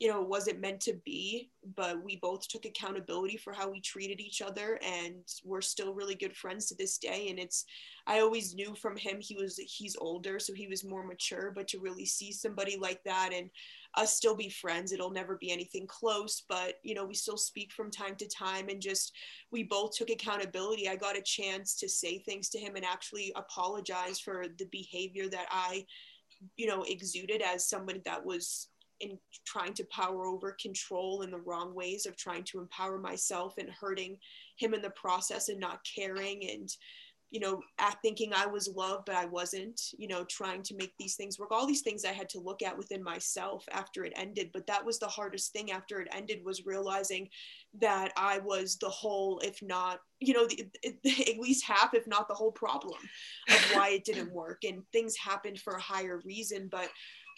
you 0.00 0.08
know, 0.08 0.22
it 0.22 0.28
wasn't 0.28 0.62
meant 0.62 0.80
to 0.80 0.94
be, 1.04 1.50
but 1.76 2.02
we 2.02 2.16
both 2.16 2.48
took 2.48 2.64
accountability 2.64 3.36
for 3.36 3.52
how 3.52 3.68
we 3.68 3.82
treated 3.82 4.18
each 4.18 4.40
other 4.40 4.80
and 4.82 5.16
we're 5.44 5.60
still 5.60 5.92
really 5.92 6.14
good 6.14 6.34
friends 6.34 6.64
to 6.66 6.74
this 6.74 6.96
day. 6.96 7.28
And 7.28 7.38
it's, 7.38 7.66
I 8.06 8.20
always 8.20 8.54
knew 8.54 8.74
from 8.74 8.96
him, 8.96 9.18
he 9.20 9.36
was, 9.36 9.58
he's 9.58 9.96
older, 10.00 10.38
so 10.38 10.54
he 10.54 10.66
was 10.68 10.88
more 10.88 11.06
mature, 11.06 11.52
but 11.54 11.68
to 11.68 11.80
really 11.80 12.06
see 12.06 12.32
somebody 12.32 12.78
like 12.80 13.04
that 13.04 13.32
and 13.34 13.50
us 13.94 14.16
still 14.16 14.34
be 14.34 14.48
friends, 14.48 14.90
it'll 14.90 15.10
never 15.10 15.36
be 15.36 15.52
anything 15.52 15.86
close, 15.86 16.44
but 16.48 16.76
you 16.82 16.94
know, 16.94 17.04
we 17.04 17.14
still 17.14 17.36
speak 17.36 17.70
from 17.70 17.90
time 17.90 18.16
to 18.16 18.26
time 18.26 18.70
and 18.70 18.80
just, 18.80 19.14
we 19.52 19.64
both 19.64 19.94
took 19.94 20.08
accountability. 20.08 20.88
I 20.88 20.96
got 20.96 21.18
a 21.18 21.22
chance 21.22 21.74
to 21.76 21.90
say 21.90 22.20
things 22.20 22.48
to 22.50 22.58
him 22.58 22.74
and 22.74 22.86
actually 22.86 23.34
apologize 23.36 24.18
for 24.18 24.46
the 24.58 24.66
behavior 24.72 25.28
that 25.28 25.48
I, 25.50 25.84
you 26.56 26.66
know, 26.66 26.84
exuded 26.84 27.42
as 27.42 27.68
somebody 27.68 28.00
that 28.06 28.24
was 28.24 28.68
in 29.00 29.18
trying 29.46 29.74
to 29.74 29.84
power 29.90 30.26
over 30.26 30.56
control 30.60 31.22
in 31.22 31.30
the 31.30 31.40
wrong 31.40 31.74
ways 31.74 32.06
of 32.06 32.16
trying 32.16 32.44
to 32.44 32.60
empower 32.60 32.98
myself 32.98 33.54
and 33.58 33.70
hurting 33.70 34.16
him 34.56 34.74
in 34.74 34.82
the 34.82 34.90
process 34.90 35.48
and 35.48 35.58
not 35.58 35.80
caring 35.96 36.48
and 36.50 36.70
you 37.30 37.38
know 37.38 37.60
at 37.78 37.96
thinking 38.02 38.32
i 38.34 38.46
was 38.46 38.68
loved 38.74 39.04
but 39.06 39.14
i 39.14 39.24
wasn't 39.24 39.80
you 39.96 40.08
know 40.08 40.24
trying 40.24 40.62
to 40.62 40.74
make 40.76 40.92
these 40.98 41.14
things 41.14 41.38
work. 41.38 41.52
All 41.52 41.66
these 41.66 41.82
things 41.82 42.04
i 42.04 42.12
had 42.12 42.28
to 42.30 42.40
look 42.40 42.62
at 42.62 42.76
within 42.76 43.02
myself 43.02 43.64
after 43.70 44.04
it 44.04 44.12
ended 44.16 44.50
but 44.52 44.66
that 44.66 44.84
was 44.84 44.98
the 44.98 45.06
hardest 45.06 45.52
thing 45.52 45.70
after 45.70 46.00
it 46.00 46.08
ended 46.12 46.44
was 46.44 46.66
realizing 46.66 47.28
that 47.80 48.12
i 48.16 48.38
was 48.38 48.76
the 48.76 48.88
whole 48.88 49.38
if 49.44 49.60
not 49.62 50.00
you 50.20 50.34
know 50.34 50.46
the, 50.46 50.68
at 51.30 51.38
least 51.38 51.64
half 51.64 51.94
if 51.94 52.06
not 52.06 52.28
the 52.28 52.34
whole 52.34 52.52
problem 52.52 52.98
of 53.48 53.70
why 53.72 53.90
it 53.90 54.04
didn't 54.04 54.32
work. 54.32 54.64
And 54.64 54.82
things 54.92 55.16
happened 55.16 55.58
for 55.58 55.74
a 55.74 55.80
higher 55.80 56.20
reason 56.24 56.68
but 56.70 56.88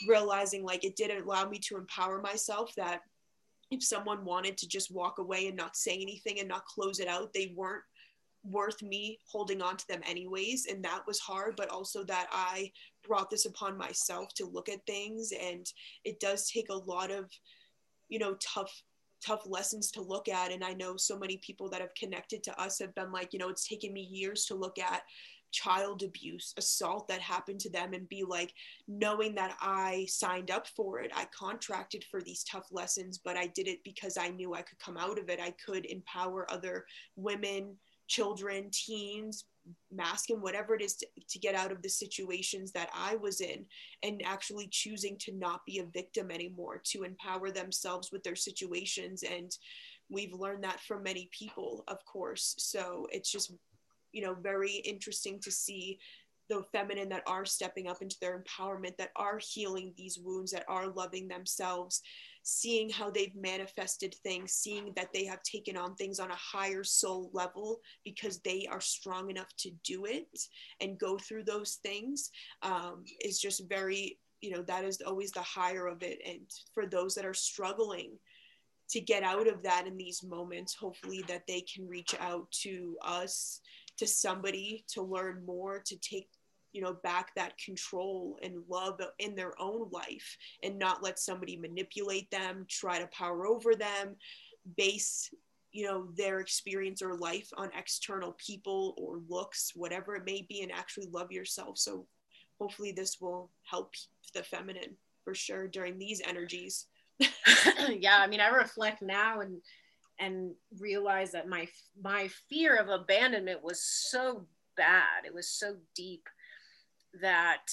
realizing 0.06 0.64
like 0.64 0.84
it 0.84 0.96
didn't 0.96 1.24
allow 1.24 1.48
me 1.48 1.58
to 1.58 1.76
empower 1.76 2.20
myself 2.20 2.72
that 2.76 3.00
if 3.70 3.82
someone 3.82 4.24
wanted 4.24 4.56
to 4.58 4.68
just 4.68 4.94
walk 4.94 5.18
away 5.18 5.46
and 5.46 5.56
not 5.56 5.76
say 5.76 5.94
anything 5.94 6.38
and 6.38 6.48
not 6.48 6.64
close 6.66 7.00
it 7.00 7.08
out 7.08 7.32
they 7.32 7.54
weren't 7.56 7.82
worth 8.44 8.82
me 8.82 9.18
holding 9.26 9.62
on 9.62 9.76
to 9.76 9.86
them 9.88 10.00
anyways. 10.04 10.66
And 10.66 10.84
that 10.84 11.02
was 11.06 11.20
hard 11.20 11.54
but 11.56 11.68
also 11.68 12.04
that 12.04 12.26
i 12.32 12.70
brought 13.06 13.30
this 13.30 13.46
upon 13.46 13.76
myself 13.76 14.32
to 14.34 14.46
look 14.46 14.68
at 14.68 14.84
things. 14.86 15.32
And 15.32 15.66
it 16.04 16.20
does 16.20 16.50
take 16.50 16.68
a 16.70 16.74
lot 16.74 17.10
of 17.10 17.30
you 18.08 18.18
know 18.18 18.34
tough 18.34 18.82
tough 19.24 19.42
lessons 19.46 19.90
to 19.92 20.02
look 20.02 20.28
at. 20.28 20.52
And 20.52 20.64
i 20.64 20.72
know 20.72 20.96
so 20.96 21.18
many 21.18 21.38
people 21.38 21.68
that 21.70 21.80
have 21.80 21.94
connected 21.94 22.42
to 22.44 22.60
us 22.60 22.78
have 22.80 22.94
been 22.94 23.12
like 23.12 23.32
you 23.32 23.38
know 23.38 23.48
it's 23.48 23.68
taken 23.68 23.92
me 23.92 24.02
years 24.02 24.46
to 24.46 24.54
look 24.54 24.78
at 24.78 25.02
child 25.52 26.02
abuse, 26.02 26.52
assault 26.56 27.06
that 27.08 27.20
happened 27.20 27.60
to 27.60 27.70
them, 27.70 27.92
and 27.92 28.08
be 28.08 28.24
like, 28.24 28.52
knowing 28.88 29.34
that 29.36 29.56
I 29.60 30.06
signed 30.08 30.50
up 30.50 30.66
for 30.66 30.98
it, 31.00 31.12
I 31.14 31.26
contracted 31.26 32.04
for 32.10 32.20
these 32.20 32.42
tough 32.42 32.66
lessons, 32.72 33.18
but 33.18 33.36
I 33.36 33.46
did 33.46 33.68
it 33.68 33.84
because 33.84 34.16
I 34.18 34.28
knew 34.28 34.54
I 34.54 34.62
could 34.62 34.78
come 34.80 34.96
out 34.96 35.18
of 35.18 35.28
it. 35.28 35.38
I 35.40 35.54
could 35.64 35.86
empower 35.86 36.50
other 36.50 36.86
women, 37.16 37.76
children, 38.08 38.68
teens, 38.72 39.44
masculine, 39.92 40.42
whatever 40.42 40.74
it 40.74 40.82
is 40.82 40.96
to, 40.96 41.06
to 41.28 41.38
get 41.38 41.54
out 41.54 41.70
of 41.70 41.82
the 41.82 41.88
situations 41.88 42.72
that 42.72 42.90
I 42.92 43.14
was 43.16 43.40
in, 43.40 43.64
and 44.02 44.20
actually 44.24 44.68
choosing 44.70 45.16
to 45.18 45.32
not 45.36 45.64
be 45.64 45.78
a 45.78 45.84
victim 45.84 46.30
anymore, 46.30 46.80
to 46.86 47.04
empower 47.04 47.50
themselves 47.50 48.10
with 48.10 48.24
their 48.24 48.34
situations. 48.34 49.22
And 49.22 49.56
we've 50.10 50.34
learned 50.34 50.64
that 50.64 50.80
from 50.80 51.04
many 51.04 51.30
people, 51.30 51.84
of 51.86 52.04
course. 52.04 52.54
So 52.58 53.06
it's 53.12 53.30
just 53.30 53.52
you 54.12 54.22
know 54.22 54.34
very 54.34 54.76
interesting 54.84 55.38
to 55.40 55.50
see 55.50 55.98
the 56.48 56.62
feminine 56.72 57.08
that 57.08 57.22
are 57.26 57.44
stepping 57.44 57.88
up 57.88 58.02
into 58.02 58.16
their 58.20 58.42
empowerment 58.42 58.96
that 58.98 59.10
are 59.16 59.38
healing 59.38 59.94
these 59.96 60.18
wounds 60.18 60.52
that 60.52 60.64
are 60.68 60.88
loving 60.88 61.28
themselves 61.28 62.02
seeing 62.44 62.90
how 62.90 63.08
they've 63.08 63.34
manifested 63.36 64.14
things 64.22 64.52
seeing 64.52 64.92
that 64.96 65.12
they 65.14 65.24
have 65.24 65.42
taken 65.44 65.76
on 65.76 65.94
things 65.94 66.18
on 66.18 66.30
a 66.30 66.36
higher 66.36 66.82
soul 66.82 67.30
level 67.32 67.80
because 68.04 68.38
they 68.40 68.66
are 68.70 68.80
strong 68.80 69.30
enough 69.30 69.48
to 69.56 69.70
do 69.84 70.04
it 70.04 70.26
and 70.80 70.98
go 70.98 71.16
through 71.16 71.44
those 71.44 71.78
things 71.82 72.30
um, 72.62 73.04
is 73.24 73.38
just 73.38 73.68
very 73.68 74.18
you 74.42 74.50
know 74.50 74.62
that 74.62 74.84
is 74.84 75.00
always 75.06 75.30
the 75.30 75.40
higher 75.40 75.86
of 75.86 76.02
it. 76.02 76.18
And 76.26 76.50
for 76.74 76.84
those 76.84 77.14
that 77.14 77.24
are 77.24 77.32
struggling 77.32 78.18
to 78.90 79.00
get 79.00 79.22
out 79.22 79.46
of 79.46 79.62
that 79.62 79.86
in 79.86 79.96
these 79.96 80.22
moments 80.22 80.74
hopefully 80.74 81.24
that 81.28 81.46
they 81.46 81.62
can 81.62 81.88
reach 81.88 82.14
out 82.20 82.50
to 82.50 82.96
us 83.02 83.60
to 84.02 84.08
somebody 84.08 84.84
to 84.88 85.02
learn 85.02 85.44
more 85.46 85.78
to 85.78 85.96
take 85.96 86.28
you 86.72 86.82
know 86.82 86.94
back 87.02 87.34
that 87.36 87.56
control 87.58 88.38
and 88.42 88.64
love 88.68 89.00
in 89.18 89.34
their 89.34 89.52
own 89.60 89.88
life 89.90 90.36
and 90.62 90.78
not 90.78 91.02
let 91.02 91.18
somebody 91.18 91.56
manipulate 91.56 92.30
them 92.30 92.66
try 92.68 92.98
to 92.98 93.06
power 93.08 93.46
over 93.46 93.74
them 93.74 94.16
base 94.76 95.30
you 95.72 95.86
know 95.86 96.06
their 96.16 96.40
experience 96.40 97.02
or 97.02 97.16
life 97.16 97.48
on 97.56 97.70
external 97.76 98.36
people 98.38 98.94
or 98.98 99.20
looks 99.28 99.72
whatever 99.74 100.14
it 100.14 100.24
may 100.24 100.46
be 100.48 100.62
and 100.62 100.70
actually 100.70 101.08
love 101.10 101.32
yourself. 101.32 101.78
So 101.78 102.06
hopefully 102.60 102.92
this 102.92 103.20
will 103.20 103.50
help 103.64 103.92
the 104.34 104.42
feminine 104.42 104.96
for 105.24 105.34
sure 105.34 105.66
during 105.66 105.98
these 105.98 106.20
energies. 106.24 106.86
Yeah 107.88 108.18
i 108.18 108.26
mean 108.26 108.40
i 108.40 108.48
reflect 108.48 109.02
now 109.02 109.40
and 109.40 109.60
and 110.22 110.52
realize 110.78 111.32
that 111.32 111.48
my 111.48 111.68
my 112.00 112.28
fear 112.48 112.76
of 112.76 112.88
abandonment 112.88 113.62
was 113.62 113.82
so 113.82 114.46
bad. 114.76 115.24
It 115.26 115.34
was 115.34 115.48
so 115.48 115.76
deep 115.94 116.28
that 117.20 117.66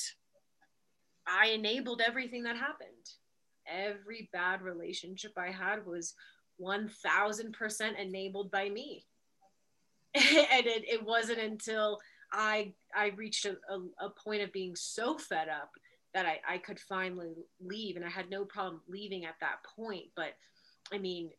i 1.27 1.47
enabled 1.47 2.01
everything 2.05 2.43
that 2.43 2.57
happened. 2.57 2.89
Every 3.67 4.29
bad 4.33 4.61
relationship 4.61 5.33
i 5.37 5.51
had 5.51 5.85
was 5.85 6.15
1000% 6.61 7.99
enabled 7.99 8.51
by 8.51 8.69
me. 8.69 9.05
And 10.15 10.65
it, 10.65 10.83
it 10.89 11.05
wasn't 11.05 11.39
until 11.39 11.99
i 12.33 12.73
i 12.95 13.07
reached 13.15 13.45
a, 13.45 13.51
a, 13.69 14.05
a 14.07 14.09
point 14.09 14.41
of 14.41 14.51
being 14.51 14.75
so 14.75 15.17
fed 15.17 15.49
up 15.49 15.71
that 16.13 16.25
I, 16.25 16.55
I 16.55 16.57
could 16.57 16.79
finally 16.79 17.35
leave 17.61 17.95
and 17.95 18.03
i 18.03 18.09
had 18.09 18.29
no 18.29 18.43
problem 18.43 18.81
leaving 18.87 19.25
at 19.25 19.39
that 19.39 19.59
point. 19.75 20.07
But 20.15 20.33
i 20.91 20.97
mean 20.97 21.29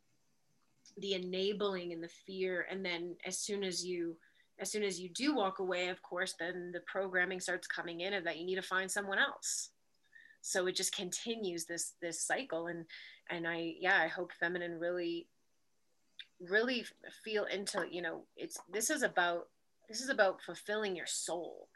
the 1.01 1.14
enabling 1.14 1.92
and 1.92 2.03
the 2.03 2.11
fear. 2.26 2.66
And 2.70 2.84
then 2.84 3.16
as 3.26 3.38
soon 3.38 3.64
as 3.64 3.84
you 3.84 4.16
as 4.61 4.70
soon 4.70 4.82
as 4.82 5.01
you 5.01 5.09
do 5.09 5.34
walk 5.34 5.59
away 5.59 5.88
of 5.88 6.03
course 6.03 6.34
then 6.38 6.70
the 6.74 6.80
programming 6.80 7.40
starts 7.40 7.66
coming 7.66 8.03
in 8.03 8.12
of 8.12 8.24
that 8.24 8.36
you 8.36 8.44
need 8.44 8.57
to 8.57 8.62
find 8.62 8.90
someone 8.90 9.18
else. 9.18 9.70
So 10.42 10.66
it 10.66 10.76
just 10.76 10.94
continues 10.94 11.64
this 11.64 11.94
this 12.01 12.22
cycle. 12.26 12.66
And 12.68 12.84
and 13.30 13.46
i 13.46 13.74
yeah 13.80 14.01
i 14.03 14.09
hope 14.09 14.32
feminine 14.38 14.78
really 14.78 15.28
really 16.40 16.84
feel 17.22 17.44
into 17.44 17.84
you 17.90 18.03
know 18.03 18.22
it's 18.36 18.59
this 18.72 18.90
is 18.90 19.03
about 19.03 19.48
this 19.88 20.01
is 20.01 20.09
about 20.09 20.42
fulfilling 20.42 20.96
your 20.96 21.07
soul. 21.07 21.68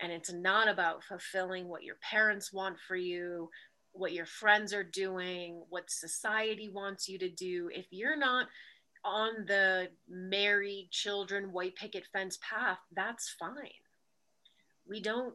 And 0.00 0.10
it's 0.10 0.32
not 0.32 0.68
about 0.68 1.04
fulfilling 1.04 1.68
what 1.68 1.84
your 1.84 1.96
parents 2.10 2.52
want 2.52 2.76
for 2.88 2.96
you 2.96 3.50
what 3.92 4.12
your 4.12 4.26
friends 4.26 4.72
are 4.72 4.84
doing, 4.84 5.62
what 5.68 5.90
society 5.90 6.70
wants 6.72 7.08
you 7.08 7.18
to 7.18 7.28
do. 7.28 7.70
If 7.72 7.86
you're 7.90 8.16
not 8.16 8.48
on 9.04 9.46
the 9.46 9.88
married 10.08 10.88
children, 10.90 11.52
white 11.52 11.74
picket 11.76 12.04
fence 12.12 12.38
path, 12.48 12.78
that's 12.94 13.34
fine. 13.38 13.82
We 14.88 15.00
don't, 15.00 15.34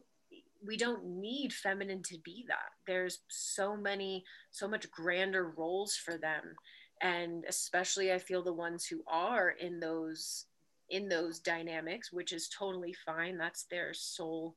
we 0.64 0.76
don't 0.76 1.04
need 1.04 1.52
feminine 1.52 2.02
to 2.04 2.18
be 2.24 2.44
that. 2.48 2.70
There's 2.86 3.20
so 3.28 3.76
many 3.76 4.24
so 4.50 4.66
much 4.68 4.90
grander 4.90 5.52
roles 5.56 5.94
for 5.94 6.18
them. 6.18 6.56
And 7.00 7.44
especially 7.48 8.12
i 8.12 8.18
feel 8.18 8.42
the 8.42 8.52
ones 8.52 8.84
who 8.84 9.02
are 9.06 9.50
in 9.50 9.78
those 9.78 10.46
in 10.90 11.08
those 11.08 11.38
dynamics 11.38 12.12
which 12.12 12.32
is 12.32 12.48
totally 12.48 12.94
fine. 13.06 13.38
That's 13.38 13.64
their 13.64 13.94
soul 13.94 14.56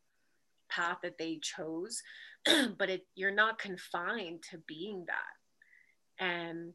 path 0.69 0.97
that 1.03 1.17
they 1.17 1.39
chose. 1.41 2.01
But 2.77 2.89
it 2.89 3.05
you're 3.15 3.31
not 3.31 3.59
confined 3.59 4.43
to 4.49 4.57
being 4.67 5.05
that. 5.07 6.25
And 6.25 6.73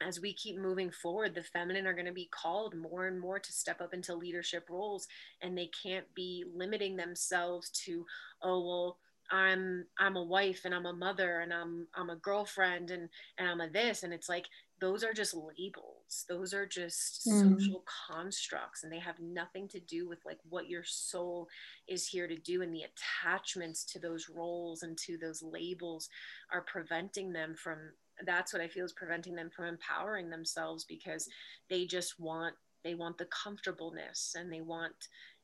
as 0.00 0.20
we 0.20 0.32
keep 0.32 0.58
moving 0.58 0.90
forward 0.90 1.34
the 1.34 1.42
feminine 1.42 1.86
are 1.86 1.94
going 1.94 2.06
to 2.06 2.12
be 2.12 2.28
called 2.30 2.74
more 2.74 3.06
and 3.06 3.18
more 3.18 3.38
to 3.38 3.52
step 3.52 3.80
up 3.80 3.94
into 3.94 4.14
leadership 4.14 4.66
roles 4.70 5.06
and 5.42 5.56
they 5.56 5.70
can't 5.82 6.06
be 6.14 6.44
limiting 6.54 6.96
themselves 6.96 7.70
to 7.70 8.04
oh 8.42 8.64
well 8.64 8.98
i'm 9.30 9.84
i'm 9.98 10.16
a 10.16 10.22
wife 10.22 10.62
and 10.64 10.74
i'm 10.74 10.86
a 10.86 10.92
mother 10.92 11.40
and 11.40 11.52
i'm 11.52 11.86
i'm 11.94 12.10
a 12.10 12.16
girlfriend 12.16 12.90
and 12.90 13.08
and 13.38 13.48
i'm 13.48 13.60
a 13.60 13.68
this 13.68 14.02
and 14.02 14.12
it's 14.12 14.28
like 14.28 14.46
those 14.80 15.02
are 15.02 15.12
just 15.12 15.34
labels 15.34 16.24
those 16.28 16.54
are 16.54 16.66
just 16.66 17.26
mm. 17.26 17.40
social 17.40 17.84
constructs 18.08 18.84
and 18.84 18.92
they 18.92 18.98
have 18.98 19.18
nothing 19.20 19.68
to 19.68 19.80
do 19.80 20.08
with 20.08 20.18
like 20.24 20.38
what 20.48 20.68
your 20.68 20.84
soul 20.84 21.48
is 21.88 22.06
here 22.06 22.28
to 22.28 22.36
do 22.36 22.62
and 22.62 22.72
the 22.72 22.84
attachments 22.84 23.84
to 23.84 23.98
those 23.98 24.28
roles 24.28 24.82
and 24.82 24.96
to 24.96 25.18
those 25.18 25.42
labels 25.42 26.08
are 26.52 26.62
preventing 26.62 27.32
them 27.32 27.54
from 27.56 27.78
that's 28.26 28.52
what 28.52 28.62
i 28.62 28.68
feel 28.68 28.84
is 28.84 28.92
preventing 28.92 29.34
them 29.34 29.50
from 29.54 29.66
empowering 29.66 30.30
themselves 30.30 30.84
because 30.84 31.28
they 31.68 31.86
just 31.86 32.18
want 32.18 32.54
they 32.84 32.94
want 32.94 33.18
the 33.18 33.26
comfortableness 33.26 34.34
and 34.38 34.52
they 34.52 34.60
want 34.60 34.94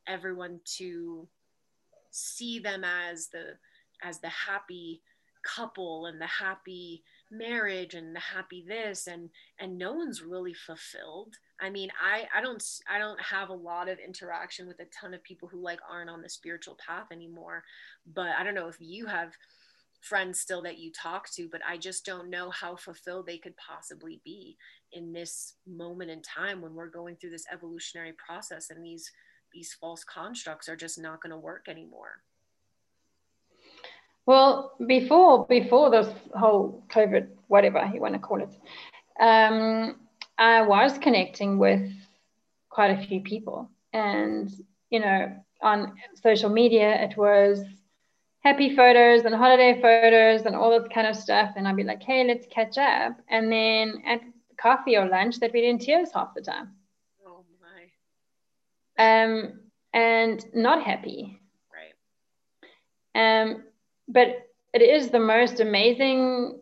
everyone 0.07 0.61
to 0.65 1.27
see 2.11 2.59
them 2.59 2.85
as 2.85 3.29
the 3.29 3.57
as 4.03 4.21
the 4.21 4.29
happy 4.29 5.03
couple 5.45 6.07
and 6.07 6.21
the 6.21 6.27
happy 6.27 7.03
marriage 7.31 7.95
and 7.95 8.15
the 8.15 8.21
happy 8.21 8.65
this 8.67 9.07
and 9.07 9.29
and 9.59 9.77
no 9.77 9.93
one's 9.93 10.23
really 10.23 10.55
fulfilled. 10.55 11.35
I 11.61 11.71
mean 11.71 11.91
i 12.01 12.25
i 12.37 12.41
don't 12.41 12.63
i 12.89 12.99
don't 12.99 13.21
have 13.21 13.49
a 13.49 13.55
lot 13.55 13.89
of 13.89 13.99
interaction 13.99 14.67
with 14.67 14.81
a 14.81 14.87
ton 14.87 15.15
of 15.15 15.23
people 15.23 15.49
who 15.49 15.61
like 15.61 15.81
aren't 15.89 16.11
on 16.11 16.23
the 16.23 16.29
spiritual 16.29 16.77
path 16.85 17.07
anymore 17.13 17.63
but 18.13 18.31
i 18.39 18.43
don't 18.43 18.57
know 18.57 18.69
if 18.69 18.77
you 18.81 19.07
have 19.07 19.33
friends 20.05 20.41
still 20.41 20.63
that 20.63 20.79
you 20.79 20.93
talk 20.93 21.31
to 21.33 21.49
but 21.51 21.61
i 21.67 21.77
just 21.77 22.05
don't 22.05 22.31
know 22.31 22.51
how 22.51 22.77
fulfilled 22.77 23.27
they 23.27 23.39
could 23.39 23.55
possibly 23.57 24.21
be 24.25 24.57
in 24.93 25.13
this 25.13 25.55
moment 25.67 26.11
in 26.11 26.21
time 26.23 26.61
when 26.61 26.75
we're 26.75 26.89
going 26.89 27.17
through 27.17 27.31
this 27.31 27.47
evolutionary 27.53 28.13
process 28.13 28.71
and 28.71 28.85
these 28.85 29.11
these 29.55 29.73
false 29.81 30.05
constructs 30.05 30.69
are 30.69 30.77
just 30.77 31.01
not 31.01 31.23
going 31.23 31.31
to 31.31 31.39
work 31.39 31.67
anymore. 31.69 32.23
Well, 34.27 34.73
before 34.87 35.47
before 35.47 35.91
this 35.91 36.09
whole 36.35 36.83
COVID, 36.89 37.29
whatever 37.49 37.91
you 37.93 38.01
want 38.01 38.15
to 38.15 38.19
call 38.19 38.43
it, 38.43 38.55
um, 39.21 39.97
I 40.39 40.63
was 40.63 40.99
connecting 40.99 41.59
with 41.59 41.93
quite 42.71 42.91
a 42.91 43.07
few 43.07 43.21
people, 43.21 43.71
and 43.93 44.51
you 44.91 45.01
know, 45.01 45.31
on 45.63 45.93
social 46.23 46.49
media, 46.49 47.03
it 47.05 47.17
was 47.17 47.61
happy 48.45 48.77
photos 48.77 49.25
and 49.25 49.35
holiday 49.35 49.81
photos 49.81 50.47
and 50.47 50.55
all 50.55 50.71
this 50.71 50.89
kind 50.93 51.07
of 51.07 51.17
stuff. 51.17 51.53
And 51.57 51.67
I'd 51.67 51.77
be 51.77 51.85
like, 51.85 52.03
"Hey, 52.03 52.25
let's 52.25 52.47
catch 52.47 52.79
up," 52.79 53.19
and 53.29 53.51
then 53.51 54.03
at 54.07 54.21
coffee 54.57 54.97
or 54.97 55.07
lunch, 55.07 55.41
they'd 55.41 55.53
be 55.53 55.67
in 55.67 55.79
tears 55.79 56.11
half 56.13 56.35
the 56.35 56.43
time. 56.43 56.75
Oh 57.27 57.45
my. 57.61 59.25
Um, 59.25 59.61
and 59.93 60.45
not 60.55 60.83
happy. 60.83 61.41
Right. 63.15 63.41
Um 63.41 63.65
but 64.07 64.29
it 64.75 64.83
is 64.83 65.11
the 65.11 65.21
most 65.21 65.61
amazing 65.61 66.61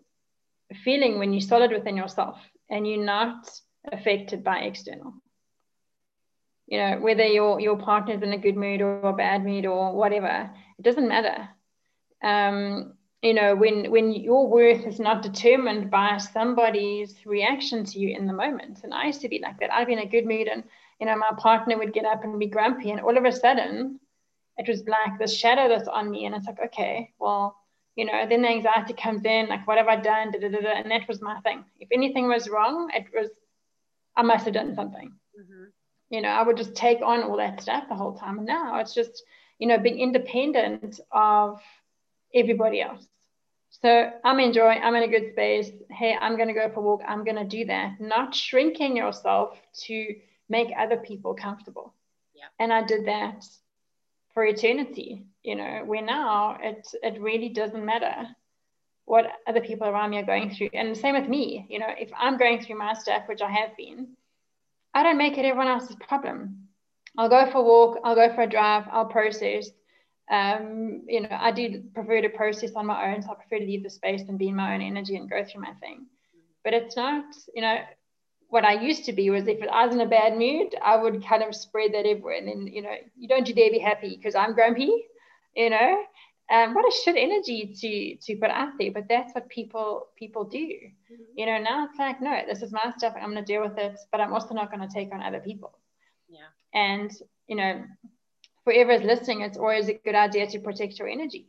feeling 0.84 1.18
when 1.18 1.32
you're 1.32 1.40
solid 1.40 1.72
within 1.72 1.96
yourself 1.96 2.38
and 2.70 2.86
you're 2.86 3.04
not 3.04 3.50
affected 3.90 4.44
by 4.44 4.58
external 4.60 5.14
you 6.66 6.78
know 6.78 6.98
whether 7.00 7.26
your 7.26 7.60
your 7.60 7.76
partner's 7.76 8.22
in 8.22 8.32
a 8.32 8.38
good 8.38 8.56
mood 8.56 8.80
or 8.80 9.00
a 9.08 9.12
bad 9.12 9.44
mood 9.44 9.66
or 9.66 9.92
whatever 9.92 10.50
it 10.78 10.82
doesn't 10.82 11.08
matter 11.08 11.48
um, 12.22 12.94
you 13.22 13.34
know 13.34 13.54
when 13.54 13.90
when 13.90 14.12
your 14.12 14.48
worth 14.48 14.86
is 14.86 14.98
not 14.98 15.22
determined 15.22 15.90
by 15.90 16.16
somebody's 16.16 17.14
reaction 17.24 17.84
to 17.84 17.98
you 17.98 18.16
in 18.16 18.26
the 18.26 18.32
moment 18.32 18.80
and 18.82 18.92
i 18.92 19.06
used 19.06 19.20
to 19.20 19.28
be 19.28 19.38
like 19.40 19.60
that 19.60 19.72
i'd 19.72 19.86
be 19.86 19.92
in 19.92 20.00
a 20.00 20.06
good 20.06 20.26
mood 20.26 20.48
and 20.48 20.64
you 20.98 21.06
know 21.06 21.16
my 21.16 21.30
partner 21.38 21.78
would 21.78 21.92
get 21.92 22.04
up 22.04 22.24
and 22.24 22.40
be 22.40 22.48
grumpy 22.48 22.90
and 22.90 23.00
all 23.00 23.16
of 23.16 23.24
a 23.24 23.30
sudden 23.30 24.00
it 24.58 24.68
was 24.68 24.86
like 24.86 25.18
this 25.18 25.36
shadow 25.36 25.68
that's 25.68 25.88
on 25.88 26.10
me. 26.10 26.26
And 26.26 26.34
it's 26.34 26.46
like, 26.46 26.60
okay, 26.66 27.12
well, 27.18 27.56
you 27.96 28.04
know, 28.04 28.26
then 28.28 28.42
the 28.42 28.48
anxiety 28.48 28.94
comes 28.94 29.24
in, 29.24 29.48
like, 29.48 29.66
what 29.66 29.78
have 29.78 29.88
I 29.88 29.96
done? 29.96 30.30
Da, 30.30 30.38
da, 30.38 30.48
da, 30.48 30.68
and 30.68 30.90
that 30.90 31.08
was 31.08 31.20
my 31.20 31.40
thing. 31.40 31.64
If 31.78 31.88
anything 31.92 32.28
was 32.28 32.48
wrong, 32.48 32.90
it 32.94 33.06
was, 33.14 33.30
I 34.16 34.22
must 34.22 34.44
have 34.44 34.54
done 34.54 34.74
something. 34.74 35.12
Mm-hmm. 35.38 35.64
You 36.10 36.20
know, 36.22 36.28
I 36.28 36.42
would 36.42 36.56
just 36.56 36.74
take 36.74 37.00
on 37.02 37.22
all 37.22 37.36
that 37.38 37.60
stuff 37.60 37.84
the 37.88 37.94
whole 37.94 38.14
time. 38.14 38.38
And 38.38 38.46
now 38.46 38.78
it's 38.78 38.94
just, 38.94 39.22
you 39.58 39.66
know, 39.66 39.78
being 39.78 39.98
independent 39.98 41.00
of 41.10 41.60
everybody 42.34 42.80
else. 42.80 43.06
So 43.70 44.10
I'm 44.22 44.38
enjoying, 44.38 44.82
I'm 44.82 44.94
in 44.94 45.02
a 45.02 45.08
good 45.08 45.32
space. 45.32 45.70
Hey, 45.90 46.16
I'm 46.20 46.36
going 46.36 46.48
to 46.48 46.54
go 46.54 46.68
for 46.68 46.80
a 46.80 46.82
walk. 46.82 47.00
I'm 47.08 47.24
going 47.24 47.36
to 47.36 47.44
do 47.44 47.64
that. 47.66 48.00
Not 48.00 48.34
shrinking 48.34 48.96
yourself 48.96 49.58
to 49.84 50.14
make 50.48 50.68
other 50.78 50.98
people 50.98 51.34
comfortable. 51.34 51.94
Yeah. 52.34 52.44
And 52.58 52.72
I 52.72 52.84
did 52.84 53.06
that 53.06 53.44
for 54.34 54.44
eternity 54.44 55.24
you 55.42 55.56
know 55.56 55.82
where 55.84 56.02
now 56.02 56.58
it 56.62 56.86
it 57.02 57.20
really 57.20 57.48
doesn't 57.48 57.84
matter 57.84 58.28
what 59.04 59.26
other 59.46 59.60
people 59.60 59.86
around 59.86 60.10
me 60.10 60.18
are 60.18 60.24
going 60.24 60.50
through 60.50 60.68
and 60.72 60.96
same 60.96 61.14
with 61.14 61.28
me 61.28 61.66
you 61.68 61.78
know 61.78 61.92
if 61.98 62.10
i'm 62.18 62.38
going 62.38 62.60
through 62.60 62.78
my 62.78 62.94
stuff 62.94 63.22
which 63.26 63.42
i 63.42 63.50
have 63.50 63.76
been 63.76 64.08
i 64.94 65.02
don't 65.02 65.18
make 65.18 65.36
it 65.36 65.44
everyone 65.44 65.68
else's 65.68 65.96
problem 65.96 66.68
i'll 67.18 67.28
go 67.28 67.50
for 67.50 67.58
a 67.58 67.62
walk 67.62 67.98
i'll 68.04 68.14
go 68.14 68.32
for 68.34 68.42
a 68.42 68.48
drive 68.48 68.84
i'll 68.90 69.06
process 69.06 69.68
um, 70.30 71.02
you 71.06 71.20
know 71.20 71.28
i 71.32 71.50
do 71.50 71.82
prefer 71.94 72.20
to 72.20 72.28
process 72.28 72.72
on 72.74 72.86
my 72.86 73.12
own 73.12 73.22
so 73.22 73.30
i 73.30 73.34
prefer 73.34 73.58
to 73.58 73.66
leave 73.66 73.82
the 73.82 73.90
space 73.90 74.22
and 74.28 74.38
be 74.38 74.48
in 74.48 74.56
my 74.56 74.74
own 74.74 74.80
energy 74.80 75.16
and 75.16 75.28
go 75.28 75.44
through 75.44 75.60
my 75.60 75.72
thing 75.80 76.06
but 76.64 76.72
it's 76.72 76.96
not 76.96 77.24
you 77.54 77.62
know 77.62 77.78
what 78.52 78.66
I 78.66 78.74
used 78.74 79.06
to 79.06 79.14
be 79.14 79.30
was 79.30 79.48
if 79.48 79.66
I 79.72 79.86
was 79.86 79.94
in 79.94 80.02
a 80.02 80.06
bad 80.06 80.36
mood, 80.36 80.74
I 80.84 80.94
would 80.94 81.24
kind 81.26 81.42
of 81.42 81.54
spread 81.54 81.94
that 81.94 82.04
everywhere. 82.04 82.34
And 82.34 82.46
then, 82.46 82.66
you 82.66 82.82
know, 82.82 82.94
you 83.16 83.26
don't 83.26 83.48
you 83.48 83.54
dare 83.54 83.70
be 83.70 83.78
happy 83.78 84.14
because 84.14 84.34
I'm 84.34 84.52
grumpy, 84.52 84.92
you 85.56 85.70
know. 85.70 86.02
Um, 86.52 86.74
what 86.74 86.84
a 86.84 86.94
shit 86.94 87.16
energy 87.16 87.74
to 87.80 88.26
to 88.26 88.38
put 88.38 88.50
out 88.50 88.72
there, 88.78 88.92
but 88.92 89.08
that's 89.08 89.34
what 89.34 89.48
people 89.48 90.08
people 90.16 90.44
do. 90.44 90.58
Mm-hmm. 90.58 91.22
You 91.34 91.46
know, 91.46 91.58
now 91.62 91.86
it's 91.86 91.98
like, 91.98 92.20
no, 92.20 92.42
this 92.46 92.60
is 92.60 92.72
my 92.72 92.92
stuff. 92.98 93.14
I'm 93.16 93.32
going 93.32 93.42
to 93.42 93.52
deal 93.52 93.62
with 93.62 93.78
it, 93.78 93.98
but 94.10 94.20
I'm 94.20 94.34
also 94.34 94.52
not 94.52 94.70
going 94.70 94.86
to 94.86 94.94
take 94.94 95.14
on 95.14 95.22
other 95.22 95.40
people. 95.40 95.78
Yeah. 96.28 96.50
And 96.74 97.10
you 97.46 97.56
know, 97.56 97.82
whoever 98.64 98.92
is 98.92 99.02
listening, 99.02 99.40
it's 99.40 99.58
always 99.58 99.88
a 99.88 99.94
good 99.94 100.14
idea 100.14 100.46
to 100.48 100.60
protect 100.60 100.98
your 100.98 101.08
energy 101.08 101.48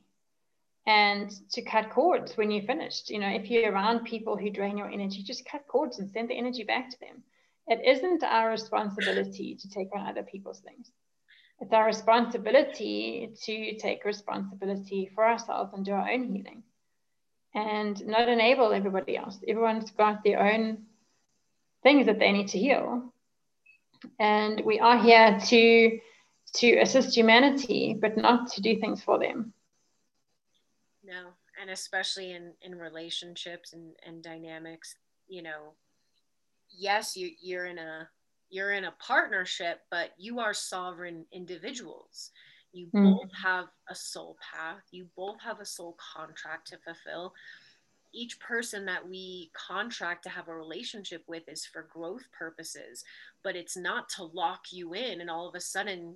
and 0.85 1.31
to 1.51 1.61
cut 1.61 1.89
cords 1.89 2.35
when 2.35 2.51
you're 2.51 2.65
finished. 2.65 3.09
You 3.09 3.19
know, 3.19 3.29
if 3.29 3.49
you're 3.49 3.71
around 3.71 4.05
people 4.05 4.37
who 4.37 4.49
drain 4.49 4.77
your 4.77 4.89
energy, 4.89 5.23
just 5.23 5.45
cut 5.45 5.67
cords 5.67 5.99
and 5.99 6.09
send 6.11 6.29
the 6.29 6.37
energy 6.37 6.63
back 6.63 6.89
to 6.89 6.99
them. 6.99 7.23
It 7.67 7.81
isn't 7.85 8.23
our 8.23 8.49
responsibility 8.49 9.55
to 9.55 9.69
take 9.69 9.89
on 9.95 10.05
other 10.05 10.23
people's 10.23 10.59
things. 10.59 10.91
It's 11.61 11.71
our 11.71 11.85
responsibility 11.85 13.29
to 13.43 13.77
take 13.77 14.03
responsibility 14.03 15.09
for 15.15 15.25
ourselves 15.25 15.71
and 15.73 15.85
do 15.85 15.93
our 15.93 16.09
own 16.09 16.25
healing 16.25 16.63
and 17.55 18.05
not 18.05 18.27
enable 18.27 18.73
everybody 18.73 19.15
else. 19.15 19.39
Everyone's 19.47 19.91
got 19.91 20.23
their 20.23 20.41
own 20.41 20.79
things 21.83 22.07
that 22.07 22.19
they 22.19 22.31
need 22.31 22.49
to 22.49 22.59
heal. 22.59 23.13
And 24.19 24.61
we 24.65 24.79
are 24.79 24.97
here 24.97 25.39
to 25.39 25.99
to 26.55 26.77
assist 26.77 27.15
humanity, 27.15 27.97
but 27.99 28.17
not 28.17 28.51
to 28.51 28.61
do 28.61 28.79
things 28.79 29.03
for 29.03 29.19
them. 29.19 29.53
No 31.03 31.33
and 31.59 31.69
especially 31.69 32.31
in 32.31 32.51
in 32.61 32.75
relationships 32.75 33.73
and 33.73 33.93
and 34.05 34.23
dynamics 34.23 34.95
you 35.27 35.41
know 35.41 35.73
yes 36.69 37.15
you 37.15 37.31
you're 37.41 37.65
in 37.65 37.77
a 37.77 38.07
you're 38.49 38.73
in 38.73 38.85
a 38.85 38.93
partnership 38.99 39.81
but 39.89 40.11
you 40.17 40.39
are 40.39 40.53
sovereign 40.53 41.25
individuals. 41.31 42.31
You 42.71 42.87
mm. 42.93 43.17
both 43.17 43.29
have 43.43 43.65
a 43.89 43.95
soul 43.95 44.35
path. 44.41 44.81
You 44.91 45.07
both 45.15 45.39
have 45.41 45.59
a 45.59 45.65
soul 45.65 45.95
contract 46.15 46.67
to 46.69 46.77
fulfill. 46.77 47.33
Each 48.13 48.39
person 48.39 48.85
that 48.85 49.07
we 49.07 49.51
contract 49.53 50.23
to 50.23 50.29
have 50.29 50.47
a 50.47 50.55
relationship 50.55 51.23
with 51.27 51.43
is 51.47 51.65
for 51.65 51.87
growth 51.91 52.25
purposes 52.37 53.03
but 53.43 53.55
it's 53.55 53.75
not 53.75 54.07
to 54.07 54.23
lock 54.23 54.71
you 54.71 54.93
in 54.93 55.19
and 55.19 55.29
all 55.29 55.49
of 55.49 55.55
a 55.55 55.59
sudden 55.59 56.15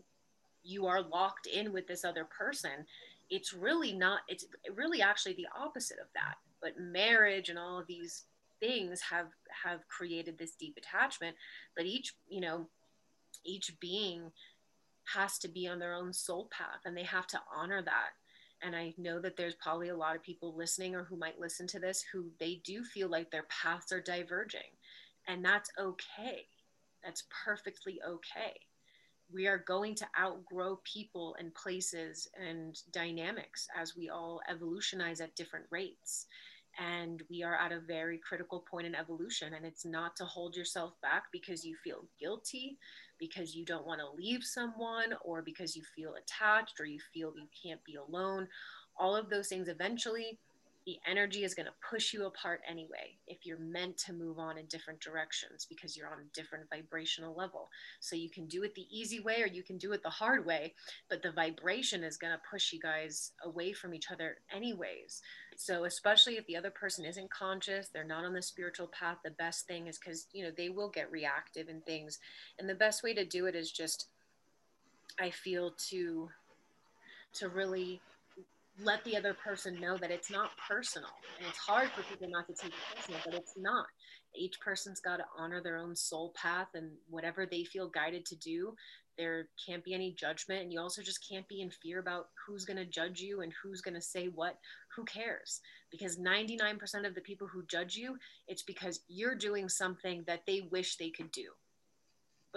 you 0.67 0.85
are 0.85 1.01
locked 1.01 1.47
in 1.47 1.71
with 1.71 1.87
this 1.87 2.03
other 2.03 2.25
person 2.25 2.85
it's 3.29 3.53
really 3.53 3.93
not 3.93 4.21
it's 4.27 4.45
really 4.75 5.01
actually 5.01 5.33
the 5.33 5.47
opposite 5.57 5.99
of 5.99 6.07
that 6.13 6.35
but 6.61 6.79
marriage 6.79 7.49
and 7.49 7.59
all 7.59 7.79
of 7.79 7.87
these 7.87 8.23
things 8.59 9.01
have 9.01 9.27
have 9.63 9.87
created 9.87 10.37
this 10.37 10.55
deep 10.55 10.77
attachment 10.77 11.35
but 11.75 11.85
each 11.85 12.13
you 12.29 12.41
know 12.41 12.67
each 13.45 13.71
being 13.79 14.31
has 15.13 15.37
to 15.37 15.47
be 15.47 15.67
on 15.67 15.79
their 15.79 15.93
own 15.93 16.11
soul 16.11 16.49
path 16.51 16.81
and 16.85 16.97
they 16.97 17.03
have 17.03 17.27
to 17.27 17.39
honor 17.55 17.81
that 17.81 18.11
and 18.61 18.75
I 18.75 18.93
know 18.97 19.19
that 19.21 19.37
there's 19.37 19.55
probably 19.55 19.89
a 19.89 19.95
lot 19.95 20.15
of 20.15 20.23
people 20.23 20.55
listening 20.55 20.95
or 20.95 21.03
who 21.03 21.15
might 21.15 21.39
listen 21.39 21.67
to 21.67 21.79
this 21.79 22.03
who 22.11 22.25
they 22.39 22.61
do 22.63 22.83
feel 22.83 23.09
like 23.09 23.29
their 23.29 23.45
paths 23.49 23.91
are 23.91 24.01
diverging. 24.01 24.61
And 25.27 25.45
that's 25.45 25.69
okay. 25.79 26.47
That's 27.03 27.23
perfectly 27.45 27.99
okay. 28.07 28.59
We 29.33 29.47
are 29.47 29.57
going 29.57 29.95
to 29.95 30.07
outgrow 30.19 30.79
people 30.83 31.35
and 31.39 31.53
places 31.53 32.27
and 32.39 32.77
dynamics 32.91 33.67
as 33.79 33.95
we 33.95 34.09
all 34.09 34.41
evolutionize 34.49 35.21
at 35.21 35.35
different 35.35 35.65
rates. 35.69 36.27
And 36.79 37.23
we 37.29 37.43
are 37.43 37.55
at 37.55 37.71
a 37.71 37.79
very 37.79 38.19
critical 38.19 38.63
point 38.69 38.85
in 38.85 38.95
evolution 38.95 39.53
and 39.55 39.65
it's 39.65 39.85
not 39.85 40.15
to 40.17 40.25
hold 40.25 40.55
yourself 40.55 40.93
back 41.01 41.23
because 41.31 41.65
you 41.65 41.75
feel 41.83 42.05
guilty 42.19 42.77
because 43.19 43.55
you 43.55 43.65
don't 43.65 43.87
want 43.87 43.99
to 43.99 44.15
leave 44.15 44.43
someone 44.43 45.13
or 45.21 45.41
because 45.41 45.75
you 45.75 45.81
feel 45.95 46.13
attached 46.15 46.79
or 46.79 46.85
you 46.85 46.99
feel 47.13 47.33
you 47.35 47.47
can't 47.63 47.83
be 47.83 47.95
alone. 47.95 48.47
All 48.95 49.15
of 49.15 49.29
those 49.29 49.47
things 49.47 49.67
eventually 49.67 50.39
the 50.87 50.97
energy 51.05 51.43
is 51.43 51.53
going 51.53 51.65
to 51.65 51.73
push 51.91 52.13
you 52.13 52.25
apart 52.27 52.61
anyway 52.67 53.17
if 53.27 53.45
you're 53.45 53.59
meant 53.59 53.97
to 53.97 54.13
move 54.13 54.39
on 54.39 54.57
in 54.57 54.65
different 54.67 55.01
directions 55.01 55.67
because 55.69 55.97
you're 55.97 56.07
on 56.07 56.21
a 56.21 56.33
different 56.33 56.63
vibrational 56.69 57.35
level. 57.35 57.67
So 57.99 58.15
you 58.15 58.29
can 58.29 58.45
do 58.47 58.63
it 58.63 58.73
the 58.73 58.87
easy 58.89 59.19
way 59.19 59.41
or 59.41 59.47
you 59.47 59.63
can 59.63 59.77
do 59.77 59.91
it 59.91 60.01
the 60.01 60.09
hard 60.09 60.45
way, 60.45 60.73
but 61.09 61.21
the 61.21 61.33
vibration 61.33 62.05
is 62.05 62.15
going 62.15 62.31
to 62.31 62.39
push 62.49 62.71
you 62.71 62.79
guys 62.79 63.33
away 63.43 63.73
from 63.73 63.93
each 63.93 64.09
other 64.09 64.37
anyways. 64.49 65.21
So 65.57 65.83
especially 65.83 66.37
if 66.37 66.47
the 66.47 66.55
other 66.55 66.71
person 66.71 67.03
isn't 67.03 67.31
conscious, 67.31 67.89
they're 67.89 68.05
not 68.05 68.23
on 68.23 68.33
the 68.33 68.41
spiritual 68.41 68.87
path, 68.87 69.17
the 69.25 69.31
best 69.31 69.67
thing 69.67 69.87
is 69.87 69.97
cuz 69.97 70.27
you 70.31 70.45
know, 70.45 70.51
they 70.55 70.69
will 70.69 70.89
get 70.89 71.11
reactive 71.11 71.67
and 71.67 71.85
things. 71.85 72.19
And 72.57 72.69
the 72.69 72.75
best 72.75 73.03
way 73.03 73.13
to 73.13 73.25
do 73.25 73.45
it 73.45 73.55
is 73.55 73.73
just 73.73 74.07
I 75.19 75.31
feel 75.31 75.71
to 75.89 76.29
to 77.33 77.49
really 77.49 77.99
let 78.79 79.03
the 79.03 79.17
other 79.17 79.33
person 79.33 79.79
know 79.79 79.97
that 79.97 80.11
it's 80.11 80.29
not 80.29 80.51
personal. 80.69 81.09
And 81.37 81.47
it's 81.47 81.57
hard 81.57 81.89
for 81.91 82.03
people 82.03 82.27
not 82.29 82.47
to 82.47 82.53
take 82.53 82.71
it 82.71 82.95
personal, 82.95 83.21
but 83.25 83.33
it's 83.33 83.53
not. 83.57 83.85
Each 84.35 84.59
person's 84.59 84.99
got 84.99 85.17
to 85.17 85.25
honor 85.37 85.61
their 85.61 85.77
own 85.77 85.95
soul 85.95 86.33
path 86.35 86.67
and 86.75 86.91
whatever 87.09 87.45
they 87.45 87.63
feel 87.63 87.89
guided 87.89 88.25
to 88.27 88.35
do. 88.35 88.75
There 89.17 89.49
can't 89.65 89.83
be 89.83 89.95
any 89.95 90.13
judgment. 90.13 90.61
And 90.61 90.71
you 90.71 90.79
also 90.79 91.01
just 91.01 91.27
can't 91.27 91.47
be 91.47 91.61
in 91.61 91.71
fear 91.71 91.99
about 91.99 92.27
who's 92.45 92.65
going 92.65 92.77
to 92.77 92.85
judge 92.85 93.19
you 93.19 93.41
and 93.41 93.51
who's 93.63 93.81
going 93.81 93.95
to 93.95 94.01
say 94.01 94.27
what. 94.27 94.57
Who 94.95 95.05
cares? 95.05 95.59
Because 95.91 96.19
99% 96.19 97.07
of 97.07 97.15
the 97.15 97.21
people 97.21 97.47
who 97.47 97.63
judge 97.65 97.95
you, 97.95 98.17
it's 98.47 98.63
because 98.63 98.99
you're 99.07 99.35
doing 99.35 99.69
something 99.69 100.23
that 100.27 100.41
they 100.45 100.67
wish 100.69 100.97
they 100.97 101.09
could 101.09 101.31
do 101.31 101.49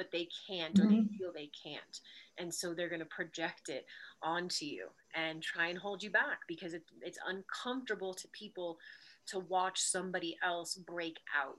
but 0.00 0.10
they 0.10 0.26
can't 0.48 0.78
or 0.78 0.84
mm-hmm. 0.84 1.02
they 1.02 1.18
feel 1.18 1.30
they 1.30 1.50
can't. 1.62 2.00
And 2.38 2.52
so 2.52 2.72
they're 2.72 2.88
going 2.88 3.00
to 3.00 3.04
project 3.04 3.68
it 3.68 3.84
onto 4.22 4.64
you 4.64 4.86
and 5.14 5.42
try 5.42 5.66
and 5.66 5.78
hold 5.78 6.02
you 6.02 6.08
back 6.08 6.38
because 6.48 6.72
it, 6.72 6.84
it's 7.02 7.18
uncomfortable 7.28 8.14
to 8.14 8.26
people 8.28 8.78
to 9.26 9.40
watch 9.40 9.78
somebody 9.78 10.38
else 10.42 10.74
break 10.74 11.18
out 11.38 11.58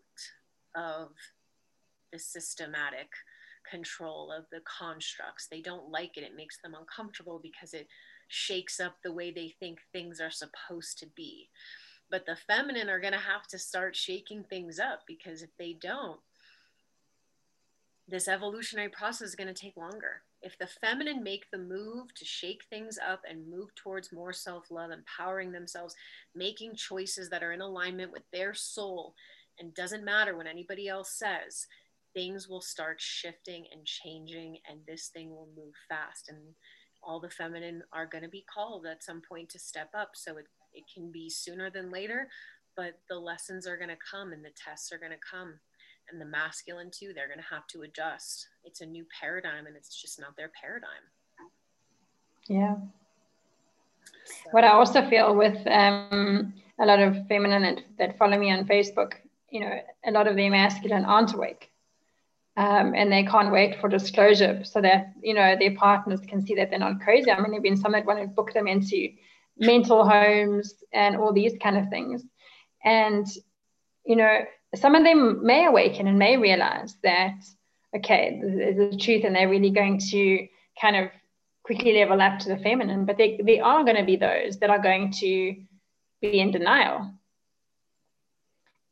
of 0.74 1.10
the 2.12 2.18
systematic 2.18 3.12
control 3.70 4.32
of 4.36 4.46
the 4.52 4.62
constructs. 4.62 5.46
They 5.46 5.62
don't 5.62 5.92
like 5.92 6.18
it. 6.18 6.24
It 6.24 6.36
makes 6.36 6.60
them 6.64 6.74
uncomfortable 6.74 7.40
because 7.44 7.76
it 7.76 7.88
shakes 8.28 8.80
up 8.80 8.96
the 9.04 9.14
way 9.14 9.30
they 9.30 9.54
think 9.60 9.78
things 9.94 10.20
are 10.20 10.32
supposed 10.32 10.98
to 10.98 11.06
be. 11.16 11.48
But 12.10 12.26
the 12.26 12.38
feminine 12.48 12.90
are 12.90 13.00
going 13.00 13.14
to 13.14 13.20
have 13.20 13.46
to 13.52 13.60
start 13.60 13.96
shaking 13.96 14.46
things 14.46 14.80
up 14.80 15.02
because 15.06 15.44
if 15.44 15.52
they 15.60 15.78
don't 15.80 16.20
this 18.12 18.28
evolutionary 18.28 18.90
process 18.90 19.30
is 19.30 19.36
going 19.36 19.48
to 19.48 19.60
take 19.60 19.78
longer. 19.78 20.22
If 20.42 20.58
the 20.58 20.68
feminine 20.68 21.24
make 21.24 21.46
the 21.50 21.58
move 21.58 22.14
to 22.16 22.26
shake 22.26 22.64
things 22.70 23.00
up 23.00 23.22
and 23.28 23.50
move 23.50 23.74
towards 23.76 24.12
more 24.12 24.34
self 24.34 24.70
love, 24.70 24.92
empowering 24.92 25.52
themselves, 25.52 25.96
making 26.36 26.76
choices 26.76 27.30
that 27.30 27.42
are 27.42 27.54
in 27.54 27.62
alignment 27.62 28.12
with 28.12 28.24
their 28.34 28.54
soul, 28.54 29.16
and 29.60 29.74
doesn't 29.74 30.04
matter 30.04 30.36
what 30.36 30.48
anybody 30.48 30.90
else 30.90 31.12
says, 31.14 31.68
things 32.14 32.50
will 32.50 32.62
start 32.62 33.00
shifting 33.00 33.66
and 33.72 33.86
changing, 33.86 34.58
and 34.70 34.80
this 34.86 35.08
thing 35.08 35.30
will 35.30 35.48
move 35.56 35.74
fast. 35.88 36.28
And 36.28 36.40
all 37.02 37.22
the 37.22 37.30
feminine 37.30 37.82
are 37.94 38.06
going 38.06 38.24
to 38.24 38.30
be 38.30 38.46
called 38.54 38.86
at 38.86 39.04
some 39.04 39.22
point 39.22 39.50
to 39.50 39.60
step 39.60 39.90
up. 39.98 40.12
So 40.16 40.38
it, 40.38 40.48
it 40.74 40.84
can 40.94 41.12
be 41.12 41.30
sooner 41.30 41.70
than 41.70 41.92
later, 41.92 42.28
but 42.76 43.00
the 43.10 43.18
lessons 43.18 43.66
are 43.68 43.78
going 43.78 43.90
to 43.90 43.96
come 44.12 44.34
and 44.34 44.44
the 44.44 44.52
tests 44.56 44.92
are 44.92 45.00
going 45.00 45.12
to 45.12 45.18
come 45.18 45.60
and 46.12 46.22
the 46.22 46.26
masculine 46.26 46.92
too 46.92 47.12
they're 47.16 47.28
going 47.28 47.40
to 47.40 47.54
have 47.54 47.68
to 47.68 47.82
adjust. 47.82 48.48
It's 48.64 48.82
a 48.82 48.86
new 48.86 49.06
paradigm 49.20 49.66
and 49.68 49.76
it's 49.76 50.02
just 50.02 50.20
not 50.20 50.36
their 50.36 50.52
paradigm. 50.62 50.90
Yeah. 52.48 52.76
So. 54.26 54.50
what 54.52 54.64
i 54.64 54.70
also 54.70 55.08
feel 55.10 55.36
with 55.36 55.66
um, 55.68 56.54
a 56.80 56.86
lot 56.86 57.00
of 57.00 57.28
feminine 57.28 57.84
that, 57.98 58.18
follow 58.18 58.38
me 58.38 58.52
on 58.52 58.66
facebook 58.66 59.14
you 59.52 59.60
know 59.60 59.80
a 60.06 60.12
lot 60.12 60.28
of 60.28 60.36
the 60.36 60.50
masculine 60.50 61.06
aren't 61.06 61.34
awake. 61.34 61.68
Um, 62.58 62.94
and 62.96 63.12
they 63.12 63.24
can't 63.24 63.52
wait 63.52 63.80
for 63.80 63.88
disclosure 63.88 64.64
so 64.66 64.82
that 64.82 65.14
you 65.22 65.34
know 65.34 65.56
their 65.58 65.76
partners 65.76 66.20
can 66.28 66.46
see 66.46 66.56
that 66.56 66.70
they're 66.70 66.80
not 66.80 67.02
crazy. 67.02 67.32
I 67.32 67.40
mean 67.40 67.52
there've 67.52 67.64
been 67.64 67.78
some 67.78 67.94
that 67.94 68.06
want 68.06 68.20
to 68.22 68.28
book 68.28 68.54
them 68.54 68.68
into 68.68 69.10
mental 69.58 70.08
homes 70.08 70.74
and 70.92 71.16
all 71.16 71.32
these 71.32 71.54
kind 71.62 71.78
of 71.78 71.90
things. 71.90 72.24
And 72.84 73.26
you 74.06 74.16
know 74.16 74.40
some 74.76 74.96
of 74.96 75.04
them 75.04 75.46
may 75.46 75.66
awaken 75.66 76.08
and 76.08 76.18
may 76.18 76.38
realize 76.38 76.96
that 77.04 77.36
okay 77.96 78.42
there's 78.42 78.94
a 78.94 78.98
truth 78.98 79.24
and 79.26 79.36
they're 79.36 79.50
really 79.50 79.72
going 79.72 80.00
to 80.00 80.48
kind 80.80 80.96
of 80.96 81.10
quickly 81.64 81.94
level 81.94 82.22
up 82.22 82.40
to 82.40 82.50
the 82.50 82.58
feminine 82.58 83.06
but 83.06 83.18
they, 83.18 83.40
they 83.44 83.60
are 83.60 83.84
going 83.84 83.98
to 83.98 84.04
be 84.04 84.16
those 84.16 84.58
that 84.60 84.70
are 84.70 84.82
going 84.82 85.12
to 85.12 85.56
be 86.22 86.40
in 86.40 86.52
denial. 86.52 87.12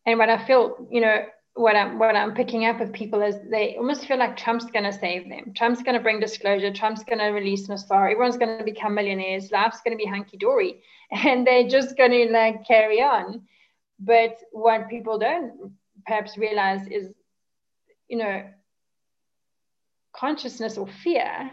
And 0.06 0.18
what 0.18 0.30
i 0.30 0.46
feel 0.46 0.88
you 0.90 1.02
know 1.02 1.26
what 1.54 1.76
i'm 1.76 2.00
what 2.00 2.16
i'm 2.16 2.34
picking 2.34 2.66
up 2.66 2.80
with 2.80 2.94
people 2.94 3.22
is 3.22 3.36
they 3.50 3.76
almost 3.76 4.06
feel 4.06 4.18
like 4.18 4.36
trump's 4.36 4.66
going 4.66 4.86
to 4.86 4.94
save 4.94 5.30
them. 5.30 5.54
Trump's 5.56 5.84
going 5.84 5.96
to 5.96 6.04
bring 6.04 6.20
disclosure. 6.20 6.74
Trump's 6.74 7.04
going 7.04 7.20
to 7.20 7.26
release 7.26 7.68
NESARA. 7.68 8.12
everyone's 8.12 8.38
going 8.38 8.58
to 8.58 8.64
become 8.64 8.96
millionaires. 8.96 9.52
Life's 9.52 9.82
going 9.82 9.98
to 9.98 10.04
be 10.04 10.10
hunky-dory. 10.10 10.82
And 11.12 11.46
they're 11.46 11.68
just 11.68 11.98
going 11.98 12.12
to 12.12 12.32
like 12.32 12.68
carry 12.68 13.02
on 13.02 13.42
but 14.00 14.38
what 14.52 14.90
people 14.90 15.20
don't 15.20 15.74
perhaps 16.06 16.38
realize 16.38 16.88
is, 16.88 17.12
you 18.08 18.18
know, 18.18 18.44
consciousness 20.16 20.78
or 20.78 20.88
fear 20.88 21.52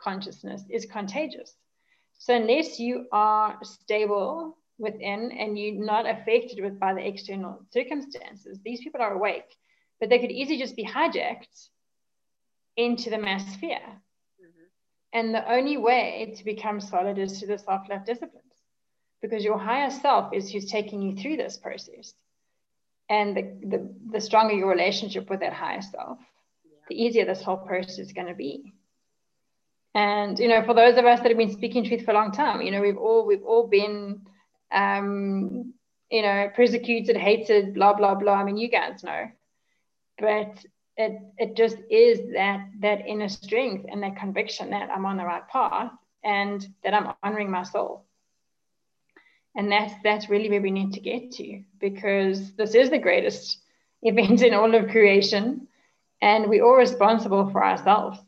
consciousness 0.00 0.62
is 0.70 0.86
contagious. 0.86 1.54
So 2.18 2.34
unless 2.34 2.78
you 2.78 3.06
are 3.12 3.58
stable 3.62 4.56
within 4.78 5.32
and 5.32 5.58
you're 5.58 5.84
not 5.84 6.08
affected 6.08 6.62
with 6.62 6.78
by 6.78 6.94
the 6.94 7.06
external 7.06 7.60
circumstances, 7.72 8.60
these 8.64 8.80
people 8.80 9.02
are 9.02 9.14
awake, 9.14 9.56
but 10.00 10.08
they 10.08 10.20
could 10.20 10.30
easily 10.30 10.58
just 10.58 10.76
be 10.76 10.84
hijacked 10.84 11.68
into 12.76 13.10
the 13.10 13.18
mass 13.18 13.56
fear. 13.56 13.80
Mm-hmm. 13.80 14.64
And 15.12 15.34
the 15.34 15.50
only 15.50 15.76
way 15.76 16.34
to 16.36 16.44
become 16.44 16.80
solid 16.80 17.18
is 17.18 17.38
through 17.38 17.48
the 17.48 17.58
self-love 17.58 18.04
disciplines 18.04 18.47
because 19.22 19.44
your 19.44 19.58
higher 19.58 19.90
self 19.90 20.32
is 20.32 20.50
who's 20.50 20.70
taking 20.70 21.02
you 21.02 21.16
through 21.16 21.36
this 21.36 21.56
process. 21.56 22.14
And 23.10 23.36
the, 23.36 23.42
the, 23.66 23.94
the 24.12 24.20
stronger 24.20 24.54
your 24.54 24.68
relationship 24.68 25.30
with 25.30 25.40
that 25.40 25.52
higher 25.52 25.82
self 25.82 26.18
the 26.88 27.02
easier 27.02 27.26
this 27.26 27.42
whole 27.42 27.58
process 27.58 27.98
is 27.98 28.12
going 28.14 28.28
to 28.28 28.34
be. 28.34 28.72
And 29.94 30.38
you 30.38 30.48
know 30.48 30.64
for 30.64 30.74
those 30.74 30.96
of 30.96 31.04
us 31.04 31.20
that 31.20 31.28
have 31.28 31.38
been 31.38 31.52
speaking 31.52 31.84
truth 31.84 32.04
for 32.04 32.12
a 32.12 32.14
long 32.14 32.32
time 32.32 32.60
you 32.62 32.70
know 32.70 32.80
we've 32.80 32.96
all 32.96 33.26
we've 33.26 33.42
all 33.42 33.66
been 33.66 34.22
um 34.72 35.74
you 36.10 36.22
know 36.22 36.50
persecuted 36.54 37.16
hated 37.16 37.74
blah 37.74 37.94
blah 37.94 38.14
blah. 38.14 38.34
I 38.34 38.44
mean 38.44 38.56
you 38.56 38.68
guys 38.68 39.02
know. 39.02 39.28
But 40.18 40.64
it 40.98 41.20
it 41.38 41.56
just 41.56 41.78
is 41.90 42.20
that 42.34 42.68
that 42.80 43.06
inner 43.06 43.28
strength 43.28 43.86
and 43.90 44.02
that 44.02 44.16
conviction 44.16 44.70
that 44.70 44.90
i'm 44.90 45.06
on 45.06 45.16
the 45.16 45.24
right 45.24 45.46
path 45.48 45.92
and 46.24 46.66
that 46.82 46.92
i'm 46.92 47.14
honoring 47.22 47.50
my 47.50 47.62
soul 47.62 48.04
and 49.58 49.72
that's 49.72 49.92
that's 50.04 50.30
really 50.30 50.48
where 50.48 50.62
we 50.62 50.70
need 50.70 50.92
to 50.94 51.00
get 51.00 51.32
to 51.32 51.62
because 51.80 52.52
this 52.52 52.74
is 52.76 52.88
the 52.88 52.98
greatest 52.98 53.58
event 54.02 54.40
in 54.40 54.54
all 54.54 54.74
of 54.74 54.90
creation 54.90 55.66
and 56.22 56.48
we're 56.48 56.64
all 56.64 56.76
responsible 56.76 57.50
for 57.50 57.62
ourselves 57.62 58.18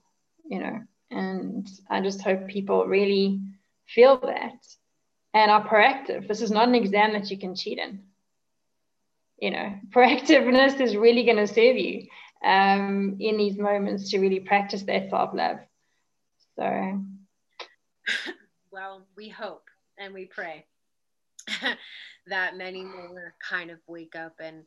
you 0.44 0.58
know. 0.58 0.80
And 1.12 1.68
i 1.88 2.00
just 2.00 2.20
hope 2.20 2.48
people 2.48 2.84
really 2.86 3.40
feel 3.86 4.18
that 4.18 4.66
and 5.32 5.50
are 5.50 5.66
proactive. 5.66 6.26
This 6.26 6.42
is 6.42 6.50
not 6.50 6.68
an 6.68 6.74
exam 6.74 7.12
that 7.12 7.30
you 7.30 7.38
can 7.38 7.54
cheat 7.54 7.78
in. 7.78 8.02
You 9.38 9.52
know 9.52 9.74
proactiveness 9.90 10.80
is 10.80 10.96
really 10.96 11.24
going 11.24 11.38
to 11.38 11.46
serve 11.46 11.76
you 11.76 12.08
um, 12.44 13.16
in 13.20 13.36
these 13.36 13.58
moments 13.58 14.10
to 14.10 14.18
really 14.18 14.40
practice 14.40 14.82
that 14.82 15.10
self-love. 15.10 15.58
So. 16.56 17.04
Well 18.72 19.04
we 19.16 19.28
hope 19.28 19.64
and 19.98 20.14
we 20.14 20.26
pray 20.26 20.64
that 22.26 22.56
many 22.56 22.84
more 22.84 23.34
kind 23.48 23.70
of 23.70 23.78
wake 23.86 24.14
up 24.16 24.34
and 24.40 24.64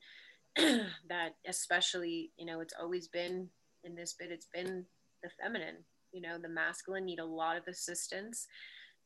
that 1.09 1.35
especially 1.47 2.31
you 2.37 2.45
know 2.45 2.59
it's 2.59 2.73
always 2.79 3.07
been 3.07 3.49
in 3.83 3.95
this 3.95 4.13
bit 4.17 4.31
it's 4.31 4.47
been 4.53 4.85
the 5.23 5.29
feminine 5.41 5.77
you 6.13 6.21
know 6.21 6.37
the 6.37 6.47
masculine 6.47 7.05
need 7.05 7.19
a 7.19 7.25
lot 7.25 7.57
of 7.57 7.67
assistance. 7.67 8.47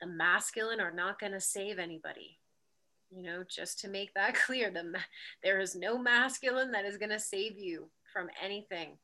The 0.02 0.08
masculine 0.08 0.80
are 0.80 0.92
not 0.92 1.20
going 1.20 1.32
to 1.32 1.42
save 1.42 1.80
anybody 1.80 2.38
you 3.10 3.24
know 3.24 3.44
just 3.50 3.80
to 3.80 3.88
make 3.88 4.14
that 4.14 4.36
clear 4.46 4.70
the 4.70 4.94
there 5.42 5.60
is 5.62 5.76
no 5.76 5.98
masculine 5.98 6.72
that 6.72 6.86
is 6.86 6.98
going 6.98 7.10
to 7.10 7.20
save 7.20 7.58
you 7.58 7.90
from 8.14 8.28
anything. 8.44 8.98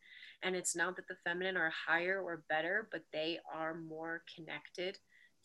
And 0.45 0.57
it's 0.57 0.75
not 0.75 0.97
that 0.97 1.07
the 1.07 1.15
feminine 1.23 1.55
are 1.55 1.71
higher 1.87 2.21
or 2.21 2.43
better 2.49 2.89
but 2.91 3.03
they 3.13 3.39
are 3.51 3.73
more 3.73 4.23
connected 4.35 4.99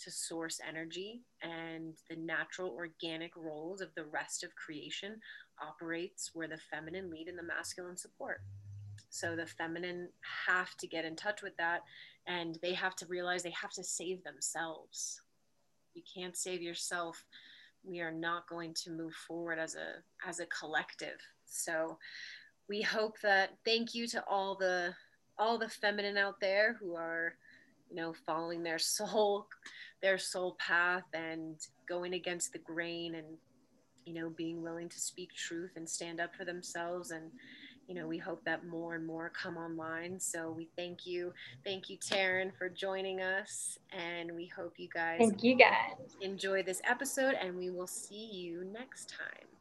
to 0.04 0.10
source 0.10 0.60
energy 0.66 1.22
and 1.42 1.94
the 2.08 2.16
natural 2.16 2.70
organic 2.70 3.32
roles 3.36 3.80
of 3.80 3.94
the 3.94 4.04
rest 4.04 4.44
of 4.44 4.54
creation 4.54 5.20
operates 5.60 6.30
where 6.34 6.48
the 6.48 6.58
feminine 6.70 7.10
lead 7.10 7.28
and 7.28 7.38
the 7.38 7.42
masculine 7.42 7.96
support. 7.96 8.40
So 9.10 9.34
the 9.34 9.46
feminine 9.46 10.08
have 10.46 10.76
to 10.76 10.86
get 10.86 11.04
in 11.04 11.16
touch 11.16 11.42
with 11.42 11.56
that 11.56 11.82
and 12.26 12.58
they 12.62 12.74
have 12.74 12.94
to 12.96 13.06
realize 13.06 13.42
they 13.42 13.50
have 13.50 13.72
to 13.72 13.84
save 13.84 14.22
themselves. 14.22 15.22
You 15.94 16.02
can't 16.14 16.36
save 16.36 16.62
yourself. 16.62 17.24
We 17.82 18.00
are 18.00 18.12
not 18.12 18.48
going 18.48 18.74
to 18.84 18.90
move 18.90 19.14
forward 19.14 19.58
as 19.58 19.74
a 19.74 20.02
as 20.28 20.40
a 20.40 20.46
collective. 20.46 21.18
So 21.46 21.98
we 22.68 22.82
hope 22.82 23.18
that 23.22 23.56
thank 23.64 23.94
you 23.94 24.06
to 24.08 24.22
all 24.28 24.54
the 24.54 24.94
all 25.38 25.58
the 25.58 25.68
feminine 25.68 26.16
out 26.16 26.40
there 26.40 26.76
who 26.80 26.94
are 26.94 27.34
you 27.90 27.96
know 27.96 28.14
following 28.26 28.62
their 28.62 28.78
soul 28.96 29.46
their 30.02 30.18
soul 30.18 30.56
path 30.58 31.04
and 31.14 31.56
going 31.88 32.14
against 32.14 32.52
the 32.52 32.58
grain 32.58 33.14
and 33.16 33.26
you 34.04 34.14
know 34.14 34.30
being 34.30 34.62
willing 34.62 34.88
to 34.88 35.00
speak 35.00 35.32
truth 35.34 35.72
and 35.76 35.88
stand 35.88 36.20
up 36.20 36.34
for 36.34 36.44
themselves 36.44 37.10
and 37.10 37.30
you 37.88 37.94
know, 37.94 38.06
we 38.06 38.18
hope 38.18 38.44
that 38.44 38.66
more 38.66 38.94
and 38.94 39.06
more 39.06 39.30
come 39.30 39.56
online. 39.56 40.20
So 40.20 40.50
we 40.50 40.68
thank 40.76 41.06
you. 41.06 41.32
Thank 41.64 41.88
you, 41.88 41.96
Tarryn, 41.96 42.52
for 42.56 42.68
joining 42.68 43.22
us. 43.22 43.78
And 43.92 44.34
we 44.36 44.46
hope 44.46 44.74
you 44.76 44.88
guys 44.92 45.18
thank 45.18 45.42
you 45.42 45.56
guys 45.56 45.94
enjoy 46.20 46.62
this 46.62 46.82
episode 46.84 47.34
and 47.40 47.56
we 47.56 47.70
will 47.70 47.86
see 47.86 48.26
you 48.30 48.64
next 48.64 49.08
time. 49.08 49.57